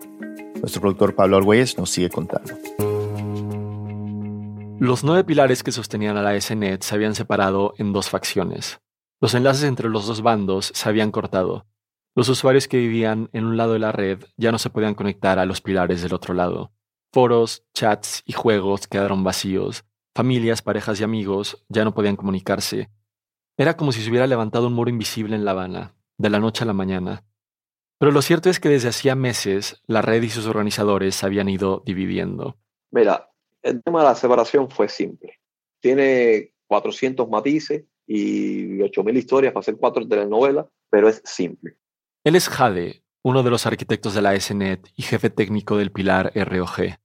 Nuestro 0.59 0.82
productor 0.82 1.13
Pablo 1.13 1.38
Argüelles 1.38 1.78
nos 1.78 1.91
sigue 1.91 2.09
contando. 2.09 2.53
Los 4.80 5.03
nueve 5.03 5.23
pilares 5.23 5.63
que 5.63 5.71
sostenían 5.71 6.17
a 6.17 6.21
la 6.21 6.39
SNET 6.39 6.84
se 6.84 6.93
habían 6.93 7.15
separado 7.15 7.73
en 7.80 7.93
dos 7.93 8.11
facciones. 8.11 8.80
Los 9.19 9.34
enlaces 9.34 9.63
entre 9.63 9.89
los 9.89 10.05
dos 10.05 10.21
bandos 10.21 10.71
se 10.75 10.88
habían 10.88 11.09
cortado. 11.09 11.65
Los 12.15 12.30
usuarios 12.30 12.67
que 12.67 12.78
vivían 12.78 13.30
en 13.34 13.45
un 13.45 13.57
lado 13.57 13.73
de 13.73 13.80
la 13.80 13.91
red 13.91 14.23
ya 14.38 14.51
no 14.51 14.59
se 14.59 14.69
podían 14.69 14.93
conectar 14.93 15.39
a 15.39 15.45
los 15.45 15.61
pilares 15.61 16.03
del 16.03 16.13
otro 16.13 16.36
lado. 16.36 16.71
Foros, 17.11 17.63
chats 17.73 18.21
y 18.25 18.34
juegos 18.34 18.88
quedaron 18.88 19.23
vacíos. 19.23 19.84
Familias, 20.15 20.61
parejas 20.61 21.01
y 21.01 21.03
amigos 21.03 21.65
ya 21.69 21.84
no 21.84 21.95
podían 21.95 22.15
comunicarse. 22.15 22.91
Era 23.57 23.78
como 23.78 23.91
si 23.91 24.03
se 24.03 24.11
hubiera 24.11 24.28
levantado 24.28 24.67
un 24.67 24.73
muro 24.73 24.91
invisible 24.91 25.36
en 25.36 25.43
La 25.43 25.51
Habana, 25.51 25.95
de 26.19 26.30
la 26.30 26.39
noche 26.39 26.63
a 26.63 26.67
la 26.67 26.73
mañana. 26.73 27.23
Pero 27.97 28.11
lo 28.11 28.21
cierto 28.21 28.51
es 28.51 28.59
que 28.59 28.69
desde 28.69 28.89
hacía 28.89 29.15
meses 29.15 29.82
la 29.88 30.03
red 30.03 30.21
y 30.21 30.30
sus 30.30 30.45
organizadores 30.45 31.15
se 31.15 31.25
habían 31.25 31.49
ido 31.49 31.82
dividiendo. 31.84 32.57
Mira, 32.91 33.32
el 33.64 33.84
tema 33.84 33.99
de 34.01 34.10
la 34.10 34.16
separación 34.16 34.70
fue 34.70 34.89
simple. 34.89 35.39
Tiene 35.82 36.53
400 36.68 37.30
matices 37.30 37.84
y 38.05 38.78
8.000 38.80 39.18
historias 39.18 39.53
para 39.53 39.62
hacer 39.62 39.78
cuatro 39.78 40.08
telenovelas, 40.08 40.66
pero 40.89 41.10
es 41.10 41.22
simple. 41.26 41.76
Él 42.24 42.36
es 42.36 42.49
Jade, 42.49 43.03
uno 43.24 43.43
de 43.43 43.49
los 43.49 43.66
arquitectos 43.66 44.14
de 44.14 44.22
la 44.22 44.39
SNET 44.39 44.88
y 44.95 45.03
jefe 45.03 45.30
técnico 45.30 45.78
del 45.78 45.91
pilar 45.91 46.32
ROG. 46.34 46.97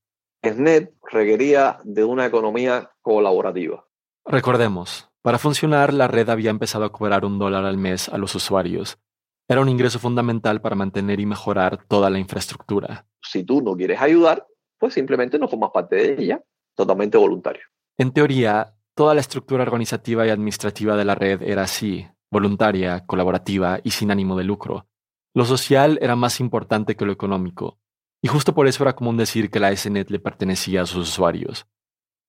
SNET 0.44 0.94
requería 1.11 1.78
de 1.84 2.05
una 2.05 2.26
economía 2.26 2.90
colaborativa. 3.03 3.86
Recordemos, 4.24 5.09
para 5.22 5.38
funcionar 5.38 5.92
la 5.92 6.09
red 6.09 6.28
había 6.28 6.50
empezado 6.50 6.84
a 6.84 6.92
cobrar 6.92 7.24
un 7.24 7.38
dólar 7.38 7.64
al 7.64 7.78
mes 7.78 8.09
a 8.09 8.18
los 8.18 8.34
usuarios. 8.34 8.98
Era 9.48 9.61
un 9.61 9.68
ingreso 9.68 9.98
fundamental 9.98 10.61
para 10.61 10.76
mantener 10.76 11.20
y 11.20 11.26
mejorar 11.26 11.84
toda 11.86 12.11
la 12.11 12.18
infraestructura. 12.18 13.07
Si 13.20 13.44
tú 13.44 13.62
no 13.62 13.76
quieres 13.76 14.00
ayudar, 14.00 14.46
pues 14.82 14.94
simplemente 14.94 15.38
no 15.38 15.46
formas 15.46 15.70
parte 15.70 15.94
de 15.94 16.20
ella, 16.20 16.42
totalmente 16.74 17.16
voluntario. 17.16 17.62
En 17.96 18.10
teoría, 18.10 18.74
toda 18.96 19.14
la 19.14 19.20
estructura 19.20 19.62
organizativa 19.62 20.26
y 20.26 20.30
administrativa 20.30 20.96
de 20.96 21.04
la 21.04 21.14
red 21.14 21.40
era 21.40 21.62
así, 21.62 22.04
voluntaria, 22.32 23.06
colaborativa 23.06 23.78
y 23.84 23.92
sin 23.92 24.10
ánimo 24.10 24.36
de 24.36 24.42
lucro. 24.42 24.88
Lo 25.34 25.44
social 25.44 26.00
era 26.02 26.16
más 26.16 26.40
importante 26.40 26.96
que 26.96 27.04
lo 27.04 27.12
económico, 27.12 27.78
y 28.20 28.26
justo 28.26 28.56
por 28.56 28.66
eso 28.66 28.82
era 28.82 28.96
común 28.96 29.16
decir 29.16 29.52
que 29.52 29.60
la 29.60 29.70
SNET 29.70 30.10
le 30.10 30.18
pertenecía 30.18 30.82
a 30.82 30.86
sus 30.86 31.10
usuarios. 31.10 31.64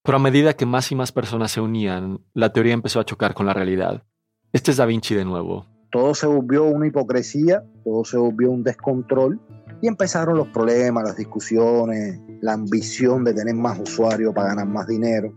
Pero 0.03 0.17
a 0.17 0.21
medida 0.21 0.53
que 0.53 0.67
más 0.67 0.91
y 0.91 0.95
más 0.95 1.11
personas 1.11 1.51
se 1.51 1.59
unían, 1.59 2.19
la 2.35 2.53
teoría 2.53 2.73
empezó 2.73 2.99
a 2.99 3.05
chocar 3.05 3.33
con 3.33 3.47
la 3.47 3.55
realidad. 3.55 4.03
Este 4.51 4.69
es 4.69 4.77
Da 4.77 4.85
Vinci 4.85 5.15
de 5.15 5.25
nuevo. 5.25 5.65
Todo 5.89 6.13
se 6.13 6.27
volvió 6.27 6.65
una 6.65 6.85
hipocresía, 6.85 7.63
todo 7.83 8.05
se 8.05 8.17
volvió 8.17 8.51
un 8.51 8.63
descontrol 8.63 9.41
y 9.83 9.87
empezaron 9.87 10.37
los 10.37 10.47
problemas, 10.47 11.03
las 11.03 11.17
discusiones, 11.17 12.17
la 12.41 12.53
ambición 12.53 13.25
de 13.25 13.33
tener 13.33 13.53
más 13.53 13.77
usuarios 13.77 14.33
para 14.33 14.47
ganar 14.47 14.65
más 14.65 14.87
dinero. 14.87 15.33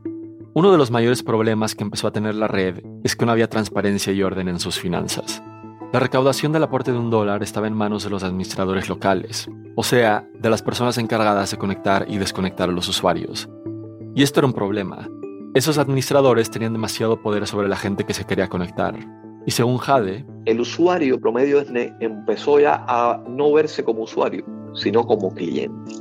Uno 0.55 0.71
de 0.71 0.79
los 0.79 0.93
mayores 0.93 1.25
problemas 1.25 1.75
que 1.75 1.83
empezó 1.83 2.07
a 2.07 2.13
tener 2.13 2.37
la 2.37 2.47
red 2.47 2.81
es 3.03 3.17
que 3.17 3.27
no 3.27 3.33
había 3.33 3.51
transparencia 3.51 4.13
y 4.13 4.23
orden 4.23 4.47
en 4.47 4.61
sus 4.61 4.79
finanzas. 4.79 5.43
La 5.93 5.99
recaudación 5.99 6.53
del 6.53 6.63
aporte 6.63 6.93
de 6.93 6.99
un 6.99 7.11
dólar 7.11 7.43
estaba 7.43 7.67
en 7.67 7.75
manos 7.75 8.05
de 8.05 8.11
los 8.11 8.23
administradores 8.23 8.89
locales, 8.89 9.49
o 9.75 9.83
sea, 9.83 10.25
de 10.41 10.49
las 10.49 10.63
personas 10.63 10.97
encargadas 10.99 11.51
de 11.51 11.57
conectar 11.57 12.07
y 12.09 12.19
desconectar 12.19 12.69
a 12.69 12.73
los 12.73 12.89
usuarios. 12.89 13.51
Y 14.15 14.23
esto 14.23 14.39
era 14.39 14.47
un 14.47 14.53
problema. 14.53 15.09
Esos 15.55 15.77
administradores 15.77 16.53
tenían 16.53 16.73
demasiado 16.73 17.21
poder 17.21 17.49
sobre 17.49 17.67
la 17.67 17.77
gente 17.77 18.05
que 18.05 18.15
se 18.15 18.25
quería 18.25 18.49
conectar. 18.49 18.97
Y 19.47 19.53
según 19.53 19.79
Jade, 19.79 20.27
el 20.45 20.61
usuario 20.61 21.21
promedio 21.21 21.65
SNET 21.65 21.95
empezó 22.01 22.59
ya 22.59 22.85
a 22.89 23.23
no 23.29 23.53
verse 23.53 23.85
como 23.85 24.03
usuario, 24.03 24.45
sino 24.75 25.07
como 25.07 25.33
cliente. 25.33 25.95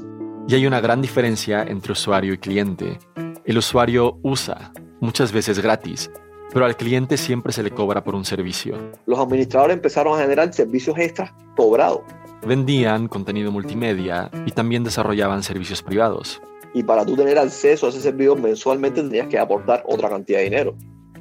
Y 0.47 0.55
hay 0.55 0.65
una 0.65 0.81
gran 0.81 0.99
diferencia 0.99 1.61
entre 1.61 1.91
usuario 1.91 2.33
y 2.33 2.39
cliente. 2.39 2.97
El 3.45 3.59
usuario 3.59 4.17
usa, 4.23 4.73
muchas 4.99 5.31
veces 5.31 5.59
gratis, 5.59 6.09
pero 6.51 6.65
al 6.65 6.75
cliente 6.75 7.17
siempre 7.17 7.53
se 7.53 7.61
le 7.61 7.69
cobra 7.69 8.03
por 8.03 8.15
un 8.15 8.25
servicio. 8.25 8.77
Los 9.05 9.19
administradores 9.19 9.75
empezaron 9.75 10.17
a 10.17 10.23
generar 10.23 10.51
servicios 10.51 10.97
extras 10.97 11.31
cobrados. 11.55 12.01
Vendían 12.47 13.07
contenido 13.07 13.51
multimedia 13.51 14.31
y 14.47 14.51
también 14.51 14.83
desarrollaban 14.83 15.43
servicios 15.43 15.83
privados. 15.83 16.41
Y 16.73 16.81
para 16.81 17.05
tú 17.05 17.15
tener 17.15 17.37
acceso 17.37 17.85
a 17.85 17.89
ese 17.89 18.01
servicio 18.01 18.35
mensualmente 18.35 19.03
tenías 19.03 19.27
que 19.27 19.37
aportar 19.37 19.83
otra 19.87 20.09
cantidad 20.09 20.39
de 20.39 20.45
dinero. 20.45 20.75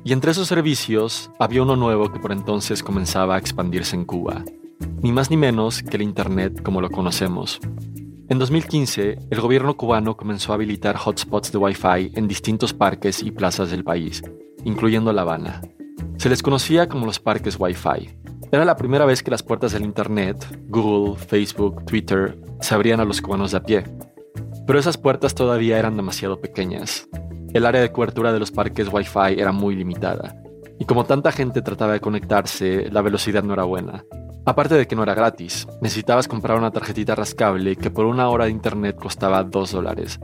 Y 0.05 0.13
entre 0.13 0.33
esos 0.33 0.49
servicios 0.49 1.31
había 1.39 1.63
uno 1.63 1.77
nuevo 1.77 2.13
que 2.13 2.21
por 2.21 2.31
entonces 2.31 2.83
comenzaba 2.83 3.37
a 3.37 3.39
expandirse 3.39 3.97
en 3.97 4.05
Cuba. 4.05 4.45
Ni 5.01 5.13
más 5.13 5.31
ni 5.31 5.39
menos 5.39 5.83
que 5.83 5.97
el 5.97 6.03
Internet 6.03 6.63
como 6.63 6.83
lo 6.83 6.91
conocemos. 6.91 7.59
En 8.29 8.39
2015, 8.39 9.19
el 9.31 9.41
gobierno 9.41 9.79
cubano 9.79 10.17
comenzó 10.17 10.53
a 10.53 10.57
habilitar 10.57 10.97
hotspots 11.03 11.53
de 11.53 11.59
Wi-Fi 11.59 12.13
en 12.15 12.29
distintos 12.29 12.75
parques 12.75 13.23
y 13.23 13.31
plazas 13.31 13.71
del 13.71 13.83
país, 13.83 14.23
incluyendo 14.65 15.11
La 15.13 15.23
Habana. 15.23 15.63
Se 16.19 16.29
les 16.29 16.43
conocía 16.43 16.87
como 16.87 17.07
los 17.07 17.19
parques 17.19 17.57
Wi-Fi. 17.59 18.19
Era 18.53 18.67
la 18.67 18.77
primera 18.77 19.07
vez 19.07 19.23
que 19.23 19.31
las 19.31 19.43
puertas 19.43 19.73
del 19.73 19.85
Internet, 19.85 20.37
Google, 20.69 21.17
Facebook, 21.17 21.85
Twitter, 21.87 22.39
se 22.61 22.75
abrían 22.75 23.01
a 23.01 23.05
los 23.07 23.23
cubanos 23.23 23.53
de 23.53 23.57
a 23.57 23.63
pie. 23.63 23.85
Pero 24.67 24.79
esas 24.79 24.99
puertas 24.99 25.35
todavía 25.35 25.79
eran 25.79 25.97
demasiado 25.97 26.41
pequeñas, 26.41 27.09
el 27.55 27.65
área 27.65 27.81
de 27.81 27.91
cobertura 27.91 28.33
de 28.33 28.41
los 28.41 28.51
parques 28.51 28.93
Wi-Fi 28.93 29.39
era 29.41 29.53
muy 29.53 29.75
limitada, 29.75 30.37
y 30.79 30.85
como 30.85 31.05
tanta 31.05 31.33
gente 31.33 31.63
trataba 31.63 31.95
de 31.95 32.01
conectarse, 32.01 32.91
la 32.91 33.01
velocidad 33.01 33.43
no 33.43 33.55
era 33.55 33.65
buena. 33.65 34.05
Aparte 34.45 34.75
de 34.75 34.87
que 34.87 34.95
no 34.95 35.05
era 35.05 35.15
gratis, 35.15 35.67
necesitabas 35.81 36.29
comprar 36.29 36.59
una 36.59 36.71
tarjetita 36.71 37.15
rascable 37.15 37.77
que 37.77 37.91
por 37.91 38.05
una 38.05 38.29
hora 38.29 38.45
de 38.45 38.51
internet 38.51 38.97
costaba 39.01 39.43
2 39.43 39.73
dólares, 39.73 40.21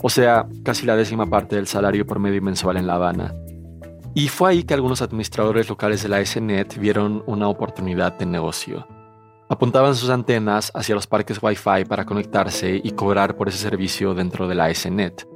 o 0.00 0.08
sea, 0.08 0.46
casi 0.62 0.86
la 0.86 0.96
décima 0.96 1.26
parte 1.26 1.56
del 1.56 1.66
salario 1.66 2.06
promedio 2.06 2.40
mensual 2.40 2.76
en 2.76 2.86
La 2.86 2.94
Habana. 2.94 3.34
Y 4.14 4.28
fue 4.28 4.50
ahí 4.50 4.62
que 4.62 4.74
algunos 4.74 5.02
administradores 5.02 5.68
locales 5.68 6.02
de 6.02 6.08
la 6.08 6.24
SNET 6.24 6.78
vieron 6.78 7.22
una 7.26 7.48
oportunidad 7.48 8.16
de 8.16 8.26
negocio. 8.26 8.86
Apuntaban 9.48 9.94
sus 9.94 10.10
antenas 10.10 10.70
hacia 10.74 10.94
los 10.94 11.06
parques 11.06 11.42
Wi-Fi 11.42 11.84
para 11.88 12.04
conectarse 12.04 12.80
y 12.82 12.90
cobrar 12.92 13.36
por 13.36 13.48
ese 13.48 13.58
servicio 13.58 14.14
dentro 14.14 14.46
de 14.48 14.54
la 14.54 14.72
SNET. 14.72 15.26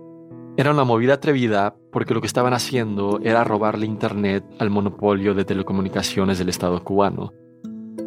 Era 0.55 0.71
una 0.71 0.85
movida 0.85 1.15
atrevida 1.15 1.75
porque 1.91 2.13
lo 2.13 2.21
que 2.21 2.27
estaban 2.27 2.53
haciendo 2.53 3.21
era 3.23 3.43
robarle 3.43 3.87
Internet 3.87 4.45
al 4.59 4.69
monopolio 4.69 5.33
de 5.33 5.47
telecomunicaciones 5.47 6.39
del 6.39 6.51
Estado 6.51 6.85
cubano. 6.85 7.33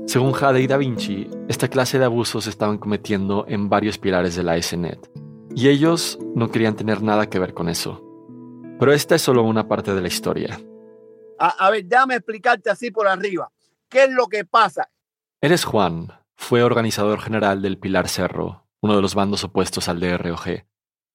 Según 0.05 0.31
Jade 0.31 0.61
y 0.61 0.67
Da 0.67 0.77
Vinci, 0.77 1.27
esta 1.47 1.69
clase 1.69 1.97
de 1.97 2.05
abusos 2.05 2.43
se 2.43 2.51
estaban 2.51 2.77
cometiendo 2.77 3.45
en 3.47 3.67
varios 3.67 3.97
pilares 3.97 4.35
de 4.35 4.43
la 4.43 4.61
SNET, 4.61 5.09
y 5.55 5.69
ellos 5.69 6.19
no 6.35 6.51
querían 6.51 6.75
tener 6.75 7.01
nada 7.01 7.31
que 7.31 7.39
ver 7.39 7.55
con 7.55 7.67
eso. 7.67 8.03
Pero 8.79 8.93
esta 8.93 9.15
es 9.15 9.23
solo 9.23 9.41
una 9.41 9.67
parte 9.67 9.95
de 9.95 10.01
la 10.01 10.07
historia. 10.07 10.59
A, 11.39 11.65
a 11.65 11.71
ver, 11.71 11.85
déjame 11.85 12.15
explicarte 12.15 12.69
así 12.69 12.91
por 12.91 13.07
arriba. 13.07 13.51
¿Qué 13.89 14.03
es 14.03 14.11
lo 14.11 14.27
que 14.27 14.45
pasa? 14.45 14.91
Él 15.41 15.51
es 15.51 15.65
Juan, 15.65 16.11
fue 16.35 16.61
organizador 16.61 17.21
general 17.21 17.63
del 17.63 17.79
Pilar 17.79 18.07
Cerro, 18.07 18.67
uno 18.81 18.95
de 18.95 19.01
los 19.01 19.15
bandos 19.15 19.43
opuestos 19.43 19.89
al 19.89 19.99
DROG. 19.99 20.63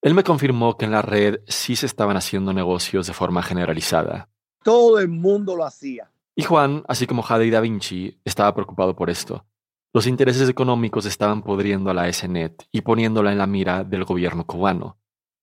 Él 0.01 0.15
me 0.15 0.23
confirmó 0.23 0.77
que 0.77 0.85
en 0.85 0.91
la 0.91 1.03
red 1.03 1.41
sí 1.47 1.75
se 1.75 1.85
estaban 1.85 2.17
haciendo 2.17 2.53
negocios 2.53 3.05
de 3.05 3.13
forma 3.13 3.43
generalizada. 3.43 4.29
Todo 4.63 4.99
el 4.99 5.09
mundo 5.09 5.55
lo 5.55 5.63
hacía. 5.63 6.11
Y 6.35 6.41
Juan, 6.41 6.83
así 6.87 7.05
como 7.05 7.21
Jade 7.21 7.45
y 7.45 7.51
Da 7.51 7.59
Vinci, 7.59 8.19
estaba 8.25 8.53
preocupado 8.55 8.95
por 8.95 9.11
esto. 9.11 9.45
Los 9.93 10.07
intereses 10.07 10.49
económicos 10.49 11.05
estaban 11.05 11.43
podriendo 11.43 11.91
a 11.91 11.93
la 11.93 12.11
SNET 12.11 12.63
y 12.71 12.81
poniéndola 12.81 13.31
en 13.31 13.37
la 13.37 13.45
mira 13.45 13.83
del 13.83 14.05
gobierno 14.05 14.45
cubano. 14.47 14.97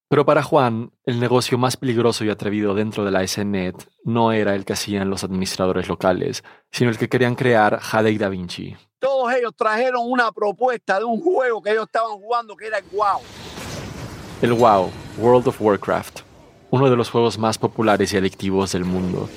Pero 0.09 0.25
para 0.25 0.43
Juan, 0.43 0.91
el 1.05 1.21
negocio 1.21 1.57
más 1.57 1.77
peligroso 1.77 2.25
y 2.25 2.31
atrevido 2.31 2.75
dentro 2.75 3.05
de 3.05 3.13
la 3.13 3.25
SNET 3.25 3.77
no 4.05 4.33
era 4.33 4.57
el 4.57 4.65
que 4.65 4.73
hacían 4.73 5.11
los 5.11 5.23
administradores 5.23 5.87
locales, 5.87 6.43
sino 6.73 6.91
el 6.91 6.99
que 6.99 7.09
querían 7.09 7.37
crear 7.37 7.79
Jade 7.79 8.11
y 8.11 8.19
Da 8.19 8.29
Vinci. 8.29 8.75
Todos 8.99 9.33
ellos 9.35 9.55
trajeron 9.55 10.11
una 10.11 10.33
propuesta 10.33 10.99
de 10.99 11.05
un 11.05 11.21
juego 11.21 11.63
que 11.63 11.71
ellos 11.71 11.85
estaban 11.85 12.17
jugando 12.17 12.57
que 12.57 12.67
era 12.67 12.79
el 12.79 12.85
WoW. 12.91 13.21
El 14.41 14.53
WoW, 14.53 14.93
World 15.19 15.49
of 15.49 15.61
Warcraft, 15.61 16.21
uno 16.71 16.89
de 16.89 16.95
los 16.95 17.11
juegos 17.11 17.39
más 17.39 17.59
populares 17.59 18.13
y 18.13 18.19
adictivos 18.19 18.71
del 18.71 18.85
mundo. 18.85 19.29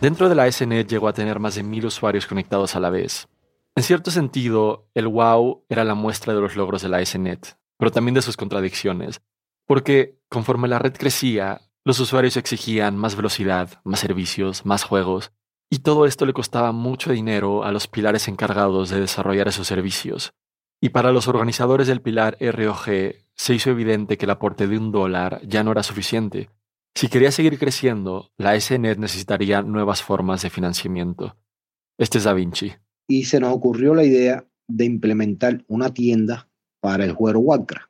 Dentro 0.00 0.30
de 0.30 0.34
la 0.34 0.50
SNET 0.50 0.88
llegó 0.88 1.06
a 1.06 1.12
tener 1.12 1.38
más 1.38 1.56
de 1.56 1.62
mil 1.62 1.84
usuarios 1.84 2.26
conectados 2.26 2.74
a 2.76 2.80
la 2.80 2.88
vez. 2.88 3.28
En 3.76 3.82
cierto 3.82 4.10
sentido, 4.10 4.88
el 4.94 5.06
WoW 5.06 5.66
era 5.68 5.84
la 5.84 5.94
muestra 5.94 6.32
de 6.32 6.40
los 6.40 6.56
logros 6.56 6.80
de 6.80 6.88
la 6.88 7.04
SNET, 7.04 7.58
pero 7.76 7.90
también 7.90 8.14
de 8.14 8.22
sus 8.22 8.38
contradicciones, 8.38 9.20
porque 9.66 10.18
conforme 10.30 10.66
la 10.66 10.78
red 10.78 10.96
crecía, 10.96 11.60
los 11.84 12.00
usuarios 12.00 12.38
exigían 12.38 12.96
más 12.96 13.16
velocidad, 13.16 13.82
más 13.84 14.00
servicios, 14.00 14.64
más 14.64 14.82
juegos, 14.82 15.30
y 15.68 15.80
todo 15.80 16.06
esto 16.06 16.24
le 16.24 16.32
costaba 16.32 16.72
mucho 16.72 17.12
dinero 17.12 17.64
a 17.64 17.70
los 17.70 17.86
pilares 17.86 18.28
encargados 18.28 18.88
de 18.88 19.00
desarrollar 19.00 19.46
esos 19.46 19.66
servicios. 19.66 20.32
Y 20.80 20.90
para 20.90 21.12
los 21.12 21.26
organizadores 21.26 21.88
del 21.88 22.02
pilar 22.02 22.36
ROG 22.40 22.86
se 23.34 23.54
hizo 23.54 23.70
evidente 23.70 24.16
que 24.16 24.26
el 24.26 24.30
aporte 24.30 24.66
de 24.66 24.78
un 24.78 24.92
dólar 24.92 25.40
ya 25.44 25.64
no 25.64 25.72
era 25.72 25.82
suficiente. 25.82 26.50
Si 26.94 27.08
quería 27.08 27.32
seguir 27.32 27.58
creciendo, 27.58 28.30
la 28.36 28.58
SNET 28.58 28.98
necesitaría 28.98 29.62
nuevas 29.62 30.02
formas 30.02 30.42
de 30.42 30.50
financiamiento. 30.50 31.36
Este 31.96 32.18
es 32.18 32.24
Da 32.24 32.32
Vinci. 32.32 32.72
Y 33.08 33.24
se 33.24 33.40
nos 33.40 33.52
ocurrió 33.54 33.94
la 33.94 34.04
idea 34.04 34.44
de 34.68 34.84
implementar 34.84 35.64
una 35.68 35.92
tienda 35.92 36.48
para 36.80 37.04
el 37.04 37.12
juego 37.12 37.40
Warcraft. 37.40 37.88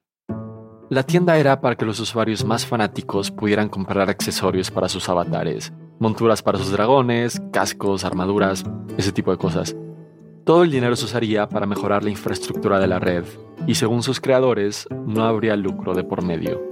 La 0.91 1.03
tienda 1.03 1.36
era 1.36 1.61
para 1.61 1.76
que 1.76 1.84
los 1.84 2.01
usuarios 2.01 2.45
más 2.45 2.64
fanáticos 2.64 3.30
pudieran 3.30 3.68
comprar 3.68 4.09
accesorios 4.09 4.70
para 4.70 4.89
sus 4.89 5.07
avatares, 5.11 5.72
monturas 5.99 6.43
para 6.43 6.59
sus 6.59 6.70
dragones, 6.70 7.43
cascos, 7.53 8.05
armaduras, 8.05 8.64
ese 8.97 9.12
tipo 9.12 9.30
de 9.30 9.36
cosas. 9.36 9.76
Todo 10.49 10.62
el 10.62 10.70
dinero 10.70 10.96
se 10.96 11.05
usaría 11.05 11.46
para 11.46 11.66
mejorar 11.66 12.03
la 12.03 12.09
infraestructura 12.09 12.80
de 12.80 12.86
la 12.86 12.99
red, 12.99 13.22
y 13.66 13.74
según 13.74 14.03
sus 14.03 14.18
creadores, 14.18 14.88
no 15.05 15.24
habría 15.24 15.55
lucro 15.57 15.92
de 15.92 16.05
por 16.05 16.22
medio. 16.22 16.62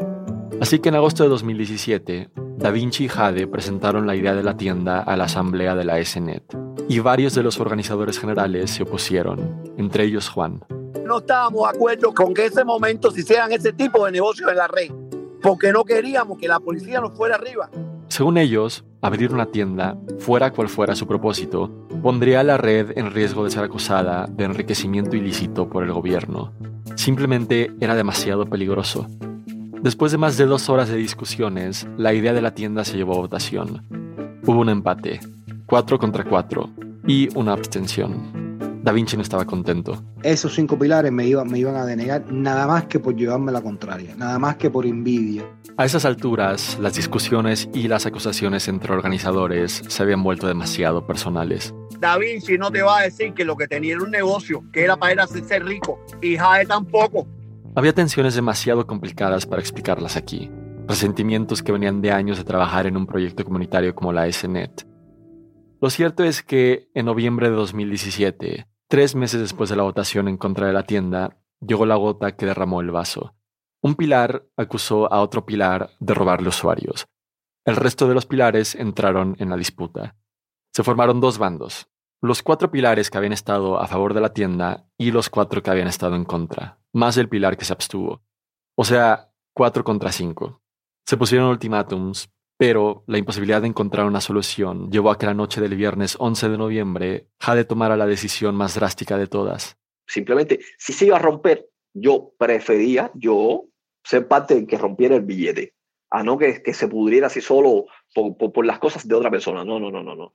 Así 0.62 0.79
que 0.79 0.89
en 0.89 0.95
agosto 0.95 1.24
de 1.24 1.29
2017, 1.29 2.31
Da 2.57 2.70
Vinci 2.70 3.05
y 3.05 3.09
Jade 3.09 3.47
presentaron 3.47 4.07
la 4.07 4.16
idea 4.16 4.35
de 4.35 4.43
la 4.43 4.57
tienda 4.57 5.03
a 5.03 5.14
la 5.18 5.24
asamblea 5.24 5.74
de 5.74 5.85
la 5.85 6.03
SNET, 6.03 6.57
y 6.89 7.01
varios 7.01 7.35
de 7.35 7.43
los 7.43 7.61
organizadores 7.61 8.18
generales 8.18 8.70
se 8.70 8.85
opusieron, 8.85 9.62
entre 9.77 10.05
ellos 10.05 10.31
Juan. 10.31 10.64
No 11.05 11.18
estábamos 11.18 11.70
de 11.70 11.77
acuerdo 11.77 12.14
con 12.14 12.33
que 12.33 12.47
ese 12.47 12.64
momento 12.64 13.11
se 13.11 13.20
hicieran 13.20 13.53
ese 13.53 13.74
tipo 13.74 14.07
de 14.07 14.12
negocios 14.12 14.51
en 14.51 14.57
la 14.57 14.68
red, 14.68 14.91
porque 15.43 15.70
no 15.70 15.85
queríamos 15.85 16.39
que 16.39 16.49
la 16.49 16.61
policía 16.61 17.03
nos 17.03 17.14
fuera 17.14 17.35
arriba. 17.35 17.68
Según 18.09 18.39
ellos, 18.39 18.87
abrir 19.03 19.35
una 19.35 19.45
tienda, 19.45 19.99
fuera 20.18 20.51
cual 20.51 20.70
fuera 20.70 20.95
su 20.95 21.07
propósito, 21.07 21.86
pondría 22.03 22.41
a 22.41 22.45
la 22.45 22.57
red 22.57 22.97
en 22.97 23.11
riesgo 23.11 23.45
de 23.45 23.51
ser 23.51 23.65
acusada 23.65 24.27
de 24.27 24.45
enriquecimiento 24.45 25.17
ilícito 25.17 25.69
por 25.69 25.83
el 25.83 25.93
gobierno. 25.93 26.53
Simplemente 26.95 27.73
era 27.81 27.95
demasiado 27.95 28.47
peligroso. 28.47 29.07
Después 29.83 30.13
de 30.13 30.19
más 30.19 30.37
de 30.37 30.47
dos 30.47 30.69
horas 30.69 30.89
de 30.89 30.97
discusiones, 30.97 31.87
la 31.97 32.15
idea 32.15 32.33
de 32.33 32.43
la 32.43 32.55
tienda 32.55 32.85
se 32.85 32.97
llevó 32.97 33.15
a 33.15 33.19
votación. 33.19 33.83
Hubo 34.47 34.61
un 34.61 34.69
empate, 34.69 35.21
4 35.67 35.99
contra 35.99 36.25
4, 36.25 36.71
y 37.07 37.29
una 37.37 37.53
abstención. 37.53 38.47
Da 38.83 38.93
Vinci 38.93 39.17
no 39.17 39.23
estaba 39.23 39.45
contento. 39.45 40.03
Esos 40.23 40.55
cinco 40.55 40.79
pilares 40.79 41.11
me 41.11 41.27
iban, 41.27 41.51
me 41.51 41.59
iban 41.59 41.75
a 41.75 41.85
denegar 41.85 42.33
nada 42.33 42.69
más 42.69 42.87
que 42.87 43.01
por 43.01 43.17
llevarme 43.17 43.51
la 43.51 43.61
contraria, 43.61 44.15
nada 44.17 44.39
más 44.39 44.57
que 44.57 44.71
por 44.71 44.87
envidia. 44.87 45.45
A 45.77 45.85
esas 45.85 46.05
alturas, 46.05 46.79
las 46.81 46.95
discusiones 46.95 47.69
y 47.75 47.89
las 47.89 48.07
acusaciones 48.07 48.69
entre 48.69 48.95
organizadores 48.95 49.83
se 49.89 50.03
habían 50.03 50.23
vuelto 50.23 50.47
demasiado 50.47 51.07
personales. 51.07 51.75
Da 51.99 52.19
Vinci 52.19 52.59
no 52.59 52.71
te 52.71 52.83
va 52.83 52.99
a 52.99 53.03
decir 53.03 53.35
que 53.35 53.45
lo 53.45 53.57
que 53.57 53.69
tenía 53.69 53.95
era 53.95 54.05
un 54.05 54.11
negocio, 54.11 54.65
que 54.73 54.85
era 54.85 54.97
para 54.97 55.23
a 55.23 55.25
hacerse 55.25 55.59
rico, 55.59 55.99
y 56.21 56.37
Jade 56.37 56.67
tampoco. 56.67 57.27
Había 57.75 57.93
tensiones 57.93 58.35
demasiado 58.35 58.87
complicadas 58.87 59.47
para 59.47 59.61
explicarlas 59.61 60.17
aquí, 60.17 60.51
resentimientos 60.87 61.63
que 61.63 61.73
venían 61.73 62.01
de 62.01 62.13
años 62.13 62.39
de 62.39 62.45
trabajar 62.45 62.87
en 62.87 62.97
un 62.97 63.07
proyecto 63.07 63.45
comunitario 63.45 63.95
como 63.95 64.13
la 64.13 64.31
SNET. 64.31 64.87
Lo 65.81 65.91
cierto 65.91 66.25
es 66.25 66.43
que 66.43 66.89
en 66.95 67.07
noviembre 67.07 67.51
de 67.51 67.57
2017, 67.57 68.67
Tres 68.89 69.17
meses 69.17 69.41
después 69.41 69.69
de 69.69 69.75
la 69.75 69.83
votación 69.83 70.29
en 70.29 70.37
contra 70.37 70.69
de 70.69 70.73
la 70.73 70.85
tienda, 70.85 71.39
llegó 71.61 71.87
la 71.87 71.97
gota 71.97 72.37
que 72.37 72.47
derramó 72.47 72.81
el 72.81 72.93
vaso. 72.93 73.35
Un 73.83 73.97
pilar 73.97 74.47
acusó 74.57 75.13
a 75.13 75.21
otro 75.23 75.45
pilar 75.45 75.91
de 75.99 76.15
robarle 76.15 76.51
usuarios. 76.51 77.09
El 77.65 77.75
resto 77.75 78.07
de 78.07 78.15
los 78.15 78.27
pilares 78.27 78.77
entraron 78.77 79.35
en 79.41 79.51
la 79.51 79.57
disputa. 79.57 80.15
Se 80.77 80.85
formaron 80.85 81.22
dos 81.22 81.39
bandos, 81.39 81.89
los 82.20 82.43
cuatro 82.43 82.70
pilares 82.70 83.09
que 83.09 83.16
habían 83.16 83.33
estado 83.33 83.81
a 83.81 83.87
favor 83.87 84.12
de 84.12 84.20
la 84.20 84.35
tienda 84.35 84.91
y 84.99 85.11
los 85.11 85.31
cuatro 85.31 85.62
que 85.62 85.70
habían 85.70 85.89
estado 85.89 86.16
en 86.16 86.27
contra, 86.27 86.81
más 86.93 87.16
el 87.16 87.31
pilar 87.31 87.57
que 87.57 87.64
se 87.64 87.72
abstuvo. 87.72 88.22
O 88.77 88.85
sea, 88.85 89.33
cuatro 89.55 89.85
contra 89.85 90.12
cinco. 90.12 90.61
Se 91.07 91.16
pusieron 91.16 91.49
ultimátums, 91.49 92.29
pero 92.59 93.05
la 93.07 93.16
imposibilidad 93.16 93.62
de 93.62 93.68
encontrar 93.68 94.05
una 94.05 94.20
solución 94.20 94.91
llevó 94.91 95.11
a 95.11 95.16
que 95.16 95.24
la 95.24 95.33
noche 95.33 95.62
del 95.62 95.77
viernes 95.77 96.14
11 96.18 96.51
de 96.51 96.59
noviembre 96.59 97.31
Jade 97.41 97.64
tomara 97.64 97.97
la 97.97 98.05
decisión 98.05 98.55
más 98.55 98.74
drástica 98.74 99.16
de 99.16 99.29
todas. 99.29 99.79
Simplemente, 100.07 100.61
si 100.77 100.93
se 100.93 101.07
iba 101.07 101.16
a 101.16 101.20
romper, 101.20 101.70
yo 101.95 102.35
prefería, 102.39 103.11
yo, 103.14 103.64
ser 104.05 104.29
parte 104.29 104.55
del 104.55 104.66
que 104.66 104.77
rompiera 104.77 105.16
el 105.16 105.22
billete, 105.22 105.72
a 106.11 106.22
no 106.22 106.37
que, 106.37 106.62
que 106.62 106.74
se 106.74 106.87
pudriera 106.87 107.29
así 107.29 107.41
solo 107.41 107.87
por, 108.14 108.37
por, 108.37 108.53
por, 108.53 108.66
las 108.66 108.79
cosas 108.79 109.09
de 109.09 109.14
otra 109.14 109.31
persona. 109.31 109.64
No, 109.64 109.81
no, 109.81 109.91
no, 109.91 110.03
no, 110.03 110.14
no. 110.14 110.35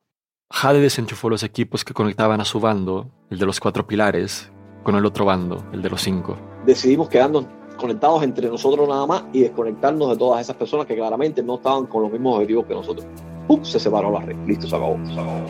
Jade 0.54 0.82
desenchufó 0.82 1.30
los 1.30 1.44
equipos 1.44 1.86
que 1.86 1.94
conectaban 1.94 2.42
a 2.42 2.46
su 2.46 2.60
bando, 2.60 3.08
el 3.30 3.40
de 3.40 3.46
los 3.46 3.60
cuatro 3.60 3.88
pilares, 3.88 4.52
con 4.84 4.96
el 4.96 5.06
otro 5.06 5.24
bando, 5.24 5.64
el 5.72 5.82
de 5.82 5.90
los 5.90 6.02
cinco. 6.02 6.36
Decidimos 6.66 7.08
quedarnos 7.08 7.46
conectados 7.78 8.22
entre 8.24 8.50
nosotros 8.50 8.88
nada 8.88 9.08
más 9.08 9.24
y 9.32 9.42
desconectarnos 9.42 10.10
de 10.10 10.18
todas 10.18 10.42
esas 10.42 10.58
personas 10.58 10.86
que 10.86 10.96
claramente 10.96 11.42
no 11.42 11.56
estaban 11.56 11.86
con 11.86 12.04
los 12.04 12.12
mismos 12.12 12.36
objetivos 12.36 12.66
que 12.66 12.74
nosotros. 12.74 13.08
¡Pum! 13.48 13.64
Se 13.64 13.80
separó 13.80 14.12
la 14.12 14.20
red. 14.20 14.36
Listo, 14.46 14.68
se 14.68 14.76
acabó, 14.76 15.00
se 15.06 15.14
acabó. 15.14 15.42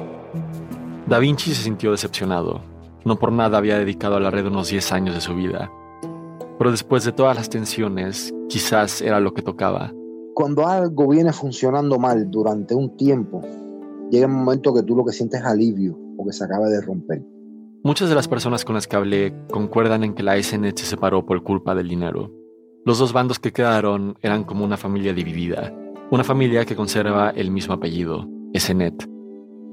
Da 1.08 1.18
Vinci 1.18 1.54
se 1.56 1.64
sintió 1.64 1.92
decepcionado. 1.92 2.62
No 3.04 3.18
por 3.18 3.32
nada 3.32 3.58
había 3.58 3.80
dedicado 3.80 4.18
a 4.18 4.20
la 4.20 4.30
red 4.30 4.46
unos 4.46 4.70
10 4.70 4.92
años 4.92 5.16
de 5.16 5.22
su 5.22 5.34
vida. 5.34 5.72
Pero 6.60 6.70
después 6.70 7.04
de 7.04 7.12
todas 7.12 7.36
las 7.36 7.50
tensiones, 7.50 8.32
quizás 8.48 9.02
era 9.02 9.20
lo 9.20 9.34
que 9.34 9.42
tocaba. 9.42 9.92
Cuando 10.36 10.68
algo 10.68 11.08
viene 11.10 11.34
funcionando 11.34 11.98
mal 11.98 12.30
durante 12.30 12.76
un 12.76 12.96
tiempo, 12.96 13.42
llega 14.12 14.28
un 14.28 14.44
momento 14.44 14.74
que 14.74 14.84
tú 14.84 14.96
lo 14.96 15.06
que 15.06 15.14
sientes 15.14 15.40
es 15.40 15.46
alivio 15.46 15.98
porque 16.18 16.34
se 16.34 16.44
acaba 16.44 16.68
de 16.68 16.82
romper. 16.82 17.24
Muchas 17.84 18.10
de 18.10 18.16
las 18.16 18.28
personas 18.28 18.64
con 18.64 18.76
las 18.76 18.86
que 18.86 18.96
hablé 18.96 19.34
concuerdan 19.50 20.04
en 20.04 20.14
que 20.14 20.22
la 20.22 20.42
SNET 20.42 20.78
se 20.78 20.86
separó 20.86 21.26
por 21.26 21.42
culpa 21.42 21.74
del 21.74 21.88
dinero. 21.88 22.32
Los 22.86 23.00
dos 23.00 23.14
bandos 23.14 23.40
que 23.40 23.54
quedaron 23.54 24.16
eran 24.22 24.44
como 24.44 24.66
una 24.66 24.78
familia 24.78 25.14
dividida, 25.14 25.74
una 26.12 26.24
familia 26.24 26.66
que 26.66 26.76
conserva 26.76 27.32
el 27.32 27.50
mismo 27.50 27.74
apellido, 27.74 28.28
SNET. 28.56 29.10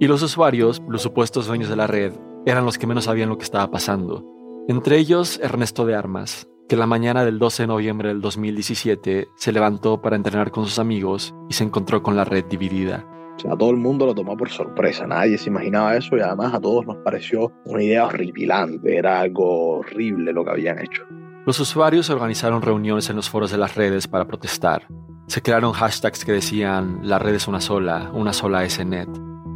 Y 0.01 0.07
los 0.07 0.23
usuarios, 0.23 0.81
los 0.89 1.03
supuestos 1.03 1.47
dueños 1.47 1.69
de 1.69 1.77
la 1.77 1.87
red, 1.87 2.13
eran 2.47 2.65
los 2.65 2.79
que 2.79 2.87
menos 2.87 3.05
sabían 3.05 3.29
lo 3.29 3.37
que 3.37 3.45
estaba 3.45 3.71
pasando. 3.71 4.25
Entre 4.69 4.99
ellos, 4.99 5.41
Ernesto 5.43 5.85
de 5.85 5.97
Armas, 5.97 6.49
que 6.69 6.77
la 6.77 6.87
mañana 6.87 7.25
del 7.25 7.39
12 7.39 7.65
de 7.65 7.67
noviembre 7.67 8.09
del 8.09 8.21
2017 8.21 9.29
se 9.35 9.53
levantó 9.53 10.01
para 10.01 10.17
entrenar 10.17 10.51
con 10.51 10.65
sus 10.65 10.79
amigos 10.79 11.35
y 11.49 11.55
se 11.55 11.65
encontró 11.65 12.03
con 12.03 12.15
la 12.15 12.25
red 12.25 12.45
dividida. 12.45 13.07
O 13.39 13.41
sea, 13.41 13.57
todo 13.57 13.71
el 13.71 13.77
mundo 13.77 14.05
lo 14.05 14.17
tomó 14.17 14.37
por 14.37 14.51
sorpresa, 14.51 15.07
nadie 15.07 15.39
se 15.39 15.49
imaginaba 15.49 15.97
eso 15.97 16.17
y 16.17 16.21
además 16.21 16.55
a 16.55 16.61
todos 16.61 16.85
nos 16.85 16.97
pareció 16.99 17.53
una 17.67 17.85
idea 17.85 18.07
horripilante, 18.07 18.97
era 18.97 19.21
algo 19.21 19.79
horrible 19.79 20.33
lo 20.33 20.45
que 20.45 20.51
habían 20.51 20.81
hecho. 20.81 21.05
Los 21.47 21.61
usuarios 21.61 22.11
organizaron 22.11 22.63
reuniones 22.63 23.09
en 23.11 23.17
los 23.17 23.31
foros 23.31 23.53
de 23.53 23.59
las 23.59 23.77
redes 23.77 24.09
para 24.09 24.27
protestar. 24.27 24.89
Se 25.29 25.41
crearon 25.41 25.73
hashtags 25.73 26.25
que 26.25 26.33
decían 26.33 26.99
la 27.05 27.21
red 27.21 27.37
es 27.37 27.47
una 27.47 27.61
sola, 27.61 28.11
una 28.13 28.33
sola 28.33 28.69
SNET. 28.69 29.09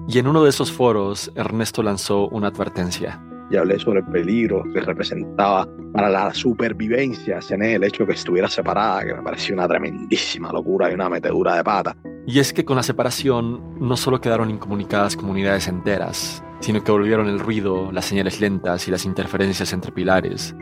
Y 0.06 0.18
en 0.18 0.28
uno 0.28 0.44
de 0.44 0.50
esos 0.50 0.70
foros, 0.70 1.32
Ernesto 1.34 1.82
lanzó 1.82 2.28
una 2.28 2.48
advertencia. 2.48 3.20
Y 3.52 3.56
hablé 3.58 3.78
sobre 3.78 4.00
el 4.00 4.06
peligro 4.06 4.64
que 4.72 4.80
representaba 4.80 5.68
para 5.92 6.08
la 6.08 6.32
supervivencia 6.32 7.40
SNET 7.42 7.76
el 7.76 7.84
hecho 7.84 8.04
de 8.04 8.08
que 8.08 8.12
estuviera 8.14 8.48
separada, 8.48 9.04
que 9.04 9.14
me 9.14 9.22
pareció 9.22 9.54
una 9.54 9.68
tremendísima 9.68 10.50
locura 10.50 10.90
y 10.90 10.94
una 10.94 11.10
metedura 11.10 11.56
de 11.56 11.62
pata 11.62 11.94
Y 12.26 12.38
es 12.38 12.54
que 12.54 12.64
con 12.64 12.76
la 12.76 12.82
separación 12.82 13.78
no 13.78 13.96
solo 13.98 14.22
quedaron 14.22 14.48
incomunicadas 14.48 15.16
comunidades 15.16 15.68
enteras, 15.68 16.42
sino 16.60 16.82
que 16.82 16.92
volvieron 16.92 17.28
el 17.28 17.40
ruido, 17.40 17.92
las 17.92 18.06
señales 18.06 18.40
lentas 18.40 18.88
y 18.88 18.90
las 18.90 19.04
interferencias 19.04 19.74
entre 19.74 19.92
pilares. 19.92 20.56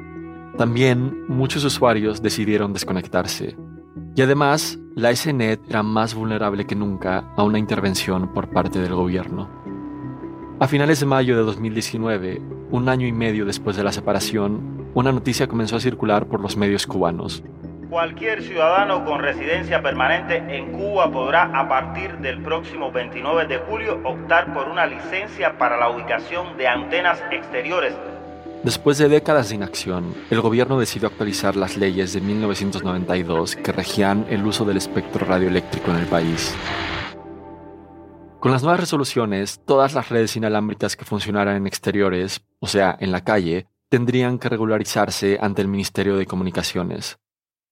También 0.59 1.27
muchos 1.29 1.65
usuarios 1.65 2.21
decidieron 2.21 2.73
desconectarse. 2.73 3.57
Y 4.17 4.23
además, 4.23 4.81
la 4.97 5.15
SNET 5.15 5.61
era 5.69 5.85
más 5.85 6.15
vulnerable 6.15 6.67
que 6.67 6.75
nunca 6.75 7.33
a 7.37 7.45
una 7.45 7.59
intervención 7.61 8.33
por 8.35 8.51
parte 8.51 8.81
del 8.81 8.95
gobierno. 8.95 9.49
A 10.59 10.67
finales 10.67 11.01
de 11.01 11.07
mayo 11.07 11.37
de 11.37 11.43
2019, 11.45 12.60
un 12.71 12.89
año 12.89 13.07
y 13.07 13.13
medio 13.13 13.45
después 13.45 13.77
de 13.77 13.85
la 13.85 13.93
separación, 13.93 14.89
una 14.95 15.13
noticia 15.13 15.47
comenzó 15.47 15.77
a 15.77 15.81
circular 15.81 16.27
por 16.27 16.41
los 16.41 16.57
medios 16.57 16.87
cubanos. 16.87 17.43
Cualquier 17.89 18.43
ciudadano 18.43 19.05
con 19.05 19.21
residencia 19.21 19.83
permanente 19.83 20.37
en 20.37 20.73
Cuba 20.73 21.11
podrá 21.11 21.51
a 21.53 21.69
partir 21.69 22.19
del 22.19 22.41
próximo 22.41 22.93
29 22.93 23.47
de 23.47 23.59
julio 23.59 24.01
optar 24.05 24.55
por 24.55 24.69
una 24.69 24.87
licencia 24.87 25.59
para 25.59 25.77
la 25.77 25.91
ubicación 25.91 26.57
de 26.57 26.69
antenas 26.69 27.21
exteriores. 27.33 27.95
Después 28.63 28.99
de 28.99 29.09
décadas 29.09 29.49
de 29.49 29.57
inacción, 29.57 30.15
el 30.31 30.41
gobierno 30.41 30.79
decidió 30.79 31.09
actualizar 31.09 31.57
las 31.57 31.77
leyes 31.77 32.13
de 32.13 32.21
1992 32.21 33.57
que 33.57 33.73
regían 33.73 34.27
el 34.29 34.47
uso 34.47 34.65
del 34.65 34.77
espectro 34.77 35.27
radioeléctrico 35.27 35.91
en 35.91 35.97
el 35.97 36.07
país. 36.07 36.55
Con 38.41 38.53
las 38.53 38.63
nuevas 38.63 38.81
resoluciones, 38.81 39.61
todas 39.67 39.93
las 39.93 40.09
redes 40.09 40.35
inalámbricas 40.35 40.97
que 40.97 41.05
funcionaran 41.05 41.57
en 41.57 41.67
exteriores, 41.67 42.43
o 42.59 42.67
sea, 42.67 42.97
en 42.99 43.13
la 43.13 43.23
calle, 43.23 43.69
tendrían 43.91 44.39
que 44.39 44.49
regularizarse 44.49 45.37
ante 45.39 45.61
el 45.61 45.69
Ministerio 45.69 46.17
de 46.17 46.25
Comunicaciones. 46.25 47.19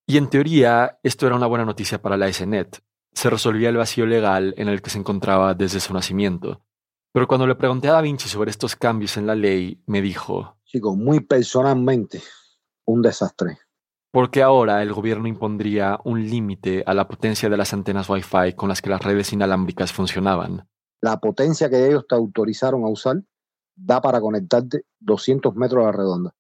Y 0.07 0.19
en 0.19 0.29
teoría, 0.29 0.99
esto 1.03 1.27
era 1.27 1.37
una 1.37 1.47
buena 1.47 1.65
noticia 1.65 2.03
para 2.03 2.19
la 2.19 2.31
SNET. 2.31 2.83
Se 3.15 3.31
resolvía 3.31 3.71
el 3.71 3.79
vacío 3.79 4.05
legal 4.05 4.53
en 4.59 4.69
el 4.69 4.83
que 4.83 4.91
se 4.91 4.99
encontraba 4.99 5.55
desde 5.55 5.81
su 5.81 5.95
nacimiento. 5.95 6.61
Pero 7.15 7.27
cuando 7.27 7.47
le 7.47 7.55
pregunté 7.55 7.89
a 7.89 7.93
Da 7.93 8.03
Vinci 8.03 8.29
sobre 8.29 8.51
estos 8.51 8.77
cambios 8.77 9.17
en 9.17 9.27
la 9.27 9.35
ley, 9.35 9.83
me 9.87 10.03
dijo... 10.03 10.59
Chico, 10.65 10.95
muy 10.95 11.21
personalmente, 11.21 12.23
un 12.85 13.01
desastre. 13.01 13.57
Porque 14.11 14.43
ahora 14.43 14.83
el 14.83 14.93
gobierno 14.93 15.29
impondría 15.29 15.99
un 16.05 16.29
límite 16.29 16.83
a 16.87 16.95
la 16.95 17.09
potencia 17.09 17.49
de 17.49 17.57
las 17.57 17.73
antenas 17.73 18.09
Wi-Fi 18.09 18.55
con 18.55 18.69
las 18.69 18.81
que 18.81 18.91
las 18.91 19.03
redes 19.03 19.33
inalámbricas 19.33 19.93
funcionaban. 19.93 20.67
La 21.01 21.21
potencia 21.21 21.69
que 21.69 21.87
ellos 21.87 22.07
te 22.09 22.15
autorizaron 22.15 22.85
a 22.85 22.89
usar 22.89 23.23
da 23.77 24.01
para 24.01 24.21
conectarte 24.21 24.83
200 25.01 25.55
metros 25.55 25.83
a 25.83 25.87
la 25.87 25.93
redonda. 25.93 26.35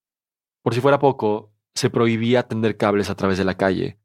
Por 0.62 0.74
si 0.74 0.80
fuera 0.80 0.98
poco, 0.98 1.52
se 1.74 1.90
prohibía 1.90 2.48
tender 2.48 2.76
cables 2.76 3.10
a 3.10 3.14
través 3.14 3.38
de 3.38 3.44
la 3.44 3.56
calle. 3.56 4.00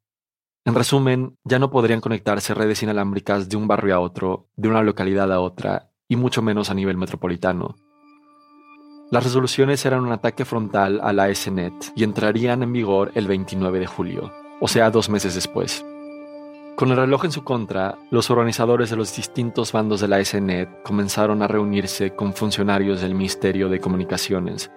En 0.66 0.76
resumen, 0.76 1.38
ya 1.44 1.60
no 1.60 1.72
podrían 1.72 2.00
conectarse 2.00 2.54
redes 2.54 2.84
inalámbricas 2.84 3.50
de 3.50 3.58
un 3.58 3.68
barrio 3.68 3.96
a 3.96 4.00
otro, 4.00 4.50
de 4.56 4.70
una 4.70 4.84
localidad 4.84 5.32
a 5.34 5.42
otra, 5.42 5.92
y 6.08 6.16
mucho 6.16 6.42
menos 6.42 6.70
a 6.70 6.74
nivel 6.74 6.98
metropolitano. 6.98 7.76
Las 9.14 9.26
resoluciones 9.26 9.86
eran 9.86 10.04
un 10.04 10.12
ataque 10.12 10.44
frontal 10.44 11.00
a 11.04 11.14
la 11.14 11.32
SNET 11.36 11.72
y 11.96 12.04
entrarían 12.04 12.64
en 12.64 12.74
vigor 12.74 13.12
el 13.14 13.28
29 13.28 13.82
de 13.82 13.86
julio, 13.86 14.34
o 14.60 14.68
sea, 14.68 14.90
dos 14.90 15.08
meses 15.08 15.36
después. 15.36 15.86
Con 16.76 16.90
el 16.90 16.98
reloj 16.98 17.26
en 17.26 17.32
su 17.32 17.44
contra, 17.44 17.96
los 18.10 18.32
organizadores 18.32 18.90
de 18.90 18.96
los 18.96 19.16
distintos 19.16 19.72
bandos 19.72 20.02
de 20.02 20.08
la 20.08 20.26
SNET 20.26 20.82
comenzaron 20.82 21.44
a 21.44 21.48
reunirse 21.48 22.16
con 22.16 22.34
funcionarios 22.34 23.02
del 23.02 23.14
Ministerio 23.14 23.70
de 23.70 23.80
Comunicaciones. 23.80 24.72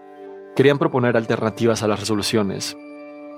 Querían 0.55 0.79
proponer 0.79 1.17
alternativas 1.17 1.83
a 1.83 1.89
las 1.89 1.99
resoluciones, 1.99 2.77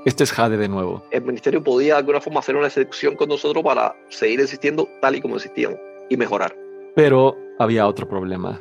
este 0.04 0.24
es 0.24 0.32
Jade 0.32 0.56
de 0.56 0.68
nuevo. 0.68 1.04
El 1.12 1.22
ministerio 1.22 1.62
podía 1.62 1.92
de 1.92 1.98
alguna 2.00 2.20
forma 2.20 2.40
hacer 2.40 2.56
una 2.56 2.66
excepción 2.66 3.14
con 3.14 3.28
nosotros 3.28 3.62
para 3.62 3.94
seguir 4.08 4.40
existiendo 4.40 4.88
tal 5.00 5.14
y 5.14 5.20
como 5.20 5.36
existíamos 5.36 5.78
y 6.08 6.16
mejorar. 6.16 6.56
Pero 6.96 7.36
había 7.60 7.86
otro 7.86 8.08
problema. 8.08 8.60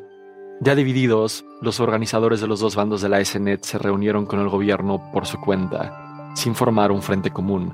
Ya 0.60 0.74
divididos, 0.74 1.46
los 1.62 1.80
organizadores 1.80 2.42
de 2.42 2.48
los 2.48 2.60
dos 2.60 2.76
bandos 2.76 3.02
de 3.02 3.10
la 3.10 3.24
SNET 3.24 3.64
se 3.64 3.78
reunieron 3.78 4.26
con 4.26 4.40
el 4.40 4.50
gobierno 4.50 5.12
por 5.14 5.28
su 5.28 5.40
cuenta, 5.40 6.34
sin 6.36 6.56
formar 6.56 6.92
un 6.92 7.04
frente 7.04 7.30
común. 7.30 7.72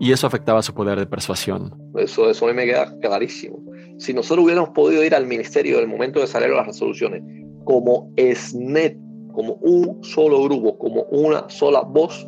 Y 0.00 0.10
eso 0.10 0.26
afectaba 0.26 0.62
su 0.62 0.72
poder 0.72 0.98
de 0.98 1.06
persuasión. 1.06 1.74
Eso, 1.96 2.30
eso 2.30 2.46
a 2.46 2.48
mí 2.48 2.54
me 2.54 2.64
queda 2.64 2.98
clarísimo. 3.00 3.58
Si 3.98 4.14
nosotros 4.14 4.44
hubiéramos 4.44 4.70
podido 4.70 5.04
ir 5.04 5.14
al 5.14 5.26
ministerio 5.26 5.76
en 5.76 5.82
el 5.82 5.88
momento 5.88 6.20
de 6.20 6.26
salir 6.26 6.48
las 6.48 6.66
resoluciones 6.66 7.22
como 7.64 8.10
SNET, 8.16 8.96
como 9.34 9.54
un 9.56 10.02
solo 10.02 10.42
grupo, 10.44 10.78
como 10.78 11.02
una 11.10 11.48
sola 11.50 11.82
voz, 11.82 12.26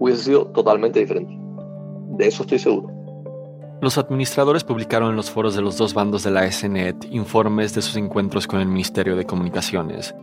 hubiese 0.00 0.24
sido 0.24 0.46
totalmente 0.48 0.98
diferente. 0.98 1.32
De 2.16 2.26
eso 2.26 2.42
estoy 2.42 2.58
seguro. 2.58 2.95
Los 3.82 3.98
administradores 3.98 4.64
publicaron 4.64 5.10
en 5.10 5.16
los 5.16 5.30
foros 5.30 5.54
de 5.54 5.60
los 5.60 5.76
dos 5.76 5.92
bandos 5.92 6.24
de 6.24 6.30
la 6.30 6.50
SNET 6.50 6.96
informes 7.10 7.74
de 7.74 7.82
sus 7.82 7.96
encuentros 7.96 8.46
con 8.46 8.60
el 8.60 8.66
Ministerio 8.66 9.16
de 9.16 9.26
Comunicaciones. 9.26 10.14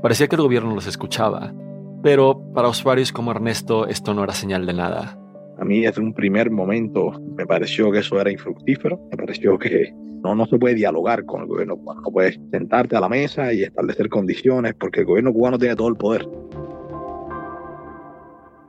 Parecía 0.00 0.28
que 0.28 0.36
el 0.36 0.42
gobierno 0.42 0.74
los 0.74 0.86
escuchaba, 0.86 1.52
pero 2.02 2.42
para 2.54 2.68
usuarios 2.68 3.12
como 3.12 3.30
Ernesto 3.30 3.86
esto 3.86 4.14
no 4.14 4.24
era 4.24 4.32
señal 4.32 4.64
de 4.64 4.72
nada. 4.72 5.18
A 5.58 5.64
mí 5.64 5.80
desde 5.80 6.00
un 6.00 6.14
primer 6.14 6.50
momento 6.50 7.12
me 7.36 7.46
pareció 7.46 7.92
que 7.92 7.98
eso 7.98 8.18
era 8.18 8.32
infructífero, 8.32 8.98
me 9.10 9.16
pareció 9.18 9.58
que 9.58 9.92
no, 10.22 10.34
no 10.34 10.46
se 10.46 10.58
puede 10.58 10.74
dialogar 10.74 11.26
con 11.26 11.42
el 11.42 11.48
gobierno 11.48 11.76
cubano, 11.76 12.00
no 12.00 12.10
puedes 12.10 12.40
sentarte 12.50 12.96
a 12.96 13.00
la 13.00 13.10
mesa 13.10 13.52
y 13.52 13.62
establecer 13.62 14.08
condiciones 14.08 14.74
porque 14.74 15.00
el 15.00 15.06
gobierno 15.06 15.34
cubano 15.34 15.58
tiene 15.58 15.76
todo 15.76 15.88
el 15.88 15.96
poder. 15.96 16.26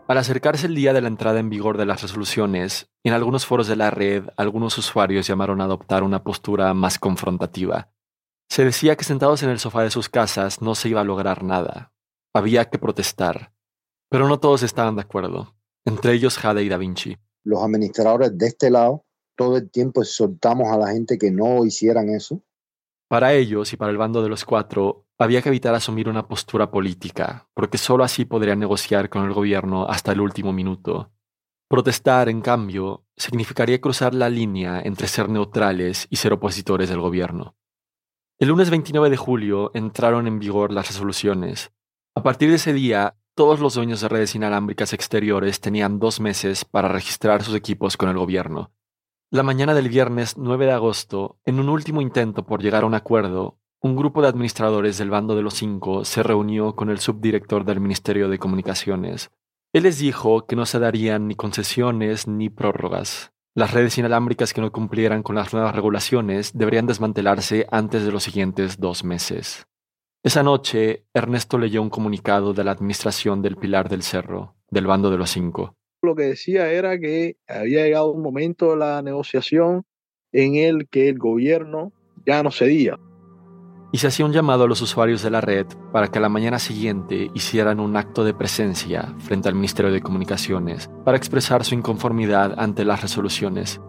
Al 0.06 0.18
acercarse 0.18 0.68
el 0.68 0.76
día 0.76 0.92
de 0.92 1.02
la 1.02 1.08
entrada 1.08 1.40
en 1.40 1.50
vigor 1.50 1.78
de 1.78 1.86
las 1.86 2.02
resoluciones, 2.02 2.90
en 3.04 3.14
algunos 3.14 3.46
foros 3.46 3.68
de 3.68 3.78
la 3.78 3.90
red, 3.90 4.26
algunos 4.36 4.78
usuarios 4.78 5.26
llamaron 5.26 5.62
a 5.62 5.64
adoptar 5.64 6.04
una 6.04 6.24
postura 6.24 6.74
más 6.74 7.00
confrontativa. 7.00 7.90
Se 8.50 8.66
decía 8.66 8.98
que 8.98 9.06
sentados 9.06 9.44
en 9.44 9.50
el 9.50 9.60
sofá 9.60 9.82
de 9.84 9.92
sus 9.92 10.10
casas 10.10 10.62
no 10.62 10.76
se 10.76 10.90
iba 10.90 11.02
a 11.02 11.06
lograr 11.06 11.44
nada. 11.44 11.94
Había 12.34 12.70
que 12.70 12.78
protestar. 12.78 13.54
Pero 14.10 14.28
no 14.28 14.40
todos 14.40 14.62
estaban 14.62 14.96
de 14.96 15.04
acuerdo, 15.04 15.56
entre 15.86 16.14
ellos 16.14 16.38
Jade 16.38 16.64
y 16.64 16.70
Da 16.70 16.78
Vinci. 16.78 17.18
Los 17.46 17.64
administradores 17.64 18.38
de 18.38 18.48
este 18.48 18.70
lado 18.70 19.06
todo 19.36 19.58
el 19.58 19.72
tiempo 19.72 20.02
exhortamos 20.02 20.68
a 20.68 20.78
la 20.78 20.92
gente 20.92 21.18
que 21.18 21.32
no 21.32 21.66
hicieran 21.66 22.10
eso. 22.10 22.44
Para 23.08 23.34
ellos 23.34 23.72
y 23.74 23.78
para 23.78 23.92
el 23.92 23.98
bando 23.98 24.22
de 24.22 24.30
los 24.30 24.46
cuatro, 24.46 25.06
había 25.24 25.42
que 25.42 25.50
evitar 25.50 25.74
asumir 25.76 26.10
una 26.10 26.28
postura 26.28 26.70
política, 26.70 27.48
porque 27.54 27.78
sólo 27.78 28.04
así 28.04 28.26
podrían 28.26 28.60
negociar 28.60 29.10
con 29.10 29.26
el 29.26 29.34
gobierno 29.34 29.86
hasta 29.88 30.12
el 30.12 30.22
último 30.22 30.54
minuto. 30.54 31.12
Protestar, 31.68 32.30
en 32.30 32.42
cambio, 32.42 33.06
significaría 33.18 33.82
cruzar 33.82 34.14
la 34.14 34.30
línea 34.30 34.82
entre 34.82 35.08
ser 35.08 35.30
neutrales 35.30 36.08
y 36.10 36.18
ser 36.18 36.34
opositores 36.34 36.90
del 36.90 37.00
gobierno. 37.00 37.56
El 38.40 38.50
lunes 38.50 38.70
29 38.70 39.10
de 39.10 39.18
julio 39.18 39.72
entraron 39.74 40.28
en 40.28 40.40
vigor 40.40 40.72
las 40.72 40.88
resoluciones. 40.88 41.72
A 42.16 42.22
partir 42.22 42.50
de 42.50 42.56
ese 42.56 42.74
día, 42.74 43.16
todos 43.36 43.60
los 43.60 43.74
dueños 43.74 44.02
de 44.02 44.10
redes 44.10 44.36
inalámbricas 44.36 44.94
exteriores 44.94 45.60
tenían 45.60 46.00
dos 46.00 46.20
meses 46.20 46.66
para 46.66 46.90
registrar 46.90 47.42
sus 47.42 47.56
equipos 47.56 47.98
con 47.98 48.10
el 48.10 48.18
gobierno. 48.18 48.72
La 49.32 49.42
mañana 49.42 49.74
del 49.74 49.90
viernes 49.90 50.38
9 50.38 50.68
de 50.68 50.74
agosto, 50.74 51.40
en 51.46 51.60
un 51.60 51.70
último 51.70 52.02
intento 52.02 52.46
por 52.46 52.62
llegar 52.62 52.84
a 52.84 52.86
un 52.86 52.94
acuerdo, 52.94 53.58
un 53.84 53.98
grupo 53.98 54.22
de 54.22 54.30
administradores 54.30 54.98
del 54.98 55.10
bando 55.10 55.36
de 55.36 55.42
los 55.42 55.56
cinco 55.56 56.06
se 56.06 56.24
reunió 56.24 56.74
con 56.74 56.90
el 56.90 57.00
subdirector 57.00 57.66
del 57.66 57.82
Ministerio 57.82 58.30
de 58.30 58.40
Comunicaciones. 58.40 59.30
Él 59.74 59.84
les 59.84 60.00
dijo 60.00 60.46
que 60.48 60.56
no 60.56 60.66
se 60.66 60.80
darían 60.80 61.28
ni 61.28 61.36
concesiones 61.36 62.26
ni 62.26 62.50
prórrogas. 62.50 63.34
Las 63.54 63.74
redes 63.74 63.98
inalámbricas 63.98 64.54
que 64.54 64.62
no 64.62 64.72
cumplieran 64.72 65.22
con 65.22 65.36
las 65.36 65.52
nuevas 65.52 65.76
regulaciones 65.76 66.58
deberían 66.58 66.88
desmantelarse 66.88 67.68
antes 67.72 68.06
de 68.06 68.14
los 68.14 68.24
siguientes 68.24 68.80
dos 68.80 69.04
meses. 69.04 69.68
Esa 70.24 70.44
noche, 70.44 71.04
Ernesto 71.14 71.58
leyó 71.58 71.82
un 71.82 71.90
comunicado 71.90 72.54
de 72.54 72.64
la 72.64 72.72
administración 72.72 73.42
del 73.42 73.58
Pilar 73.58 73.90
del 73.90 74.02
Cerro, 74.02 74.56
del 74.72 74.88
bando 74.88 75.12
de 75.12 75.18
los 75.18 75.30
cinco. 75.30 75.76
Lo 76.02 76.16
que 76.16 76.24
decía 76.24 76.72
era 76.72 76.98
que 76.98 77.36
había 77.50 77.84
llegado 77.84 78.12
un 78.12 78.22
momento 78.22 78.72
de 78.72 78.78
la 78.78 79.02
negociación 79.02 79.84
en 80.32 80.56
el 80.56 80.88
que 80.88 81.10
el 81.10 81.20
gobierno 81.20 81.92
ya 82.26 82.42
no 82.44 82.50
cedía 82.50 82.98
y 83.94 84.00
se 84.00 84.08
hacía 84.08 84.26
un 84.26 84.34
llamado 84.34 84.64
a 84.64 84.68
los 84.68 84.82
usuarios 84.82 85.22
de 85.22 85.30
la 85.30 85.40
red 85.40 85.68
para 85.92 86.08
que 86.08 86.18
a 86.18 86.22
la 86.22 86.28
mañana 86.28 86.58
siguiente 86.58 87.30
hicieran 87.36 87.80
un 87.80 87.96
acto 87.96 88.24
de 88.24 88.34
presencia 88.34 89.14
frente 89.20 89.48
al 89.48 89.56
Ministerio 89.56 89.92
de 89.92 90.02
Comunicaciones 90.02 90.90
para 91.06 91.16
expresar 91.16 91.64
su 91.64 91.76
inconformidad 91.76 92.56
ante 92.58 92.86
las 92.86 93.04
resoluciones. 93.04 93.80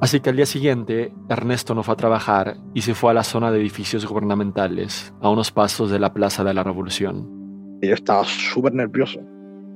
Así 0.00 0.20
que 0.20 0.30
al 0.30 0.36
día 0.36 0.46
siguiente, 0.46 1.12
Ernesto 1.28 1.74
no 1.74 1.82
fue 1.82 1.92
a 1.92 1.98
trabajar 1.98 2.56
y 2.72 2.80
se 2.80 2.94
fue 2.94 3.10
a 3.10 3.14
la 3.14 3.24
zona 3.24 3.50
de 3.50 3.60
edificios 3.60 4.06
gubernamentales, 4.06 5.12
a 5.20 5.28
unos 5.28 5.52
pasos 5.52 5.90
de 5.90 5.98
la 5.98 6.14
Plaza 6.14 6.42
de 6.42 6.54
la 6.54 6.62
Revolución. 6.62 7.78
Yo 7.82 7.92
estaba 7.92 8.24
súper 8.24 8.72
nervioso. 8.72 9.20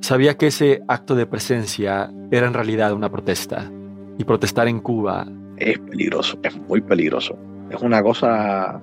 Sabía 0.00 0.38
que 0.38 0.46
ese 0.46 0.80
acto 0.88 1.14
de 1.14 1.26
presencia 1.26 2.10
era 2.30 2.46
en 2.46 2.54
realidad 2.54 2.94
una 2.94 3.10
protesta, 3.10 3.70
y 4.16 4.24
protestar 4.24 4.68
en 4.68 4.80
Cuba... 4.80 5.26
Es 5.56 5.78
peligroso, 5.78 6.38
es 6.42 6.56
muy 6.68 6.80
peligroso. 6.80 7.38
Es 7.70 7.80
una 7.80 8.02
cosa 8.02 8.80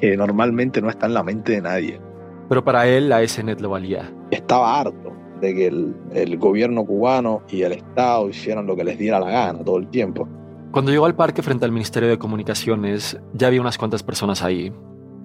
que 0.00 0.16
normalmente 0.16 0.80
no 0.80 0.88
está 0.88 1.06
en 1.06 1.14
la 1.14 1.22
mente 1.22 1.52
de 1.52 1.60
nadie. 1.62 2.00
Pero 2.48 2.64
para 2.64 2.86
él 2.86 3.08
la 3.08 3.26
SNET 3.26 3.60
lo 3.60 3.70
valía. 3.70 4.12
Estaba 4.30 4.80
harto 4.80 5.12
de 5.40 5.54
que 5.54 5.66
el, 5.68 5.94
el, 6.12 6.36
gobierno 6.36 6.84
cubano 6.84 7.42
y 7.48 7.62
el 7.62 7.72
Estado 7.72 8.28
hicieran 8.28 8.66
lo 8.66 8.76
que 8.76 8.84
les 8.84 8.98
diera 8.98 9.20
la 9.20 9.30
gana 9.30 9.64
todo 9.64 9.78
el 9.78 9.88
tiempo. 9.88 10.28
Cuando 10.70 10.92
llegó 10.92 11.06
al 11.06 11.16
parque 11.16 11.42
frente 11.42 11.64
al 11.64 11.72
Ministerio 11.72 12.08
de 12.08 12.18
Comunicaciones, 12.18 13.18
ya 13.32 13.48
había 13.48 13.60
unas 13.60 13.78
cuantas 13.78 14.02
personas 14.02 14.42
ahí. 14.42 14.72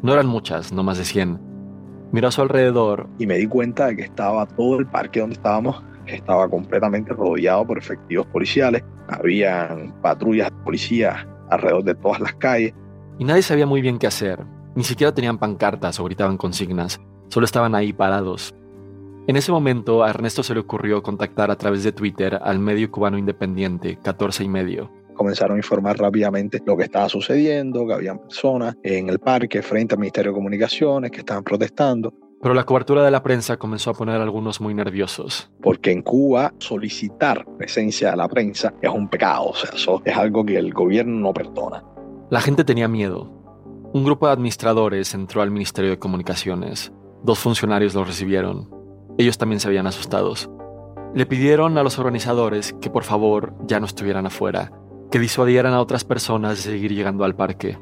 No 0.02 0.14
eran 0.14 0.28
muchas, 0.28 0.72
no 0.72 0.84
más 0.84 0.98
de 0.98 1.04
100. 1.04 1.40
Miró 2.12 2.30
a 2.30 2.32
su 2.32 2.42
alrededor 2.42 3.10
y 3.20 3.28
me 3.28 3.38
di 3.38 3.48
cuenta 3.48 3.88
de 3.88 3.98
que 3.98 4.04
estaba 4.04 4.46
todo 4.46 4.80
el 4.80 4.88
parque 4.88 5.20
donde 5.20 5.36
estábamos, 5.36 5.84
estaba 6.08 6.48
completamente 6.50 7.14
rodeado 7.14 7.66
por 7.68 7.78
efectivos 7.78 8.26
policiales. 8.28 8.84
Habían 9.08 9.94
patrullas 10.02 10.50
de 10.50 10.64
policía 10.64 11.28
alrededor 11.50 11.84
de 11.84 11.96
todas 11.96 12.20
las 12.22 12.34
calles. 12.36 12.74
Y 13.18 13.24
nadie 13.24 13.42
sabía 13.42 13.66
muy 13.66 13.82
bien 13.82 13.98
qué 13.98 14.08
hacer. 14.08 14.46
Ni 14.76 14.84
siquiera 14.84 15.14
tenían 15.14 15.38
pancartas 15.38 16.00
o 16.00 16.04
gritaban 16.04 16.38
consignas. 16.38 17.00
Solo 17.30 17.46
estaban 17.46 17.74
ahí 17.74 17.94
parados. 17.94 18.54
En 19.28 19.38
ese 19.38 19.52
momento 19.52 20.04
a 20.04 20.10
Ernesto 20.10 20.44
se 20.44 20.54
le 20.54 20.60
ocurrió 20.60 21.02
contactar 21.02 21.50
a 21.50 21.56
través 21.56 21.84
de 21.84 21.92
Twitter 21.92 22.38
al 22.44 22.60
medio 22.60 22.92
cubano 22.92 23.18
independiente 23.18 23.98
14 24.04 24.44
y 24.44 24.50
medio. 24.50 24.92
Comenzaron 25.16 25.56
a 25.56 25.60
informar 25.60 25.98
rápidamente 25.98 26.62
lo 26.66 26.76
que 26.76 26.84
estaba 26.84 27.08
sucediendo, 27.08 27.88
que 27.88 27.94
habían 27.94 28.20
personas 28.20 28.76
en 28.84 29.10
el 29.10 29.20
parque 29.20 29.62
frente 29.62 29.96
al 29.96 30.00
Ministerio 30.00 30.32
de 30.32 30.36
Comunicaciones 30.36 31.10
que 31.10 31.20
estaban 31.20 31.44
protestando. 31.44 32.14
Pero 32.42 32.54
la 32.54 32.66
cobertura 32.66 33.02
de 33.02 33.10
la 33.10 33.24
prensa 33.24 33.58
comenzó 33.58 33.92
a 33.92 33.94
poner 33.94 34.20
a 34.20 34.24
algunos 34.24 34.60
muy 34.60 34.74
nerviosos. 34.74 35.50
Porque 35.62 35.92
en 35.92 36.02
Cuba 36.02 36.54
solicitar 36.60 37.46
presencia 37.58 38.12
de 38.12 38.18
la 38.18 38.28
prensa 38.28 38.74
es 38.82 38.90
un 38.92 39.08
pecado, 39.08 39.48
o 39.48 39.56
sea, 39.56 39.72
eso 39.74 40.02
es 40.04 40.16
algo 40.16 40.46
que 40.46 40.58
el 40.58 40.74
gobierno 40.74 41.18
no 41.18 41.34
perdona. 41.34 41.84
La 42.32 42.42
gente 42.42 42.64
tenía 42.64 42.88
miedo. 42.88 43.30
Un 43.94 44.04
grupo 44.04 44.26
de 44.26 44.34
administradores 44.34 45.14
entró 45.14 45.44
al 45.44 45.52
Ministerio 45.52 45.92
de 45.92 46.00
Comunicaciones. 46.00 46.92
Dos 47.22 47.38
funcionarios 47.38 47.94
los 47.94 48.08
recibieron. 48.08 48.68
Ellos 49.20 49.38
también 49.38 49.60
se 49.60 49.68
habían 49.68 49.86
asustados. 49.86 50.50
Le 51.14 51.28
pidieron 51.28 51.78
a 51.78 51.84
los 51.84 52.00
organizadores 52.00 52.74
que 52.82 52.90
por 52.90 53.04
favor 53.04 53.54
ya 53.68 53.80
no 53.80 53.86
estuvieran 53.86 54.26
afuera, 54.26 54.72
que 55.12 55.20
disuadieran 55.20 55.74
a 55.74 55.80
otras 55.80 56.04
personas 56.04 56.58
de 56.58 56.72
seguir 56.72 56.96
llegando 56.96 57.26
al 57.26 57.36
parque. 57.36 57.78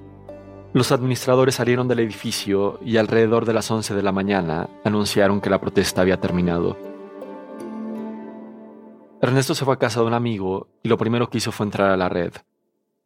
Los 0.73 0.91
administradores 0.91 1.55
salieron 1.55 1.87
del 1.87 1.99
edificio 1.99 2.79
y 2.83 2.97
alrededor 2.97 3.45
de 3.45 3.53
las 3.53 3.71
11 3.71 3.95
de 3.95 4.03
la 4.03 4.11
mañana 4.11 4.69
anunciaron 4.83 5.39
que 5.39 5.49
la 5.49 5.61
protesta 5.61 6.01
había 6.01 6.19
terminado. 6.19 6.75
Ernesto 9.21 9.55
se 9.55 9.63
fue 9.63 9.75
a 9.75 9.79
casa 9.79 10.01
de 10.01 10.07
un 10.07 10.13
amigo 10.13 10.67
y 10.83 10.89
lo 10.89 10.97
primero 10.97 11.29
que 11.29 11.37
hizo 11.37 11.53
fue 11.53 11.65
entrar 11.65 11.91
a 11.91 11.97
la 11.97 12.09
red. 12.09 12.33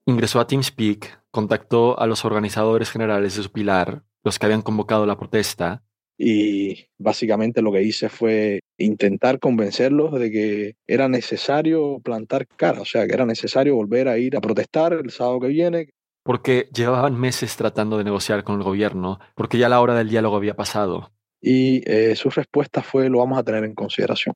Ingresó 0.07 0.39
a 0.39 0.47
TeamSpeak, 0.47 1.26
contactó 1.37 1.99
a 1.99 2.07
los 2.07 2.25
organizadores 2.25 2.89
generales 2.89 3.37
de 3.37 3.43
su 3.43 3.51
pilar, 3.51 4.01
los 4.23 4.39
que 4.39 4.47
habían 4.47 4.63
convocado 4.63 5.05
la 5.05 5.19
protesta, 5.19 5.83
y 6.17 6.87
básicamente 6.97 7.61
lo 7.61 7.71
que 7.71 7.83
hice 7.83 8.09
fue 8.09 8.61
intentar 8.79 9.39
convencerlos 9.39 10.19
de 10.19 10.31
que 10.31 10.75
era 10.87 11.07
necesario 11.07 11.99
plantar 11.99 12.47
cara, 12.47 12.81
o 12.81 12.85
sea, 12.85 13.05
que 13.05 13.13
era 13.13 13.27
necesario 13.27 13.75
volver 13.75 14.07
a 14.07 14.17
ir 14.17 14.35
a 14.35 14.41
protestar 14.41 14.93
el 14.93 15.11
sábado 15.11 15.41
que 15.41 15.49
viene. 15.49 15.89
Porque 16.23 16.69
llevaban 16.73 17.19
meses 17.19 17.55
tratando 17.55 17.99
de 17.99 18.03
negociar 18.03 18.43
con 18.43 18.55
el 18.55 18.63
gobierno, 18.63 19.19
porque 19.35 19.59
ya 19.59 19.69
la 19.69 19.79
hora 19.79 19.93
del 19.93 20.09
diálogo 20.09 20.37
había 20.37 20.55
pasado. 20.55 21.11
Y 21.39 21.83
eh, 21.87 22.15
su 22.15 22.31
respuesta 22.31 22.81
fue 22.81 23.09
lo 23.09 23.19
vamos 23.19 23.37
a 23.37 23.43
tener 23.43 23.63
en 23.63 23.75
consideración. 23.75 24.33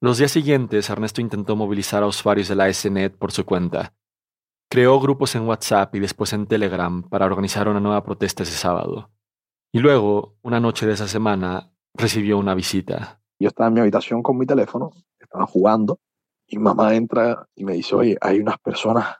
Los 0.00 0.16
días 0.16 0.32
siguientes, 0.32 0.88
Ernesto 0.88 1.20
intentó 1.20 1.56
movilizar 1.56 2.02
a 2.02 2.06
usuarios 2.06 2.48
de 2.48 2.56
la 2.56 2.72
SNET 2.72 3.18
por 3.18 3.32
su 3.32 3.44
cuenta. 3.44 3.92
Creó 4.72 4.98
grupos 5.00 5.34
en 5.34 5.46
WhatsApp 5.46 5.94
y 5.96 6.00
después 6.00 6.32
en 6.32 6.46
Telegram 6.46 7.02
para 7.02 7.26
organizar 7.26 7.68
una 7.68 7.78
nueva 7.78 8.02
protesta 8.02 8.42
ese 8.42 8.56
sábado. 8.56 9.10
Y 9.70 9.80
luego, 9.80 10.38
una 10.40 10.60
noche 10.60 10.86
de 10.86 10.94
esa 10.94 11.06
semana, 11.06 11.74
recibió 11.92 12.38
una 12.38 12.54
visita. 12.54 13.20
Yo 13.38 13.48
estaba 13.48 13.68
en 13.68 13.74
mi 13.74 13.80
habitación 13.80 14.22
con 14.22 14.38
mi 14.38 14.46
teléfono, 14.46 14.92
estaba 15.20 15.44
jugando, 15.44 16.00
y 16.46 16.56
mamá 16.56 16.94
entra 16.94 17.46
y 17.54 17.66
me 17.66 17.74
dice, 17.74 17.94
oye, 17.94 18.16
hay 18.18 18.40
unas 18.40 18.58
personas 18.60 19.18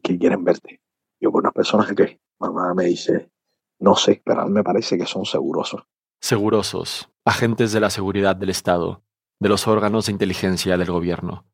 que 0.00 0.16
quieren 0.16 0.44
verte. 0.44 0.80
Yo, 1.18 1.32
con 1.32 1.40
unas 1.40 1.54
personas 1.54 1.92
que 1.92 2.20
Mamá 2.38 2.72
me 2.72 2.84
dice, 2.84 3.32
no 3.80 3.96
sé, 3.96 4.22
pero 4.24 4.48
me 4.48 4.62
parece 4.62 4.96
que 4.96 5.06
son 5.06 5.24
segurosos. 5.24 5.82
Segurosos, 6.20 7.10
agentes 7.24 7.72
de 7.72 7.80
la 7.80 7.90
seguridad 7.90 8.36
del 8.36 8.50
Estado, 8.50 9.02
de 9.40 9.48
los 9.48 9.66
órganos 9.66 10.06
de 10.06 10.12
inteligencia 10.12 10.76
del 10.76 10.92
gobierno. 10.92 11.46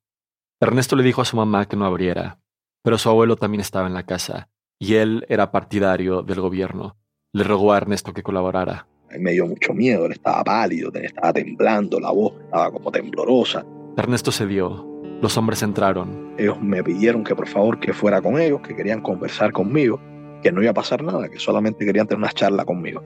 Ernesto 0.60 0.94
le 0.94 1.04
dijo 1.04 1.22
a 1.22 1.24
su 1.24 1.38
mamá 1.38 1.64
que 1.66 1.76
no 1.76 1.86
abriera, 1.86 2.42
pero 2.88 2.96
su 2.96 3.10
abuelo 3.10 3.36
también 3.36 3.60
estaba 3.60 3.86
en 3.86 3.92
la 3.92 4.04
casa, 4.04 4.48
y 4.78 4.94
él 4.94 5.26
era 5.28 5.52
partidario 5.52 6.22
del 6.22 6.40
gobierno. 6.40 6.96
Le 7.34 7.44
rogó 7.44 7.74
a 7.74 7.76
Ernesto 7.76 8.14
que 8.14 8.22
colaborara. 8.22 8.86
Me 9.20 9.32
dio 9.32 9.46
mucho 9.46 9.74
miedo, 9.74 10.06
él 10.06 10.12
estaba 10.12 10.42
pálido, 10.42 10.90
estaba 10.94 11.34
temblando, 11.34 12.00
la 12.00 12.10
voz 12.12 12.32
estaba 12.46 12.70
como 12.70 12.90
temblorosa. 12.90 13.66
Ernesto 13.94 14.32
cedió. 14.32 14.88
Los 15.20 15.36
hombres 15.36 15.62
entraron. 15.62 16.32
Ellos 16.38 16.58
me 16.62 16.82
pidieron 16.82 17.24
que 17.24 17.36
por 17.36 17.46
favor 17.46 17.78
que 17.78 17.92
fuera 17.92 18.22
con 18.22 18.40
ellos, 18.40 18.62
que 18.62 18.74
querían 18.74 19.02
conversar 19.02 19.52
conmigo, 19.52 20.00
que 20.42 20.50
no 20.50 20.62
iba 20.62 20.70
a 20.70 20.74
pasar 20.74 21.02
nada, 21.02 21.28
que 21.28 21.38
solamente 21.38 21.84
querían 21.84 22.06
tener 22.06 22.20
una 22.20 22.32
charla 22.32 22.64
conmigo. 22.64 23.02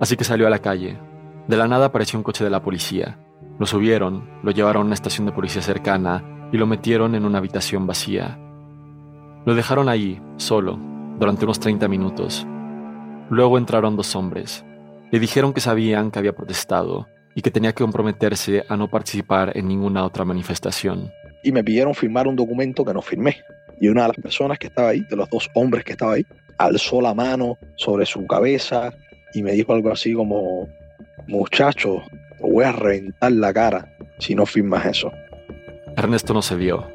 Así 0.00 0.16
que 0.16 0.24
salió 0.24 0.46
a 0.46 0.50
la 0.50 0.60
calle. 0.60 0.98
De 1.46 1.56
la 1.58 1.68
nada 1.68 1.84
apareció 1.84 2.18
un 2.18 2.22
coche 2.22 2.44
de 2.44 2.50
la 2.50 2.62
policía. 2.62 3.18
Lo 3.58 3.66
subieron, 3.66 4.26
lo 4.42 4.52
llevaron 4.52 4.84
a 4.84 4.86
una 4.86 4.94
estación 4.94 5.26
de 5.26 5.32
policía 5.32 5.60
cercana 5.60 6.48
y 6.50 6.56
lo 6.56 6.66
metieron 6.66 7.14
en 7.14 7.26
una 7.26 7.36
habitación 7.36 7.86
vacía. 7.86 8.38
Lo 9.48 9.54
dejaron 9.54 9.88
ahí, 9.88 10.20
solo, 10.36 10.78
durante 11.18 11.46
unos 11.46 11.58
30 11.58 11.88
minutos. 11.88 12.46
Luego 13.30 13.56
entraron 13.56 13.96
dos 13.96 14.14
hombres. 14.14 14.62
Le 15.10 15.18
dijeron 15.18 15.54
que 15.54 15.62
sabían 15.62 16.10
que 16.10 16.18
había 16.18 16.34
protestado 16.34 17.08
y 17.34 17.40
que 17.40 17.50
tenía 17.50 17.72
que 17.72 17.82
comprometerse 17.82 18.66
a 18.68 18.76
no 18.76 18.90
participar 18.90 19.56
en 19.56 19.66
ninguna 19.66 20.04
otra 20.04 20.26
manifestación. 20.26 21.10
Y 21.42 21.52
me 21.52 21.64
pidieron 21.64 21.94
firmar 21.94 22.28
un 22.28 22.36
documento 22.36 22.84
que 22.84 22.92
no 22.92 23.00
firmé. 23.00 23.38
Y 23.80 23.88
una 23.88 24.02
de 24.02 24.08
las 24.08 24.18
personas 24.18 24.58
que 24.58 24.66
estaba 24.66 24.90
ahí, 24.90 25.00
de 25.08 25.16
los 25.16 25.30
dos 25.30 25.48
hombres 25.54 25.82
que 25.82 25.92
estaba 25.92 26.12
ahí, 26.12 26.26
alzó 26.58 27.00
la 27.00 27.14
mano 27.14 27.56
sobre 27.76 28.04
su 28.04 28.26
cabeza 28.26 28.92
y 29.32 29.42
me 29.42 29.52
dijo 29.52 29.72
algo 29.72 29.90
así 29.90 30.12
como, 30.12 30.68
muchacho, 31.26 32.02
te 32.36 32.42
voy 32.42 32.66
a 32.66 32.72
reventar 32.72 33.32
la 33.32 33.54
cara 33.54 33.96
si 34.18 34.34
no 34.34 34.44
firmas 34.44 34.84
eso. 34.84 35.10
Ernesto 35.96 36.34
no 36.34 36.42
cedió. 36.42 36.86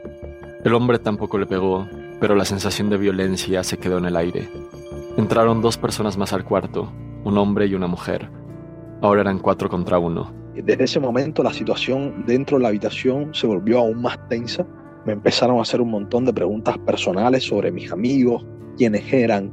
El 0.63 0.75
hombre 0.75 0.99
tampoco 0.99 1.39
le 1.39 1.47
pegó, 1.47 1.89
pero 2.23 2.35
la 2.35 2.45
sensación 2.45 2.89
de 2.89 2.95
violencia 2.95 3.65
se 3.65 3.77
quedó 3.77 3.97
en 3.97 4.05
el 4.05 4.15
aire. 4.15 4.47
Entraron 5.17 5.61
dos 5.61 5.77
personas 5.77 6.17
más 6.17 6.31
al 6.31 6.45
cuarto, 6.45 6.89
un 7.25 7.37
hombre 7.37 7.65
y 7.65 7.75
una 7.75 7.87
mujer. 7.87 8.29
Ahora 9.01 9.19
eran 9.19 9.39
cuatro 9.39 9.67
contra 9.67 9.99
uno. 9.99 10.33
Desde 10.55 10.85
ese 10.85 11.01
momento 11.01 11.43
la 11.43 11.51
situación 11.51 12.23
dentro 12.25 12.55
de 12.55 12.63
la 12.63 12.69
habitación 12.69 13.35
se 13.35 13.45
volvió 13.45 13.79
aún 13.79 14.01
más 14.01 14.17
tensa. 14.29 14.65
Me 15.05 15.11
empezaron 15.11 15.59
a 15.59 15.63
hacer 15.63 15.81
un 15.81 15.91
montón 15.91 16.23
de 16.23 16.31
preguntas 16.31 16.77
personales 16.77 17.43
sobre 17.43 17.73
mis 17.73 17.91
amigos, 17.91 18.45
quiénes 18.77 19.11
eran. 19.11 19.51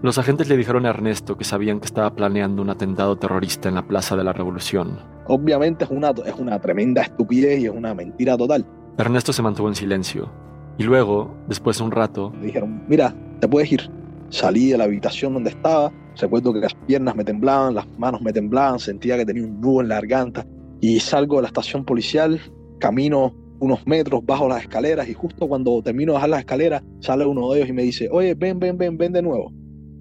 Los 0.00 0.16
agentes 0.16 0.48
le 0.48 0.56
dijeron 0.56 0.86
a 0.86 0.88
Ernesto 0.88 1.36
que 1.36 1.44
sabían 1.44 1.78
que 1.78 1.84
estaba 1.84 2.16
planeando 2.16 2.62
un 2.62 2.70
atentado 2.70 3.16
terrorista 3.16 3.68
en 3.68 3.74
la 3.74 3.86
Plaza 3.86 4.16
de 4.16 4.24
la 4.24 4.32
Revolución. 4.32 4.98
Obviamente 5.26 5.84
es 5.84 5.90
una, 5.90 6.14
es 6.24 6.34
una 6.38 6.58
tremenda 6.58 7.02
estupidez 7.02 7.60
y 7.60 7.66
es 7.66 7.70
una 7.70 7.92
mentira 7.94 8.34
total. 8.38 8.64
Ernesto 8.96 9.34
se 9.34 9.42
mantuvo 9.42 9.68
en 9.68 9.74
silencio. 9.74 10.47
Y 10.78 10.84
luego, 10.84 11.34
después 11.48 11.78
de 11.78 11.84
un 11.84 11.90
rato, 11.90 12.30
me 12.30 12.46
dijeron, 12.46 12.82
mira, 12.88 13.14
te 13.40 13.48
puedes 13.48 13.70
ir. 13.72 13.90
Salí 14.30 14.70
de 14.70 14.78
la 14.78 14.84
habitación 14.84 15.34
donde 15.34 15.50
estaba, 15.50 15.92
recuerdo 16.16 16.52
que 16.52 16.60
las 16.60 16.74
piernas 16.74 17.16
me 17.16 17.24
temblaban, 17.24 17.74
las 17.74 17.86
manos 17.98 18.20
me 18.20 18.32
temblaban, 18.32 18.78
sentía 18.78 19.16
que 19.16 19.26
tenía 19.26 19.44
un 19.44 19.60
nudo 19.60 19.80
en 19.80 19.88
la 19.88 19.96
garganta 19.96 20.46
y 20.80 21.00
salgo 21.00 21.36
de 21.36 21.42
la 21.42 21.48
estación 21.48 21.84
policial, 21.84 22.40
camino 22.78 23.34
unos 23.60 23.86
metros 23.86 24.24
bajo 24.24 24.48
las 24.48 24.62
escaleras 24.62 25.08
y 25.08 25.14
justo 25.14 25.48
cuando 25.48 25.82
termino 25.82 26.12
de 26.12 26.14
bajar 26.14 26.30
las 26.30 26.40
escaleras 26.40 26.82
sale 27.00 27.26
uno 27.26 27.50
de 27.50 27.58
ellos 27.58 27.70
y 27.70 27.72
me 27.72 27.82
dice, 27.82 28.08
oye, 28.12 28.34
ven, 28.34 28.60
ven, 28.60 28.78
ven, 28.78 28.96
ven 28.96 29.12
de 29.12 29.22
nuevo. 29.22 29.52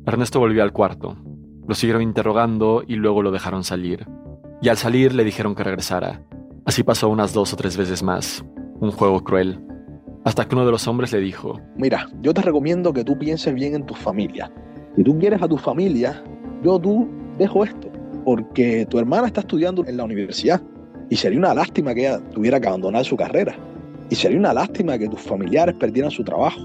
Ernesto 0.06 0.40
volvió 0.40 0.64
al 0.64 0.74
cuarto. 0.74 1.18
Lo 1.68 1.76
siguieron 1.76 2.02
interrogando 2.02 2.84
y 2.88 2.96
luego 2.96 3.22
lo 3.22 3.32
dejaron 3.32 3.64
salir. 3.64 4.06
Y 4.62 4.70
al 4.70 4.78
salir 4.78 5.14
le 5.14 5.24
dijeron 5.24 5.56
que 5.56 5.64
regresara. 5.64 6.24
Así 6.66 6.84
pasó 6.84 7.10
unas 7.10 7.34
dos 7.34 7.54
o 7.54 7.56
tres 7.56 7.78
veces 7.78 8.04
más. 8.04 8.46
Un 8.80 8.92
juego 8.92 9.24
cruel. 9.24 9.60
Hasta 10.28 10.46
que 10.46 10.56
uno 10.56 10.66
de 10.66 10.74
los 10.74 10.86
hombres 10.90 11.14
le 11.14 11.22
dijo, 11.22 11.58
Mira, 11.78 12.10
yo 12.22 12.34
te 12.34 12.42
recomiendo 12.42 12.92
que 12.92 13.06
tú 13.06 13.18
pienses 13.18 13.54
bien 13.54 13.76
en 13.76 13.86
tu 13.86 13.94
familia. 13.94 14.52
Si 14.98 15.02
tú 15.02 15.18
quieres 15.18 15.42
a 15.42 15.48
tu 15.48 15.58
familia, 15.58 16.22
yo 16.66 16.78
tú 16.78 17.08
dejo 17.38 17.64
esto, 17.64 17.88
porque 18.26 18.86
tu 18.90 19.00
hermana 19.00 19.28
está 19.28 19.40
estudiando 19.40 19.86
en 19.88 19.96
la 19.96 20.04
universidad 20.04 20.62
y 21.10 21.16
sería 21.16 21.40
una 21.40 21.54
lástima 21.54 21.94
que 21.94 22.02
ella 22.02 22.20
tuviera 22.34 22.60
que 22.60 22.68
abandonar 22.68 23.06
su 23.06 23.16
carrera. 23.16 23.56
Y 24.10 24.16
sería 24.16 24.38
una 24.38 24.54
lástima 24.54 24.98
que 24.98 25.08
tus 25.08 25.22
familiares 25.22 25.76
perdieran 25.80 26.12
su 26.12 26.26
trabajo. 26.26 26.60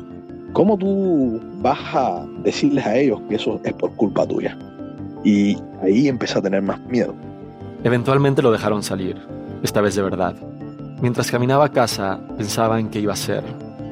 ¿Cómo 0.54 0.76
tú 0.76 1.40
vas 1.60 1.78
a 1.94 2.26
decirles 2.42 2.84
a 2.84 2.96
ellos 2.96 3.20
que 3.28 3.36
eso 3.36 3.60
es 3.62 3.74
por 3.74 3.94
culpa 3.94 4.26
tuya? 4.26 4.58
Y 5.22 5.56
ahí 5.82 6.08
empecé 6.08 6.36
a 6.36 6.42
tener 6.42 6.62
más 6.62 6.80
miedo. 6.88 7.14
Eventualmente 7.84 8.42
lo 8.42 8.50
dejaron 8.50 8.82
salir, 8.82 9.16
esta 9.62 9.80
vez 9.80 9.94
de 9.94 10.02
verdad. 10.02 10.34
Mientras 11.02 11.32
caminaba 11.32 11.64
a 11.64 11.72
casa, 11.72 12.20
pensaba 12.36 12.78
en 12.78 12.88
qué 12.88 13.00
iba 13.00 13.10
a 13.10 13.14
hacer, 13.14 13.42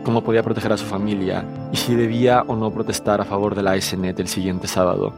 cómo 0.05 0.23
podía 0.23 0.45
proteger 0.45 0.73
a 0.73 0.77
su 0.77 0.85
familia 0.85 1.45
y 1.73 1.77
si 1.77 1.97
debía 1.97 2.45
o 2.47 2.55
no 2.55 2.73
protestar 2.73 3.21
a 3.21 3.25
favor 3.25 3.57
de 3.57 3.65
la 3.65 3.81
SNET 3.81 4.21
el 4.21 4.29
siguiente 4.29 4.69
sábado. 4.69 5.13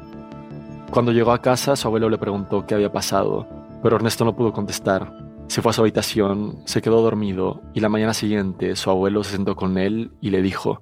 Cuando 0.90 1.12
llegó 1.12 1.32
a 1.32 1.42
casa, 1.42 1.76
su 1.76 1.86
abuelo 1.86 2.08
le 2.08 2.16
preguntó 2.16 2.66
qué 2.66 2.74
había 2.74 2.90
pasado, 2.90 3.46
pero 3.82 3.96
Ernesto 3.96 4.24
no 4.24 4.34
pudo 4.34 4.54
contestar. 4.54 5.12
Se 5.48 5.60
fue 5.60 5.68
a 5.68 5.72
su 5.74 5.82
habitación, 5.82 6.62
se 6.64 6.80
quedó 6.80 7.02
dormido 7.02 7.60
y 7.74 7.80
la 7.80 7.90
mañana 7.90 8.14
siguiente 8.14 8.74
su 8.74 8.88
abuelo 8.88 9.22
se 9.22 9.32
sentó 9.32 9.54
con 9.54 9.76
él 9.76 10.12
y 10.22 10.30
le 10.30 10.40
dijo, 10.40 10.80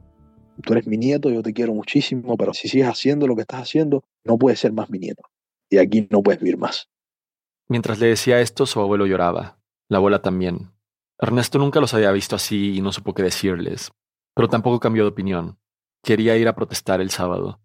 tú 0.62 0.74
eres 0.74 0.86
mi 0.86 0.96
nieto, 0.96 1.28
yo 1.28 1.42
te 1.42 1.52
quiero 1.52 1.74
muchísimo, 1.74 2.36
pero 2.36 2.54
si 2.54 2.68
sigues 2.68 2.86
haciendo 2.86 3.26
lo 3.26 3.34
que 3.34 3.42
estás 3.42 3.62
haciendo, 3.62 4.04
no 4.24 4.38
puedes 4.38 4.60
ser 4.60 4.72
más 4.72 4.88
mi 4.90 5.00
nieto. 5.00 5.24
Y 5.68 5.78
aquí 5.78 6.06
no 6.08 6.22
puedes 6.22 6.40
vivir 6.40 6.56
más. 6.56 6.88
Mientras 7.66 7.98
le 7.98 8.06
decía 8.06 8.40
esto, 8.40 8.64
su 8.64 8.78
abuelo 8.78 9.06
lloraba. 9.06 9.58
La 9.88 9.98
abuela 9.98 10.22
también. 10.22 10.70
Ernesto 11.22 11.58
nunca 11.58 11.80
los 11.80 11.92
había 11.92 12.12
visto 12.12 12.34
así 12.34 12.76
y 12.76 12.80
no 12.80 12.92
supo 12.92 13.12
qué 13.12 13.22
decirles, 13.22 13.92
pero 14.34 14.48
tampoco 14.48 14.80
cambió 14.80 15.04
de 15.04 15.10
opinión. 15.10 15.58
Quería 16.02 16.34
ir 16.38 16.48
a 16.48 16.54
protestar 16.54 17.02
el 17.02 17.10
sábado. 17.10 17.60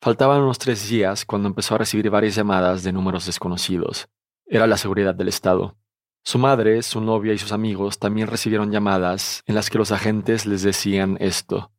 Faltaban 0.00 0.40
unos 0.40 0.58
tres 0.58 0.88
días 0.88 1.24
cuando 1.24 1.48
empezó 1.48 1.74
a 1.74 1.78
recibir 1.78 2.08
varias 2.10 2.36
llamadas 2.36 2.84
de 2.84 2.92
números 2.92 3.26
desconocidos. 3.26 4.08
Era 4.46 4.68
la 4.68 4.76
seguridad 4.76 5.16
del 5.16 5.26
Estado. 5.26 5.76
Su 6.22 6.38
madre, 6.38 6.82
su 6.82 7.00
novia 7.00 7.32
y 7.32 7.38
sus 7.38 7.50
amigos 7.50 7.98
también 7.98 8.28
recibieron 8.28 8.70
llamadas 8.70 9.42
en 9.46 9.56
las 9.56 9.68
que 9.68 9.78
los 9.78 9.90
agentes 9.90 10.46
les 10.46 10.62
decían 10.62 11.16
esto, 11.18 11.72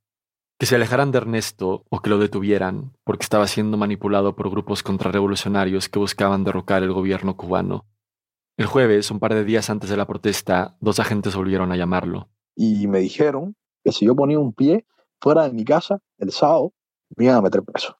que 0.59 0.65
se 0.65 0.75
alejaran 0.75 1.11
de 1.11 1.19
Ernesto 1.19 1.85
o 1.89 2.01
que 2.01 2.09
lo 2.09 2.17
detuvieran 2.17 2.97
porque 3.05 3.23
estaba 3.23 3.47
siendo 3.47 3.77
manipulado 3.77 4.35
por 4.35 4.49
grupos 4.49 4.83
contrarrevolucionarios 4.83 5.87
que 5.87 5.99
buscaban 5.99 6.43
derrocar 6.43 6.83
el 6.83 6.91
gobierno 6.91 7.37
cubano. 7.37 7.85
El 8.61 8.67
jueves, 8.67 9.09
un 9.09 9.19
par 9.19 9.33
de 9.33 9.43
días 9.43 9.71
antes 9.71 9.89
de 9.89 9.97
la 9.97 10.05
protesta, 10.05 10.77
dos 10.81 10.99
agentes 10.99 11.35
volvieron 11.35 11.71
a 11.71 11.77
llamarlo. 11.77 12.29
Y 12.55 12.85
me 12.85 12.99
dijeron 12.99 13.55
que 13.83 13.91
si 13.91 14.05
yo 14.05 14.15
ponía 14.15 14.37
un 14.37 14.53
pie 14.53 14.85
fuera 15.19 15.47
de 15.47 15.51
mi 15.51 15.65
casa 15.65 15.99
el 16.19 16.31
sábado, 16.31 16.71
me 17.17 17.25
iban 17.25 17.37
a 17.37 17.41
meter 17.41 17.63
preso. 17.63 17.97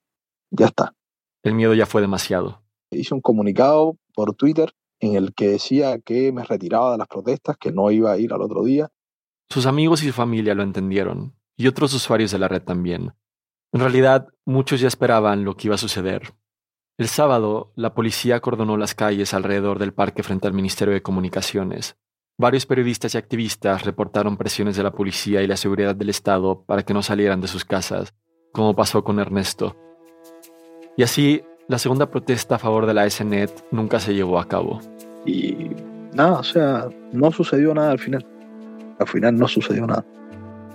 Ya 0.52 0.68
está. 0.68 0.94
El 1.42 1.56
miedo 1.56 1.74
ya 1.74 1.88
fue 1.88 2.02
demasiado. 2.02 2.62
Hice 2.92 3.16
un 3.16 3.22
comunicado 3.22 3.98
por 4.14 4.36
Twitter 4.36 4.72
en 5.00 5.16
el 5.16 5.34
que 5.34 5.48
decía 5.48 5.98
que 5.98 6.32
me 6.32 6.44
retiraba 6.44 6.92
de 6.92 7.00
las 7.00 7.08
protestas, 7.08 7.58
que 7.58 7.72
no 7.72 7.90
iba 7.90 8.12
a 8.12 8.20
ir 8.20 8.32
al 8.32 8.44
otro 8.44 8.64
día. 8.64 8.92
Sus 9.50 9.66
amigos 9.66 10.04
y 10.04 10.10
su 10.10 10.14
familia 10.14 10.54
lo 10.54 10.62
entendieron, 10.62 11.34
y 11.58 11.66
otros 11.66 11.92
usuarios 11.96 12.30
de 12.30 12.38
la 12.38 12.48
red 12.48 12.62
también. 12.62 13.16
En 13.74 13.80
realidad, 13.80 14.28
muchos 14.46 14.80
ya 14.80 14.90
esperaban 14.90 15.44
lo 15.44 15.58
que 15.58 15.70
iba 15.70 15.76
a 15.76 15.80
suceder. 15.80 16.36
El 17.02 17.08
sábado, 17.08 17.72
la 17.76 17.96
policía 17.96 18.36
acordonó 18.36 18.78
las 18.78 18.94
calles 18.94 19.34
alrededor 19.34 19.80
del 19.80 19.92
parque 19.92 20.22
frente 20.22 20.46
al 20.46 20.54
Ministerio 20.54 20.94
de 20.94 21.02
Comunicaciones. 21.02 21.98
Varios 22.38 22.68
periodistas 22.68 23.16
y 23.16 23.18
activistas 23.18 23.86
reportaron 23.86 24.38
presiones 24.38 24.78
de 24.78 24.84
la 24.84 24.92
policía 24.92 25.42
y 25.42 25.48
la 25.48 25.58
seguridad 25.58 25.96
del 25.96 26.12
Estado 26.12 26.64
para 26.64 26.84
que 26.84 26.94
no 26.94 27.02
salieran 27.02 27.42
de 27.42 27.48
sus 27.48 27.66
casas, 27.66 28.14
como 28.54 28.76
pasó 28.76 29.04
con 29.04 29.18
Ernesto. 29.18 29.76
Y 30.96 31.02
así, 31.02 31.42
la 31.68 31.80
segunda 31.80 32.12
protesta 32.12 32.58
a 32.58 32.60
favor 32.60 32.86
de 32.86 32.94
la 32.94 33.10
SNET 33.10 33.50
nunca 33.72 34.00
se 34.00 34.14
llevó 34.14 34.38
a 34.38 34.48
cabo. 34.48 34.80
Y 35.26 35.72
nada, 36.14 36.34
o 36.34 36.44
sea, 36.44 36.88
no 37.14 37.32
sucedió 37.32 37.74
nada 37.74 37.90
al 37.90 38.00
final. 38.00 38.24
Al 39.00 39.08
final 39.08 39.36
no 39.40 39.48
sucedió 39.48 39.88
nada. 39.88 40.06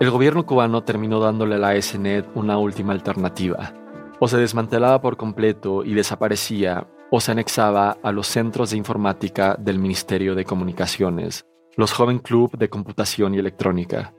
El 0.00 0.10
gobierno 0.10 0.44
cubano 0.44 0.82
terminó 0.82 1.20
dándole 1.20 1.54
a 1.54 1.58
la 1.58 1.80
SNET 1.80 2.26
una 2.34 2.58
última 2.58 2.94
alternativa. 2.94 3.72
O 4.18 4.28
se 4.28 4.38
desmantelaba 4.38 5.00
por 5.00 5.16
completo 5.16 5.84
y 5.84 5.94
desaparecía, 5.94 6.86
o 7.10 7.20
se 7.20 7.32
anexaba 7.32 7.98
a 8.02 8.12
los 8.12 8.26
centros 8.26 8.70
de 8.70 8.78
informática 8.78 9.56
del 9.58 9.78
Ministerio 9.78 10.34
de 10.34 10.44
Comunicaciones, 10.44 11.46
los 11.76 11.92
Joven 11.92 12.18
Club 12.18 12.56
de 12.56 12.68
Computación 12.68 13.34
y 13.34 13.38
Electrónica. 13.38 14.14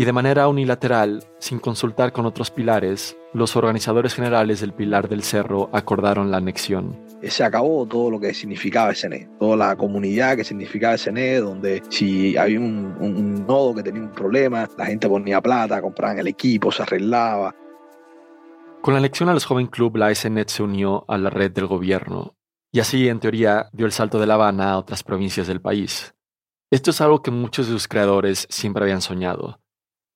Y 0.00 0.04
de 0.04 0.12
manera 0.12 0.46
unilateral, 0.46 1.24
sin 1.40 1.58
consultar 1.58 2.12
con 2.12 2.24
otros 2.24 2.52
pilares, 2.52 3.16
los 3.34 3.56
organizadores 3.56 4.14
generales 4.14 4.60
del 4.60 4.72
Pilar 4.72 5.08
del 5.08 5.24
Cerro 5.24 5.68
acordaron 5.72 6.30
la 6.30 6.36
anexión. 6.36 6.96
Se 7.20 7.42
acabó 7.42 7.84
todo 7.84 8.08
lo 8.12 8.20
que 8.20 8.32
significaba 8.32 8.94
SNE, 8.94 9.28
toda 9.40 9.56
la 9.56 9.76
comunidad 9.76 10.36
que 10.36 10.44
significaba 10.44 10.96
SNE, 10.96 11.40
donde 11.40 11.82
si 11.88 12.36
había 12.36 12.60
un, 12.60 12.96
un 13.00 13.44
nodo 13.44 13.74
que 13.74 13.82
tenía 13.82 14.00
un 14.00 14.12
problema, 14.12 14.68
la 14.78 14.86
gente 14.86 15.08
ponía 15.08 15.40
plata, 15.40 15.82
compraban 15.82 16.20
el 16.20 16.28
equipo, 16.28 16.70
se 16.70 16.84
arreglaba. 16.84 17.52
Con 18.82 18.94
la 18.94 19.00
elección 19.00 19.28
a 19.28 19.34
los 19.34 19.44
Joven 19.44 19.66
Club, 19.66 19.96
la 19.96 20.14
SNET 20.14 20.48
se 20.48 20.62
unió 20.62 21.04
a 21.08 21.18
la 21.18 21.30
red 21.30 21.50
del 21.50 21.66
gobierno, 21.66 22.36
y 22.72 22.80
así, 22.80 23.08
en 23.08 23.18
teoría, 23.20 23.68
dio 23.72 23.86
el 23.86 23.92
salto 23.92 24.18
de 24.20 24.26
La 24.26 24.34
Habana 24.34 24.72
a 24.72 24.78
otras 24.78 25.02
provincias 25.02 25.46
del 25.46 25.60
país. 25.60 26.14
Esto 26.70 26.90
es 26.90 27.00
algo 27.00 27.22
que 27.22 27.30
muchos 27.30 27.66
de 27.66 27.72
sus 27.72 27.88
creadores 27.88 28.46
siempre 28.50 28.84
habían 28.84 29.02
soñado. 29.02 29.60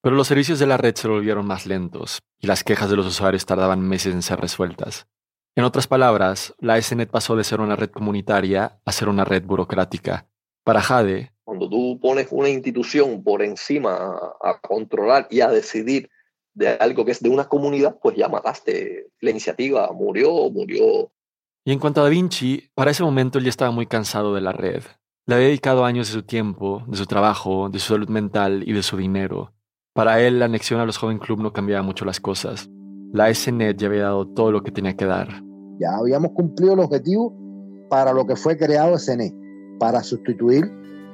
Pero 0.01 0.15
los 0.15 0.27
servicios 0.27 0.59
de 0.59 0.67
la 0.67 0.77
red 0.77 0.95
se 0.95 1.07
volvieron 1.07 1.45
más 1.45 1.65
lentos 1.65 2.19
y 2.39 2.47
las 2.47 2.63
quejas 2.63 2.89
de 2.89 2.95
los 2.95 3.05
usuarios 3.05 3.45
tardaban 3.45 3.81
meses 3.81 4.13
en 4.13 4.21
ser 4.21 4.39
resueltas. 4.39 5.07
En 5.55 5.63
otras 5.65 5.87
palabras, 5.87 6.53
la 6.59 6.81
SNET 6.81 7.09
pasó 7.09 7.35
de 7.35 7.43
ser 7.43 7.59
una 7.59 7.75
red 7.75 7.89
comunitaria 7.89 8.79
a 8.85 8.91
ser 8.91 9.09
una 9.09 9.25
red 9.25 9.43
burocrática. 9.43 10.27
Para 10.63 10.81
Jade, 10.81 11.33
cuando 11.43 11.69
tú 11.69 11.99
pones 12.01 12.27
una 12.31 12.49
institución 12.49 13.23
por 13.23 13.41
encima 13.41 13.95
a, 13.95 14.49
a 14.49 14.59
controlar 14.59 15.27
y 15.29 15.41
a 15.41 15.49
decidir 15.49 16.09
de 16.53 16.69
algo 16.69 17.05
que 17.05 17.11
es 17.11 17.21
de 17.21 17.29
una 17.29 17.45
comunidad, 17.45 17.97
pues 18.01 18.15
ya 18.15 18.29
mataste. 18.29 19.07
La 19.19 19.31
iniciativa 19.31 19.91
murió, 19.93 20.49
murió. 20.49 21.11
Y 21.65 21.71
en 21.71 21.79
cuanto 21.79 22.01
a 22.01 22.03
Da 22.03 22.09
Vinci, 22.09 22.69
para 22.75 22.91
ese 22.91 23.03
momento 23.03 23.39
él 23.39 23.45
ya 23.45 23.49
estaba 23.49 23.71
muy 23.71 23.87
cansado 23.87 24.35
de 24.35 24.41
la 24.41 24.51
red. 24.51 24.83
Le 25.25 25.35
había 25.35 25.47
dedicado 25.47 25.85
años 25.85 26.07
de 26.07 26.13
su 26.13 26.23
tiempo, 26.23 26.83
de 26.87 26.97
su 26.97 27.05
trabajo, 27.05 27.69
de 27.69 27.79
su 27.79 27.93
salud 27.93 28.09
mental 28.09 28.63
y 28.67 28.73
de 28.73 28.83
su 28.83 28.97
dinero. 28.97 29.53
Para 29.93 30.19
él, 30.21 30.39
la 30.39 30.45
anexión 30.45 30.79
a 30.79 30.85
los 30.85 30.97
Joven 30.97 31.19
Club 31.19 31.39
no 31.39 31.53
cambiaba 31.53 31.83
mucho 31.83 32.03
las 32.03 32.19
cosas. 32.19 32.69
La 33.13 33.33
SNET 33.33 33.77
ya 33.77 33.87
había 33.87 34.03
dado 34.03 34.27
todo 34.27 34.51
lo 34.51 34.63
que 34.63 34.71
tenía 34.71 34.97
que 34.97 35.05
dar. 35.05 35.43
Ya 35.79 35.95
habíamos 35.95 36.31
cumplido 36.31 36.73
el 36.73 36.79
objetivo 36.79 37.33
para 37.89 38.11
lo 38.11 38.25
que 38.25 38.35
fue 38.35 38.57
creado 38.57 38.97
SNET, 38.97 39.33
para 39.79 40.03
sustituir 40.03 40.69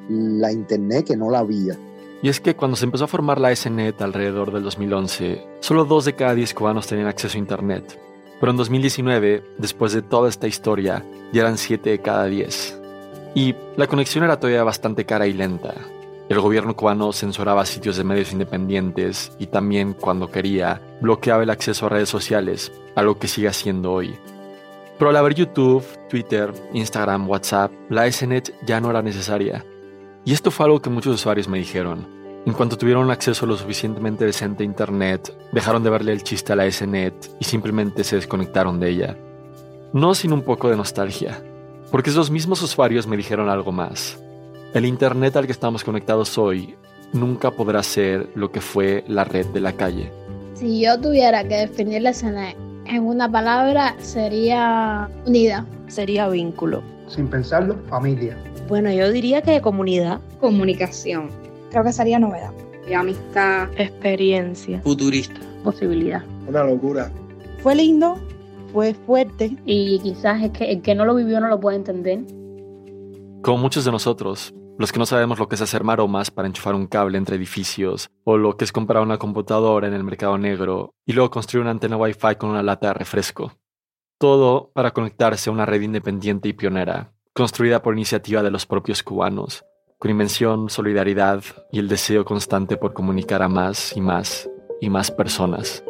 la 0.09 0.51
Internet 0.51 1.07
que 1.07 1.17
no 1.17 1.29
la 1.29 1.39
había. 1.39 1.77
Y 2.21 2.29
es 2.29 2.41
que 2.41 2.55
cuando 2.55 2.75
se 2.75 2.85
empezó 2.85 3.05
a 3.05 3.07
formar 3.07 3.39
la 3.39 3.55
SNET 3.55 4.01
alrededor 4.01 4.51
del 4.51 4.63
2011, 4.63 5.45
solo 5.61 5.85
dos 5.85 6.05
de 6.05 6.15
cada 6.15 6.35
diez 6.35 6.53
cubanos 6.53 6.87
tenían 6.87 7.07
acceso 7.07 7.37
a 7.37 7.39
Internet. 7.39 7.99
Pero 8.39 8.51
en 8.51 8.57
2019, 8.57 9.43
después 9.57 9.93
de 9.93 10.01
toda 10.01 10.27
esta 10.27 10.47
historia, 10.47 11.05
ya 11.31 11.41
eran 11.41 11.57
siete 11.57 11.91
de 11.91 12.01
cada 12.01 12.25
diez. 12.25 12.79
Y 13.35 13.55
la 13.77 13.87
conexión 13.87 14.23
era 14.23 14.39
todavía 14.39 14.63
bastante 14.63 15.05
cara 15.05 15.27
y 15.27 15.33
lenta. 15.33 15.73
El 16.29 16.41
gobierno 16.41 16.75
cubano 16.75 17.11
censuraba 17.11 17.65
sitios 17.65 17.97
de 17.97 18.03
medios 18.03 18.31
independientes 18.31 19.31
y 19.39 19.47
también, 19.47 19.93
cuando 19.93 20.29
quería, 20.29 20.81
bloqueaba 21.01 21.43
el 21.43 21.49
acceso 21.49 21.85
a 21.85 21.89
redes 21.89 22.09
sociales, 22.09 22.71
algo 22.95 23.17
que 23.17 23.27
sigue 23.27 23.47
haciendo 23.47 23.93
hoy. 23.93 24.15
Pero 24.97 25.09
al 25.09 25.15
haber 25.15 25.33
YouTube, 25.33 25.83
Twitter, 26.09 26.51
Instagram, 26.73 27.29
WhatsApp, 27.29 27.71
la 27.89 28.11
SNET 28.11 28.53
ya 28.65 28.81
no 28.81 28.89
era 28.89 29.01
necesaria. 29.01 29.65
Y 30.25 30.33
esto 30.33 30.51
fue 30.51 30.65
algo 30.65 30.81
que 30.81 30.89
muchos 30.89 31.15
usuarios 31.15 31.47
me 31.47 31.57
dijeron. 31.57 32.07
En 32.45 32.53
cuanto 32.53 32.77
tuvieron 32.77 33.11
acceso 33.11 33.45
lo 33.45 33.57
suficientemente 33.57 34.25
decente 34.25 34.63
a 34.63 34.65
Internet, 34.65 35.33
dejaron 35.51 35.83
de 35.83 35.89
verle 35.89 36.13
el 36.13 36.23
chiste 36.23 36.53
a 36.53 36.55
la 36.55 36.69
SNET 36.69 37.13
y 37.39 37.45
simplemente 37.45 38.03
se 38.03 38.15
desconectaron 38.15 38.79
de 38.79 38.89
ella. 38.89 39.17
No 39.93 40.15
sin 40.15 40.33
un 40.33 40.43
poco 40.43 40.69
de 40.69 40.77
nostalgia, 40.77 41.41
porque 41.91 42.09
esos 42.09 42.31
mismos 42.31 42.61
usuarios 42.61 43.07
me 43.07 43.17
dijeron 43.17 43.49
algo 43.49 43.71
más. 43.71 44.17
El 44.73 44.85
Internet 44.85 45.35
al 45.35 45.45
que 45.45 45.51
estamos 45.51 45.83
conectados 45.83 46.37
hoy 46.37 46.75
nunca 47.13 47.51
podrá 47.51 47.81
ser 47.83 48.29
lo 48.35 48.51
que 48.51 48.61
fue 48.61 49.03
la 49.07 49.23
red 49.23 49.47
de 49.47 49.59
la 49.59 49.73
calle. 49.73 50.11
Si 50.53 50.81
yo 50.81 50.99
tuviera 50.99 51.43
que 51.43 51.55
definir 51.55 52.03
la 52.03 52.11
escena 52.11 52.51
en 52.85 53.05
una 53.05 53.31
palabra, 53.31 53.95
sería 53.99 55.09
unida. 55.25 55.65
Sería 55.87 56.27
vínculo. 56.29 56.83
Sin 57.07 57.27
pensarlo, 57.27 57.75
familia. 57.89 58.37
Bueno, 58.69 58.91
yo 58.93 59.11
diría 59.11 59.41
que 59.41 59.61
comunidad. 59.61 60.21
Comunicación. 60.39 61.31
Creo 61.71 61.83
que 61.83 61.91
sería 61.91 62.19
novedad. 62.19 62.53
Y 62.87 62.93
amistad. 62.93 63.67
Experiencia. 63.75 64.79
Futurista. 64.83 65.41
Posibilidad. 65.63 66.23
Una 66.47 66.63
locura. 66.63 67.11
Fue 67.63 67.73
lindo, 67.73 68.19
fue 68.71 68.93
fuerte. 68.93 69.57
Y 69.65 69.97
quizás 70.01 70.43
es 70.43 70.51
que 70.51 70.71
el 70.71 70.83
que 70.83 70.93
no 70.93 71.03
lo 71.03 71.15
vivió 71.15 71.39
no 71.39 71.47
lo 71.47 71.59
puede 71.59 71.77
entender. 71.77 72.19
Como 73.41 73.57
muchos 73.57 73.85
de 73.85 73.91
nosotros, 73.91 74.53
los 74.77 74.91
que 74.91 74.99
no 74.99 75.07
sabemos 75.07 75.39
lo 75.39 75.47
que 75.47 75.55
es 75.55 75.61
hacer 75.61 75.83
maromas 75.83 76.29
para 76.29 76.47
enchufar 76.47 76.75
un 76.75 76.85
cable 76.85 77.17
entre 77.17 77.37
edificios, 77.37 78.11
o 78.23 78.37
lo 78.37 78.55
que 78.55 78.65
es 78.65 78.71
comprar 78.71 79.01
una 79.01 79.17
computadora 79.17 79.87
en 79.87 79.95
el 79.95 80.03
mercado 80.03 80.37
negro 80.37 80.93
y 81.07 81.13
luego 81.13 81.31
construir 81.31 81.63
una 81.63 81.71
antena 81.71 81.97
Wi-Fi 81.97 82.35
con 82.37 82.51
una 82.51 82.61
lata 82.61 82.89
de 82.89 82.93
refresco. 82.93 83.51
Todo 84.19 84.69
para 84.75 84.91
conectarse 84.91 85.49
a 85.49 85.53
una 85.53 85.65
red 85.65 85.81
independiente 85.81 86.49
y 86.49 86.53
pionera, 86.53 87.13
construida 87.33 87.81
por 87.81 87.93
iniciativa 87.93 88.43
de 88.43 88.51
los 88.51 88.65
propios 88.65 89.03
cubanos, 89.03 89.65
con 89.97 90.11
invención, 90.11 90.69
solidaridad 90.69 91.43
y 91.71 91.79
el 91.79 91.87
deseo 91.87 92.25
constante 92.25 92.77
por 92.77 92.93
comunicar 92.93 93.41
a 93.41 93.49
más 93.49 93.95
y 93.95 94.01
más 94.01 94.49
y 94.81 94.89
más 94.89 95.11
personas. 95.11 95.83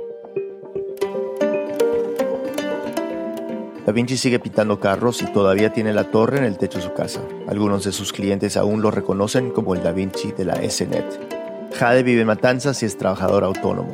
Da 3.85 3.93
Vinci 3.93 4.17
sigue 4.17 4.39
pintando 4.39 4.79
carros 4.79 5.21
y 5.21 5.33
todavía 5.33 5.73
tiene 5.73 5.93
la 5.93 6.11
torre 6.11 6.37
en 6.37 6.43
el 6.43 6.57
techo 6.57 6.77
de 6.77 6.83
su 6.83 6.93
casa. 6.93 7.21
Algunos 7.47 7.85
de 7.85 7.91
sus 7.91 8.13
clientes 8.13 8.55
aún 8.55 8.81
lo 8.81 8.91
reconocen 8.91 9.51
como 9.51 9.73
el 9.73 9.81
Da 9.81 9.91
Vinci 9.91 10.31
de 10.31 10.45
la 10.45 10.69
SNET. 10.69 11.73
Jade 11.73 12.03
vive 12.03 12.21
en 12.21 12.27
Matanzas 12.27 12.83
y 12.83 12.85
es 12.85 12.97
trabajador 12.97 13.43
autónomo. 13.43 13.91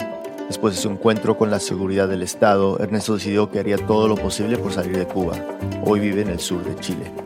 Después 0.47 0.75
de 0.75 0.81
su 0.81 0.89
encuentro 0.89 1.37
con 1.37 1.49
la 1.49 1.59
seguridad 1.59 2.07
del 2.07 2.21
Estado, 2.21 2.77
Ernesto 2.79 3.13
decidió 3.13 3.49
que 3.49 3.59
haría 3.59 3.77
todo 3.77 4.07
lo 4.07 4.15
posible 4.15 4.57
por 4.57 4.73
salir 4.73 4.97
de 4.97 5.07
Cuba. 5.07 5.35
Hoy 5.83 5.99
vive 5.99 6.21
en 6.21 6.29
el 6.29 6.39
sur 6.39 6.63
de 6.63 6.75
Chile. 6.75 7.24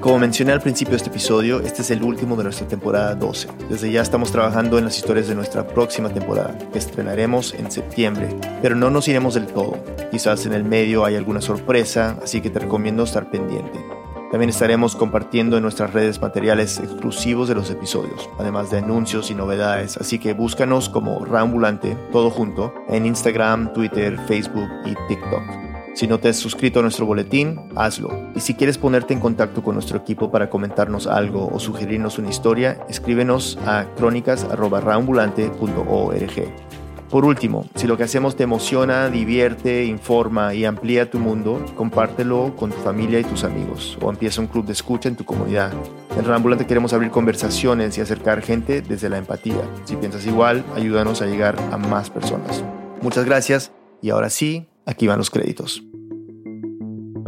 Como 0.00 0.20
mencioné 0.20 0.52
al 0.52 0.60
principio 0.60 0.92
de 0.92 0.98
este 0.98 1.10
episodio, 1.10 1.60
este 1.60 1.82
es 1.82 1.90
el 1.90 2.04
último 2.04 2.36
de 2.36 2.44
nuestra 2.44 2.68
temporada 2.68 3.16
12. 3.16 3.48
Desde 3.68 3.90
ya 3.90 4.00
estamos 4.00 4.30
trabajando 4.30 4.78
en 4.78 4.84
las 4.84 4.96
historias 4.96 5.26
de 5.26 5.34
nuestra 5.34 5.66
próxima 5.66 6.08
temporada, 6.08 6.56
que 6.72 6.78
estrenaremos 6.78 7.52
en 7.54 7.68
septiembre, 7.72 8.28
pero 8.62 8.76
no 8.76 8.90
nos 8.90 9.08
iremos 9.08 9.34
del 9.34 9.48
todo. 9.48 9.76
Quizás 10.12 10.46
en 10.46 10.52
el 10.52 10.62
medio 10.62 11.04
hay 11.04 11.16
alguna 11.16 11.40
sorpresa, 11.40 12.16
así 12.22 12.40
que 12.40 12.48
te 12.48 12.60
recomiendo 12.60 13.02
estar 13.02 13.28
pendiente. 13.28 13.80
También 14.30 14.50
estaremos 14.50 14.94
compartiendo 14.94 15.56
en 15.56 15.64
nuestras 15.64 15.92
redes 15.92 16.20
materiales 16.20 16.78
exclusivos 16.78 17.48
de 17.48 17.56
los 17.56 17.68
episodios, 17.68 18.30
además 18.38 18.70
de 18.70 18.78
anuncios 18.78 19.32
y 19.32 19.34
novedades, 19.34 19.96
así 19.96 20.20
que 20.20 20.32
búscanos 20.32 20.88
como 20.88 21.24
Rambulante, 21.24 21.96
todo 22.12 22.30
junto, 22.30 22.72
en 22.88 23.04
Instagram, 23.04 23.72
Twitter, 23.72 24.16
Facebook 24.28 24.68
y 24.84 24.94
TikTok. 25.08 25.67
Si 25.98 26.06
no 26.06 26.20
te 26.20 26.28
has 26.28 26.36
suscrito 26.36 26.78
a 26.78 26.82
nuestro 26.82 27.06
boletín, 27.06 27.58
hazlo. 27.74 28.30
Y 28.36 28.40
si 28.40 28.54
quieres 28.54 28.78
ponerte 28.78 29.14
en 29.14 29.18
contacto 29.18 29.64
con 29.64 29.74
nuestro 29.74 29.98
equipo 29.98 30.30
para 30.30 30.48
comentarnos 30.48 31.08
algo 31.08 31.50
o 31.52 31.58
sugerirnos 31.58 32.20
una 32.20 32.30
historia, 32.30 32.78
escríbenos 32.88 33.58
a 33.66 33.84
crónicas.rambulante.org. 33.96 36.54
Por 37.10 37.24
último, 37.24 37.68
si 37.74 37.88
lo 37.88 37.96
que 37.96 38.04
hacemos 38.04 38.36
te 38.36 38.44
emociona, 38.44 39.08
divierte, 39.08 39.86
informa 39.86 40.54
y 40.54 40.66
amplía 40.66 41.10
tu 41.10 41.18
mundo, 41.18 41.66
compártelo 41.74 42.54
con 42.54 42.70
tu 42.70 42.76
familia 42.76 43.18
y 43.18 43.24
tus 43.24 43.42
amigos 43.42 43.98
o 44.00 44.08
empieza 44.08 44.40
un 44.40 44.46
club 44.46 44.66
de 44.66 44.74
escucha 44.74 45.08
en 45.08 45.16
tu 45.16 45.24
comunidad. 45.24 45.72
En 46.16 46.24
Rambulante 46.24 46.64
queremos 46.64 46.92
abrir 46.92 47.10
conversaciones 47.10 47.98
y 47.98 48.02
acercar 48.02 48.40
gente 48.42 48.82
desde 48.82 49.08
la 49.08 49.18
empatía. 49.18 49.62
Si 49.82 49.96
piensas 49.96 50.24
igual, 50.26 50.64
ayúdanos 50.76 51.22
a 51.22 51.26
llegar 51.26 51.56
a 51.72 51.76
más 51.76 52.08
personas. 52.08 52.62
Muchas 53.02 53.24
gracias 53.24 53.72
y 54.00 54.10
ahora 54.10 54.30
sí, 54.30 54.68
aquí 54.86 55.08
van 55.08 55.18
los 55.18 55.30
créditos. 55.30 55.82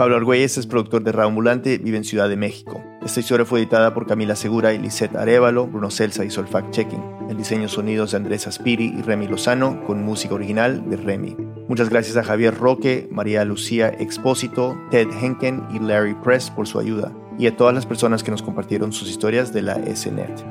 Pablo 0.01 0.17
Argüelles 0.17 0.57
es 0.57 0.67
productor 0.67 1.03
de 1.03 1.23
Ambulante, 1.23 1.77
vive 1.77 1.99
en 1.99 2.05
Ciudad 2.05 2.27
de 2.31 2.35
México. 2.35 2.83
Esta 3.05 3.21
historia 3.21 3.45
fue 3.45 3.59
editada 3.59 3.93
por 3.93 4.07
Camila 4.07 4.35
Segura 4.35 4.73
y 4.73 4.79
Lisette 4.79 5.15
Arevalo, 5.15 5.67
Bruno 5.67 5.91
Celsa 5.91 6.25
hizo 6.25 6.41
el 6.41 6.47
fact-checking. 6.47 7.29
El 7.29 7.37
diseño 7.37 7.69
sonidos 7.69 8.13
de 8.13 8.17
Andrés 8.17 8.47
Aspiri 8.47 8.95
y 8.99 9.03
Remy 9.03 9.29
Lozano, 9.29 9.85
con 9.85 10.03
música 10.03 10.35
original 10.35 10.89
de 10.89 10.97
Remy. 10.97 11.37
Muchas 11.69 11.91
gracias 11.91 12.17
a 12.17 12.23
Javier 12.23 12.55
Roque, 12.55 13.11
María 13.13 13.45
Lucía 13.45 13.91
Expósito, 13.91 14.75
Ted 14.91 15.09
Henken 15.21 15.67
y 15.71 15.81
Larry 15.81 16.15
Press 16.15 16.49
por 16.49 16.67
su 16.67 16.79
ayuda, 16.79 17.13
y 17.39 17.47
a 17.47 17.55
todas 17.55 17.75
las 17.75 17.85
personas 17.85 18.25
que 18.25 18.31
nos 18.31 18.43
compartieron 18.43 18.95
sus 18.95 19.11
historias 19.11 19.53
de 19.53 19.61
la 19.61 19.75
SNET. 19.95 20.47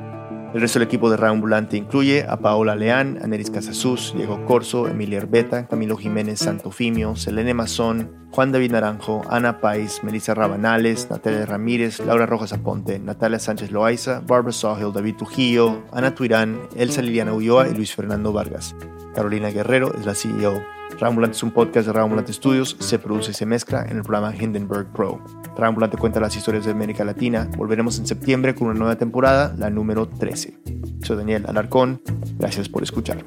El 0.52 0.60
resto 0.60 0.80
del 0.80 0.88
equipo 0.88 1.08
de 1.10 1.26
Ambulante 1.26 1.76
incluye 1.76 2.26
a 2.28 2.36
Paola 2.38 2.74
Leán, 2.74 3.20
Aneris 3.22 3.50
Casasus, 3.50 4.14
Diego 4.16 4.44
Corso, 4.46 4.88
Emilia 4.88 5.18
Herbeta, 5.18 5.68
Camilo 5.68 5.96
Jiménez 5.96 6.40
Santofimio, 6.40 7.14
Selene 7.14 7.54
Mazón, 7.54 8.28
Juan 8.30 8.52
David 8.52 8.72
Naranjo, 8.72 9.22
Ana 9.28 9.60
Pais, 9.60 10.02
Melissa 10.04 10.34
Rabanales, 10.34 11.10
Natalia 11.10 11.46
Ramírez, 11.46 11.98
Laura 12.00 12.26
Rojas 12.26 12.52
Aponte, 12.52 12.98
Natalia 12.98 13.38
Sánchez 13.38 13.70
Loaiza, 13.72 14.20
Barbara 14.20 14.52
Sawhill, 14.52 14.92
David 14.92 15.16
Trujillo, 15.16 15.82
Ana 15.92 16.14
Tuirán, 16.14 16.60
Elsa 16.76 17.02
Liliana 17.02 17.32
Ulloa 17.32 17.68
y 17.68 17.74
Luis 17.74 17.94
Fernando 17.94 18.32
Vargas. 18.32 18.74
Carolina 19.14 19.50
Guerrero 19.50 19.94
es 19.94 20.06
la 20.06 20.14
CEO. 20.14 20.62
Rambulante 20.98 21.36
es 21.36 21.42
un 21.42 21.50
podcast 21.50 21.86
de 21.86 21.92
Rambulante 21.92 22.32
Studios, 22.32 22.76
se 22.78 22.98
produce 22.98 23.30
y 23.30 23.34
se 23.34 23.46
mezcla 23.46 23.82
en 23.88 23.96
el 23.96 24.02
programa 24.02 24.34
Hindenburg 24.34 24.92
Pro. 24.92 25.22
Rambulante 25.56 25.96
cuenta 25.96 26.20
las 26.20 26.36
historias 26.36 26.64
de 26.64 26.72
América 26.72 27.04
Latina. 27.04 27.48
Volveremos 27.56 27.98
en 27.98 28.06
septiembre 28.06 28.54
con 28.54 28.68
una 28.68 28.78
nueva 28.78 28.96
temporada, 28.96 29.54
la 29.56 29.70
número 29.70 30.08
13. 30.08 30.58
Soy 31.02 31.16
Daniel 31.16 31.46
Alarcón, 31.48 32.02
gracias 32.38 32.68
por 32.68 32.82
escuchar. 32.82 33.24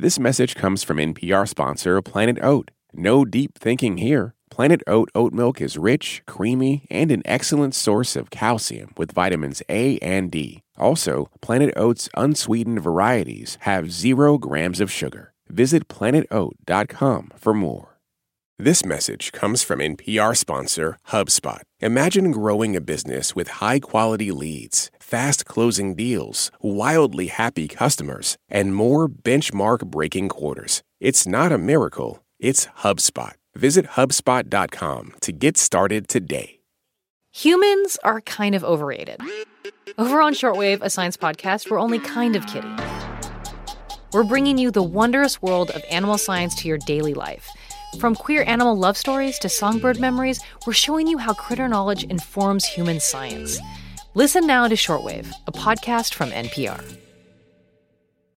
This 0.00 0.20
message 0.20 0.54
comes 0.54 0.84
from 0.84 0.98
NPR 0.98 1.48
sponsor 1.48 2.00
Planet 2.02 2.38
Oat. 2.40 2.70
No 2.92 3.24
deep 3.24 3.58
thinking 3.58 3.96
here. 3.96 4.36
Planet 4.48 4.80
Oat 4.86 5.10
oat 5.12 5.32
milk 5.32 5.60
is 5.60 5.76
rich, 5.76 6.22
creamy, 6.24 6.86
and 6.88 7.10
an 7.10 7.22
excellent 7.24 7.74
source 7.74 8.14
of 8.14 8.30
calcium 8.30 8.92
with 8.96 9.10
vitamins 9.10 9.60
A 9.68 9.98
and 9.98 10.30
D. 10.30 10.62
Also, 10.76 11.30
Planet 11.40 11.72
Oat's 11.76 12.08
unsweetened 12.16 12.80
varieties 12.80 13.58
have 13.62 13.90
zero 13.90 14.38
grams 14.38 14.78
of 14.78 14.88
sugar. 14.92 15.32
Visit 15.48 15.88
planetoat.com 15.88 17.32
for 17.34 17.52
more. 17.52 17.98
This 18.60 18.84
message 18.84 19.30
comes 19.30 19.62
from 19.64 19.78
NPR 19.78 20.36
sponsor 20.36 20.98
HubSpot. 21.10 21.62
Imagine 21.78 22.32
growing 22.32 22.74
a 22.74 22.80
business 22.80 23.34
with 23.34 23.58
high 23.62 23.78
quality 23.78 24.30
leads, 24.30 24.92
fast 25.08 25.46
closing 25.46 25.94
deals, 25.94 26.50
wildly 26.60 27.28
happy 27.28 27.66
customers, 27.66 28.36
and 28.50 28.74
more 28.74 29.08
benchmark 29.08 29.86
breaking 29.86 30.28
quarters. 30.28 30.82
It's 31.00 31.26
not 31.26 31.50
a 31.50 31.58
miracle, 31.58 32.22
it's 32.38 32.66
HubSpot. 32.82 33.32
Visit 33.54 33.86
HubSpot.com 33.96 35.14
to 35.22 35.32
get 35.32 35.56
started 35.56 36.08
today. 36.08 36.60
Humans 37.32 37.98
are 38.04 38.20
kind 38.22 38.54
of 38.54 38.64
overrated. 38.64 39.20
Over 39.96 40.20
on 40.20 40.34
Shortwave, 40.34 40.80
a 40.82 40.90
science 40.90 41.16
podcast, 41.16 41.70
we're 41.70 41.78
only 41.78 41.98
kind 42.00 42.36
of 42.36 42.46
kidding. 42.46 42.76
We're 44.12 44.24
bringing 44.24 44.58
you 44.58 44.70
the 44.70 44.82
wondrous 44.82 45.40
world 45.40 45.70
of 45.70 45.82
animal 45.90 46.18
science 46.18 46.54
to 46.56 46.68
your 46.68 46.78
daily 46.78 47.14
life. 47.14 47.48
From 47.98 48.14
queer 48.14 48.44
animal 48.46 48.76
love 48.76 48.96
stories 48.96 49.38
to 49.38 49.48
songbird 49.48 49.98
memories, 50.00 50.40
we're 50.66 50.72
showing 50.72 51.06
you 51.06 51.16
how 51.18 51.32
critter 51.32 51.68
knowledge 51.68 52.04
informs 52.04 52.64
human 52.64 53.00
science. 53.00 53.58
Listen 54.18 54.48
now 54.48 54.66
to 54.66 54.74
Shortwave, 54.74 55.32
a 55.46 55.52
podcast 55.52 56.12
from 56.12 56.30
NPR. 56.30 56.97